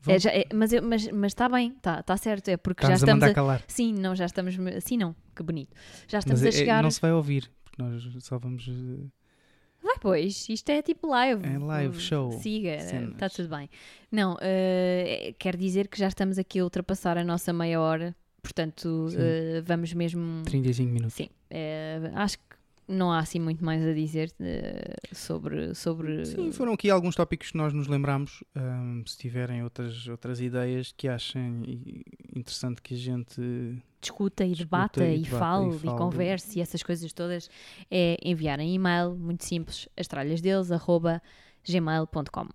Vão- 0.00 0.14
É, 0.14 0.18
já- 0.18 0.30
é, 0.30 0.44
mas 0.54 0.72
eu- 0.72 0.82
mas 0.82 1.08
mas 1.08 1.32
está 1.32 1.48
bem, 1.48 1.72
está 1.76 2.02
tá 2.02 2.16
certo, 2.16 2.48
é 2.48 2.56
porque 2.56 2.84
Estás 2.84 3.00
já 3.00 3.04
a 3.04 3.06
estamos 3.06 3.20
mandar 3.20 3.30
a, 3.32 3.34
calar. 3.34 3.62
Sim, 3.66 3.92
não, 3.94 4.14
já 4.14 4.26
estamos. 4.26 4.54
Sim, 4.82 4.96
não, 4.98 5.14
que 5.34 5.42
bonito. 5.42 5.74
Já 6.08 6.18
estamos 6.20 6.40
Mas 6.42 6.46
a 6.54 6.56
é- 6.56 6.58
chegar. 6.60 6.82
não 6.82 6.90
se 6.90 7.00
vai 7.00 7.12
ouvir, 7.12 7.50
porque 7.64 7.82
nós 7.82 8.02
só 8.24 8.38
vamos. 8.38 8.66
eh, 8.68 9.06
Vai, 9.82 9.94
pois, 10.00 10.48
isto 10.48 10.68
é 10.70 10.82
tipo 10.82 11.06
live. 11.08 11.46
É 11.46 11.58
live 11.58 11.96
Uh, 11.96 12.00
show, 12.00 12.32
Siga, 12.40 12.74
está 13.12 13.28
tudo 13.30 13.48
bem. 13.48 13.70
Não, 14.10 14.36
eh, 14.40 15.32
quer 15.38 15.56
dizer 15.56 15.86
que 15.86 15.96
já 15.98 16.08
estamos 16.08 16.38
aqui 16.38 16.58
a 16.58 16.64
ultrapassar 16.64 17.16
a 17.16 17.22
nossa 17.22 17.52
meia 17.52 17.80
hora, 17.80 18.14
portanto, 18.42 19.08
eh, 19.16 19.60
vamos 19.64 19.92
mesmo. 19.92 20.42
35 20.44 20.90
minutos. 20.92 21.14
Sim, 21.14 21.28
eh, 21.50 22.10
acho 22.14 22.38
que 22.38 22.55
não 22.88 23.12
há 23.12 23.18
assim 23.18 23.40
muito 23.40 23.64
mais 23.64 23.84
a 23.84 23.92
dizer 23.92 24.32
eh, 24.40 24.94
sobre. 25.12 25.74
sobre 25.74 26.24
Sim, 26.24 26.52
foram 26.52 26.74
aqui 26.74 26.88
alguns 26.88 27.14
tópicos 27.14 27.50
que 27.50 27.56
nós 27.56 27.72
nos 27.72 27.88
lembramos. 27.88 28.44
ahm, 28.54 29.02
se 29.06 29.18
tiverem 29.18 29.64
outras, 29.64 30.06
outras 30.08 30.40
ideias 30.40 30.92
que 30.96 31.08
achem 31.08 32.04
interessante 32.34 32.80
que 32.80 32.94
a 32.94 32.98
gente 32.98 33.42
discuta 34.00 34.44
e 34.44 34.54
debata 34.54 35.04
e 35.04 35.22
e, 35.22 35.24
fale 35.24 35.74
e 35.74 35.76
e, 35.76 35.96
converse 35.96 36.58
e 36.58 36.62
essas 36.62 36.82
coisas 36.82 37.12
todas 37.12 37.48
é 37.90 38.16
enviarem 38.22 38.74
e-mail, 38.74 39.16
muito 39.16 39.44
simples, 39.44 39.88
astralhasdeles.gmail.com 39.96 42.48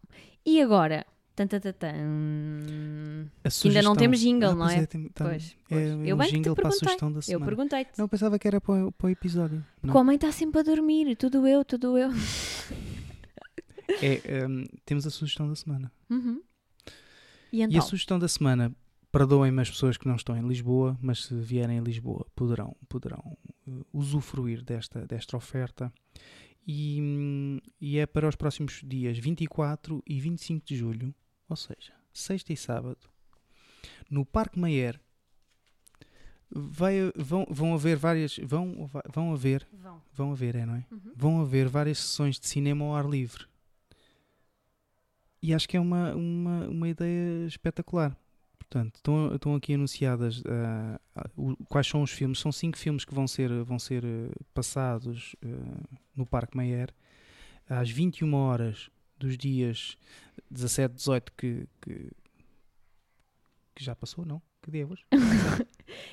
E 0.45 0.61
agora, 0.61 1.05
tan, 1.35 1.47
tan, 1.47 1.59
tan, 1.59 1.73
tan, 1.73 3.27
a 3.43 3.49
que 3.49 3.67
ainda 3.67 3.81
não 3.81 3.95
temos 3.95 4.19
jingle, 4.19 4.49
Ah, 4.49 4.55
não 4.55 4.65
pois 4.67 4.77
é? 4.79 4.85
tem- 4.85 5.09
tá- 5.09 5.25
Pois, 5.25 5.51
é 5.51 5.55
pois. 5.69 5.91
um 5.93 6.05
Eu 6.05 6.17
bem 6.17 6.27
que 6.27 6.41
te 6.41 6.49
a 6.49 6.55
perguntei. 6.55 7.35
Eu 7.35 7.39
perguntei-te. 7.41 7.97
Não, 7.97 8.07
pensava 8.07 8.37
que 8.39 8.47
era 8.47 8.59
para, 8.61 8.87
o- 8.87 8.91
para 8.91 9.07
o 9.07 9.09
episódio. 9.09 9.57
Não. 9.57 9.65
Porque 9.81 9.97
o 9.97 10.01
homem 10.01 10.15
está 10.15 10.31
sempre 10.31 10.59
a 10.59 10.63
dormir, 10.63 11.15
tudo 11.15 11.47
eu, 11.47 11.63
tudo 11.65 11.97
eu. 11.97 12.09
É, 14.01 14.47
hum, 14.47 14.63
temos 14.85 15.05
a 15.05 15.09
sugestão 15.09 15.47
da 15.47 15.55
semana. 15.55 15.91
Uhum. 16.09 16.41
E 17.51 17.57
E 17.57 17.63
a 17.63 17.65
então? 17.65 17.81
sugestão 17.81 18.17
da 18.17 18.27
semana, 18.27 18.73
perdoem-me 19.11 19.61
as 19.61 19.69
pessoas 19.69 19.97
que 19.97 20.07
não 20.07 20.15
estão 20.15 20.37
em 20.37 20.47
Lisboa, 20.47 20.97
mas 21.01 21.25
se 21.25 21.35
vierem 21.35 21.79
a 21.79 21.81
Lisboa 21.81 22.25
poderão, 22.35 22.75
poderão 22.87 23.37
uh, 23.67 23.85
usufruir 23.93 24.63
desta, 24.63 25.05
desta 25.05 25.35
oferta. 25.35 25.91
E, 26.65 26.99
hum, 27.01 27.59
e 27.81 27.97
é 27.97 28.05
para 28.05 28.29
os 28.29 28.35
próximos 28.35 28.81
dias 28.85 29.17
24 29.17 30.01
e 30.07 30.19
25 30.21 30.65
de 30.65 30.75
julho, 30.77 31.13
ou 31.51 31.55
seja, 31.57 31.93
sexta 32.13 32.51
e 32.53 32.57
sábado, 32.57 32.97
no 34.09 34.25
Parque 34.25 34.59
Mayer. 34.59 34.99
Vai, 36.53 36.95
vão, 37.15 37.45
vão 37.49 37.73
haver 37.73 37.95
várias. 37.95 38.37
Vão, 38.39 38.89
vão 39.13 39.33
haver. 39.33 39.65
Vão. 39.71 40.01
Vão 40.13 40.31
haver, 40.33 40.55
é, 40.55 40.65
não 40.65 40.75
é? 40.75 40.85
Uhum. 40.91 40.99
vão 41.15 41.41
haver 41.41 41.67
várias 41.69 41.97
sessões 41.99 42.37
de 42.39 42.45
cinema 42.47 42.83
ao 42.83 42.95
ar 42.95 43.05
livre. 43.05 43.45
E 45.41 45.53
acho 45.53 45.67
que 45.67 45.77
é 45.77 45.79
uma, 45.79 46.13
uma, 46.13 46.67
uma 46.67 46.89
ideia 46.89 47.47
espetacular. 47.47 48.15
Portanto, 48.59 48.95
estão, 48.97 49.33
estão 49.35 49.55
aqui 49.55 49.73
anunciadas 49.73 50.43
ah, 50.45 50.99
ah, 51.15 51.29
o- 51.37 51.55
quais 51.65 51.87
são 51.87 52.01
os 52.03 52.11
filmes. 52.11 52.39
São 52.39 52.51
cinco 52.51 52.77
filmes 52.77 53.05
que 53.05 53.13
vão 53.13 53.27
ser, 53.27 53.49
vão 53.63 53.79
ser 53.79 54.03
eh, 54.03 54.29
passados 54.53 55.35
eh, 55.41 55.47
no 56.15 56.25
Parque 56.25 56.55
Mayer 56.55 56.93
às 57.69 57.89
21 57.89 58.33
horas 58.33 58.89
dos 59.21 59.37
dias 59.37 59.97
17, 60.49 60.95
18 60.95 61.31
que, 61.37 61.67
que, 61.81 62.11
que 63.75 63.83
já 63.83 63.95
passou, 63.95 64.25
não? 64.25 64.41
Que 64.61 64.69
dia 64.71 64.83
é 64.83 64.85
hoje? 64.85 65.03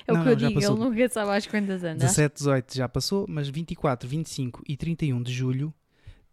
É 0.05 0.11
o 0.11 0.15
Não, 0.17 0.23
que 0.23 0.29
eu 0.29 0.31
não, 0.31 0.47
digo, 0.49 0.53
passou. 0.59 0.75
ele 0.75 0.83
nunca 0.89 1.09
sabe 1.09 1.31
às 1.31 1.47
quantas 1.47 1.83
anda. 1.85 1.99
17, 1.99 2.33
18 2.35 2.75
já 2.75 2.89
passou, 2.89 3.25
mas 3.29 3.47
24, 3.47 4.09
25 4.09 4.61
e 4.67 4.75
31 4.75 5.23
de 5.23 5.31
julho 5.31 5.73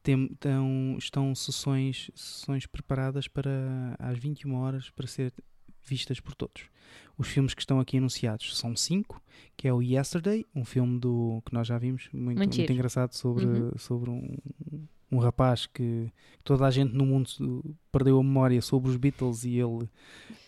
tem, 0.02 0.28
tão- 0.40 0.96
estão 0.98 1.32
sessões, 1.34 2.10
sessões 2.14 2.66
preparadas 2.66 3.28
para 3.28 3.94
às 4.00 4.18
21 4.18 4.54
horas 4.54 4.90
para 4.90 5.06
ser 5.06 5.32
vistas 5.84 6.18
por 6.18 6.34
todos. 6.34 6.64
Os 7.16 7.28
filmes 7.28 7.54
que 7.54 7.60
estão 7.62 7.78
aqui 7.78 7.98
anunciados 7.98 8.56
são 8.58 8.74
cinco, 8.74 9.22
que 9.56 9.68
é 9.68 9.72
o 9.72 9.80
Yesterday, 9.80 10.44
um 10.54 10.64
filme 10.64 10.98
do 10.98 11.40
que 11.46 11.54
nós 11.54 11.68
já 11.68 11.78
vimos, 11.78 12.08
muito, 12.12 12.38
Muito 12.38 12.72
engraçado 12.72 13.12
sobre, 13.12 13.44
Uhum. 13.46 13.70
sobre 13.78 14.10
um, 14.10 14.36
um 15.10 15.18
rapaz 15.18 15.66
que 15.66 16.10
toda 16.42 16.66
a 16.66 16.70
gente 16.70 16.92
no 16.92 17.06
mundo 17.06 17.28
se- 17.28 17.62
perdeu 17.92 18.18
a 18.18 18.22
memória 18.22 18.60
sobre 18.60 18.90
os 18.90 18.96
Beatles 18.96 19.44
e 19.44 19.58
ele 19.58 19.88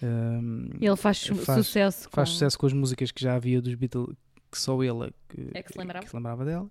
ahm, 0.02 0.68
Ele 0.80 0.96
faz, 0.96 1.26
Faz- 1.26 1.66
sucesso 1.66 2.09
com... 2.09 2.14
faz 2.14 2.28
sucesso 2.30 2.59
com 2.59 2.66
as 2.66 2.72
músicas 2.72 3.11
que 3.11 3.22
já 3.22 3.34
havia 3.34 3.61
dos 3.62 3.74
Beatles, 3.74 4.16
que 4.50 4.59
só 4.59 4.82
ele 4.82 5.06
é 5.06 5.11
que, 5.28 5.50
É 5.54 5.62
que 5.62 5.72
se 5.72 5.78
lembrava. 5.78 6.06
lembrava 6.12 6.44
delas. 6.44 6.70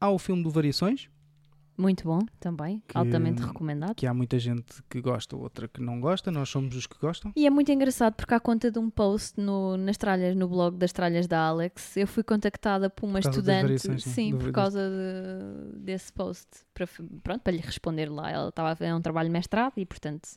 Há 0.00 0.10
o 0.10 0.18
filme 0.18 0.42
do 0.42 0.50
Variações, 0.50 1.08
Muito 1.76 2.04
bom, 2.04 2.20
também. 2.38 2.80
Que- 2.86 2.96
Altamente 2.96 3.42
recomendado. 3.42 3.94
que 3.96 4.06
há 4.06 4.14
muita 4.14 4.38
gente 4.38 4.82
que 4.88 5.00
gosta, 5.00 5.36
outra 5.36 5.66
que 5.66 5.80
não 5.80 6.00
gosta, 6.00 6.30
nós 6.30 6.48
somos 6.48 6.76
os 6.76 6.86
que 6.86 6.96
gostam. 6.98 7.32
E 7.34 7.46
é 7.46 7.50
muito 7.50 7.72
engraçado 7.72 8.14
porque 8.14 8.32
há 8.32 8.38
conta 8.38 8.70
de 8.70 8.78
um 8.78 8.88
post 8.88 9.40
no, 9.40 9.76
nas 9.76 9.96
tralhas, 9.96 10.36
no 10.36 10.46
blog 10.48 10.76
das 10.76 10.92
tralhas 10.92 11.26
da 11.26 11.40
Alex, 11.48 11.96
eu 11.96 12.06
fui 12.06 12.22
contactada 12.22 12.88
por 12.88 13.06
uma 13.06 13.20
Por 13.20 13.28
estudante, 13.28 14.00
sim, 14.00 14.36
por 14.38 14.52
causa 14.52 14.80
de- 14.88 15.78
desse 15.80 16.12
post, 16.12 16.46
para, 16.72 16.86
pronto, 17.22 17.40
para 17.42 17.52
lhe 17.52 17.60
responder 17.60 18.08
lá. 18.08 18.30
Ela 18.30 18.48
estava 18.50 18.70
a 18.70 18.76
fazer 18.76 18.92
um 18.94 19.00
trabalho 19.02 19.28
de 19.28 19.32
mestrado 19.32 19.72
e, 19.76 19.84
portanto, 19.84 20.28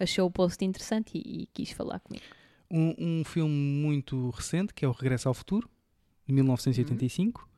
achou 0.00 0.26
o 0.26 0.30
post 0.30 0.64
interessante 0.64 1.10
e, 1.18 1.42
e 1.42 1.46
quis 1.52 1.70
falar 1.72 2.00
comigo. 2.00 2.24
Um, 2.70 2.94
um 3.20 3.24
filme 3.24 3.54
muito 3.54 4.30
recente, 4.30 4.72
que 4.72 4.84
é 4.84 4.88
o 4.88 4.92
Regresso 4.92 5.28
ao 5.28 5.34
Futuro, 5.34 5.68
de 6.26 6.32
1985. 6.34 7.40
Quem- 7.42 7.57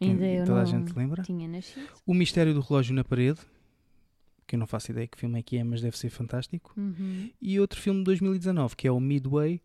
Ainda 0.00 0.26
eu 0.26 0.44
toda 0.46 0.62
a 0.62 0.64
gente 0.64 0.96
lembra. 0.96 1.22
tinha 1.22 1.48
nascido. 1.48 1.88
O 2.06 2.14
Mistério 2.14 2.54
do 2.54 2.60
Relógio 2.60 2.94
na 2.94 3.04
Parede, 3.04 3.40
que 4.46 4.54
eu 4.54 4.58
não 4.58 4.66
faço 4.66 4.90
ideia 4.90 5.06
que 5.06 5.18
filme 5.18 5.38
é 5.38 5.42
que 5.42 5.56
é, 5.58 5.64
mas 5.64 5.80
deve 5.80 5.96
ser 5.98 6.10
fantástico. 6.10 6.72
Uhum. 6.76 7.30
E 7.40 7.60
outro 7.60 7.80
filme 7.80 8.00
de 8.00 8.04
2019, 8.04 8.76
que 8.76 8.86
é 8.88 8.92
o 8.92 9.00
Midway, 9.00 9.60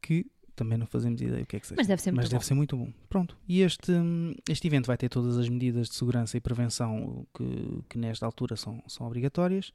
que 0.00 0.26
também 0.56 0.76
não 0.76 0.86
fazemos 0.86 1.20
ideia 1.20 1.42
o 1.42 1.46
que 1.46 1.56
é 1.56 1.60
que 1.60 1.66
seja. 1.66 1.76
Mas 1.78 1.86
deve 1.86 2.02
ser 2.02 2.10
muito 2.10 2.16
Mas 2.22 2.28
bom. 2.28 2.34
deve 2.34 2.46
ser 2.46 2.54
muito 2.54 2.76
bom. 2.76 2.92
Pronto. 3.08 3.36
E 3.48 3.62
este, 3.62 3.92
hum, 3.92 4.34
este 4.48 4.66
evento 4.66 4.86
vai 4.86 4.96
ter 4.96 5.08
todas 5.08 5.38
as 5.38 5.48
medidas 5.48 5.88
de 5.88 5.94
segurança 5.94 6.36
e 6.36 6.40
prevenção 6.40 7.26
que, 7.34 7.82
que 7.88 7.98
nesta 7.98 8.26
altura 8.26 8.56
são, 8.56 8.82
são 8.86 9.06
obrigatórias. 9.06 9.72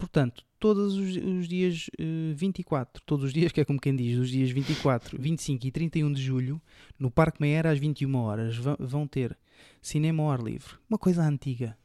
Portanto, 0.00 0.42
todos 0.58 0.94
os, 0.94 1.16
os 1.16 1.46
dias 1.46 1.88
eh, 1.98 2.32
24, 2.34 3.02
todos 3.06 3.26
os 3.26 3.32
dias, 3.32 3.52
que 3.52 3.60
é 3.60 3.64
como 3.64 3.78
quem 3.80 3.94
diz, 3.94 4.18
os 4.18 4.30
dias 4.30 4.50
24, 4.50 5.20
25 5.20 5.66
e 5.66 5.70
31 5.70 6.12
de 6.12 6.22
julho, 6.22 6.60
no 6.98 7.10
Parque 7.10 7.40
Meyer 7.40 7.66
às 7.66 7.78
21 7.78 8.14
horas, 8.16 8.56
vão 8.78 9.06
ter 9.06 9.38
cinema 9.80 10.22
ao 10.22 10.30
ar 10.32 10.40
livre. 10.40 10.74
Uma 10.88 10.98
coisa 10.98 11.22
antiga. 11.22 11.76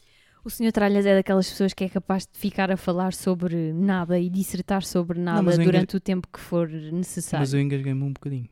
O 0.43 0.49
Sr. 0.49 0.72
Tralhas 0.72 1.05
é 1.05 1.13
daquelas 1.16 1.49
pessoas 1.49 1.74
que 1.74 1.84
é 1.84 1.89
capaz 1.89 2.26
de 2.26 2.39
ficar 2.39 2.72
a 2.72 2.78
falar 2.78 3.13
sobre 3.13 3.74
nada 3.74 4.18
e 4.20 4.30
dissertar 4.30 4.84
sobre 4.84 5.20
nada 5.20 5.51
eu 5.51 5.57
durante 5.63 5.97
o 5.97 5.99
tempo 5.99 6.28
que 6.32 6.39
for 6.39 6.70
necessário. 6.70 7.41
Mas 7.41 7.53
eu 7.53 7.59
engasguei-me 7.59 8.01
um 8.03 8.13
bocadinho. 8.13 8.47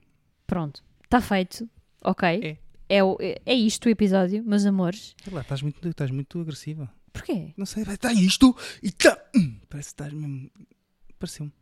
Pronto, 0.46 0.84
está 1.04 1.22
feito, 1.22 1.70
ok? 2.04 2.28
É. 2.44 2.58
É, 2.90 3.04
o- 3.04 3.18
é- 3.22 3.40
é 3.46 3.54
isto 3.56 3.86
o 3.86 3.90
episódio, 3.90 4.44
meus 4.44 4.66
amores. 4.66 5.16
Sei 5.24 5.32
lá, 5.34 5.42
estás 5.42 5.62
muito, 5.62 5.88
estás 5.88 6.12
muito 6.12 6.40
agressiva. 6.42 6.92
Porquê? 7.14 7.54
Não 7.56 7.66
sei, 7.66 7.84
vai, 7.84 7.96
está 7.96 8.12
isto 8.12 8.56
e 8.82 8.92
tá. 8.92 9.18
hum, 9.36 9.60
Parece 9.70 9.90
que 9.90 9.94
estás 9.94 10.12
mesmo. 10.14 10.50
Pareceu-me. 11.20 11.54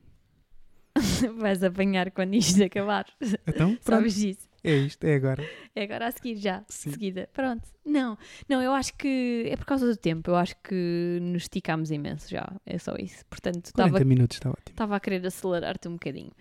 Vais 1.39 1.63
apanhar 1.63 2.11
quando 2.11 2.33
isto 2.35 2.63
acabar. 2.63 3.05
Então. 3.47 3.77
Sabes 3.81 4.15
disso? 4.15 4.49
É 4.63 4.75
isto, 4.75 5.03
é 5.03 5.15
agora. 5.15 5.43
É 5.75 5.83
agora 5.83 6.07
a 6.07 6.11
seguir 6.11 6.35
já, 6.35 6.63
Sim. 6.67 6.91
seguida. 6.91 7.27
Pronto. 7.33 7.67
Não, 7.83 8.17
não, 8.47 8.61
eu 8.61 8.71
acho 8.73 8.93
que 8.93 9.45
é 9.49 9.55
por 9.55 9.65
causa 9.65 9.87
do 9.87 9.95
tempo. 9.97 10.29
Eu 10.29 10.35
acho 10.35 10.55
que 10.63 11.19
nos 11.21 11.43
esticámos 11.43 11.89
imenso 11.91 12.29
já. 12.29 12.47
É 12.65 12.77
só 12.77 12.93
isso. 12.99 13.25
Portanto, 13.25 13.71
40 13.73 13.87
estava 13.97 14.05
minutos, 14.05 14.37
está 14.37 14.49
ótimo. 14.49 14.63
estava 14.69 14.95
a 14.95 14.99
querer 14.99 15.25
acelerar-te 15.25 15.87
um 15.87 15.93
bocadinho. 15.93 16.31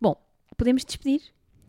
Bom, 0.00 0.16
podemos 0.56 0.84
despedir? 0.84 1.20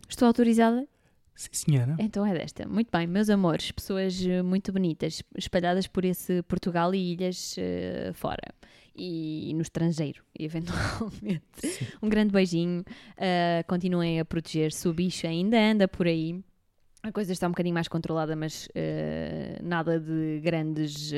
Estou 0.10 0.28
autorizada? 0.28 0.88
Sim, 1.36 1.50
senhora. 1.52 1.96
Então 2.00 2.26
é 2.26 2.34
desta. 2.34 2.68
Muito 2.68 2.90
bem, 2.92 3.08
meus 3.08 3.30
amores, 3.30 3.72
pessoas 3.72 4.24
eh, 4.26 4.42
muito 4.44 4.72
bonitas, 4.72 5.24
espalhadas 5.36 5.88
por 5.88 6.06
esse 6.06 6.42
Portugal 6.44 6.94
e 6.94 7.14
ilhas 7.14 7.56
eh, 7.58 8.12
fora. 8.14 8.54
E 8.96 9.52
no 9.56 9.62
estrangeiro, 9.62 10.24
eventualmente. 10.38 11.44
Sim. 11.58 11.88
Um 12.02 12.10
grande 12.10 12.32
beijinho. 12.32 12.84
eh, 13.18 13.64
continuem 13.68 14.20
a 14.20 14.26
proteger-se. 14.26 14.88
O 14.88 14.94
bicho 14.94 15.26
ainda 15.26 15.58
anda 15.60 15.88
por 15.88 16.06
aí. 16.08 16.40
A 17.02 17.12
coisa 17.12 17.34
está 17.34 17.48
um 17.48 17.52
bocadinho 17.52 17.74
mais 17.74 17.88
controlada, 17.88 18.36
mas 18.36 18.70
eh, 18.76 19.60
nada 19.62 20.00
de 20.00 20.40
grandes 20.42 21.12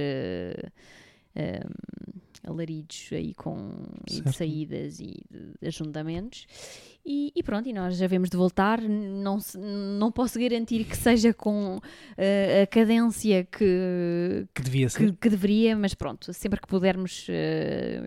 alaridos 2.46 3.10
aí 3.12 3.34
com 3.34 3.72
e 4.10 4.22
de 4.22 4.34
saídas 4.34 5.00
e 5.00 5.24
de 5.30 5.68
ajuntamentos. 5.68 6.46
E, 7.08 7.32
e 7.36 7.44
pronto, 7.44 7.70
e 7.70 7.74
nós 7.74 7.98
já 7.98 8.08
vemos 8.08 8.30
de 8.30 8.38
voltar. 8.38 8.82
Não, 8.82 9.38
não 10.00 10.12
posso 10.12 10.40
garantir 10.40 10.86
que 10.86 10.98
seja 10.98 11.34
com 11.34 11.80
eh, 12.18 12.64
a 12.64 12.68
cadência 12.68 13.44
que, 13.44 14.48
Que 14.56 14.62
devia 14.64 14.90
ser. 14.90 15.12
que, 15.12 15.18
que 15.18 15.30
deveria, 15.30 15.76
mas 15.76 15.94
pronto, 15.94 16.34
sempre 16.34 16.60
que 16.60 16.68
pudermos, 16.68 17.28
eh, 17.30 18.02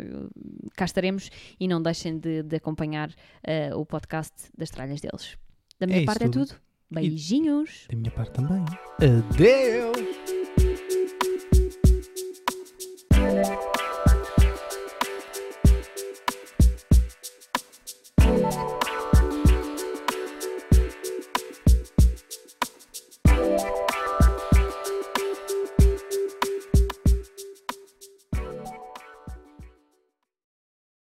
cá 0.75 0.85
estaremos 0.85 1.31
e 1.61 1.69
não 1.69 1.81
deixem 1.81 2.19
de, 2.19 2.43
de 2.43 2.57
acompanhar 2.57 3.15
eh, 3.45 3.73
o 3.75 3.87
podcast 3.87 4.35
das 4.57 4.69
tralhas 4.71 5.01
deles. 5.01 5.37
Da 5.79 5.87
minha 5.87 5.99
isso 5.99 6.07
parte 6.07 6.25
tudo. 6.25 6.41
é 6.43 6.47
tudo. 6.47 6.61
Beijinhos! 6.91 7.87
Da 7.89 7.97
minha 7.97 8.11
parte 8.11 8.33
também. 8.33 8.65
Adeus! 9.01 10.38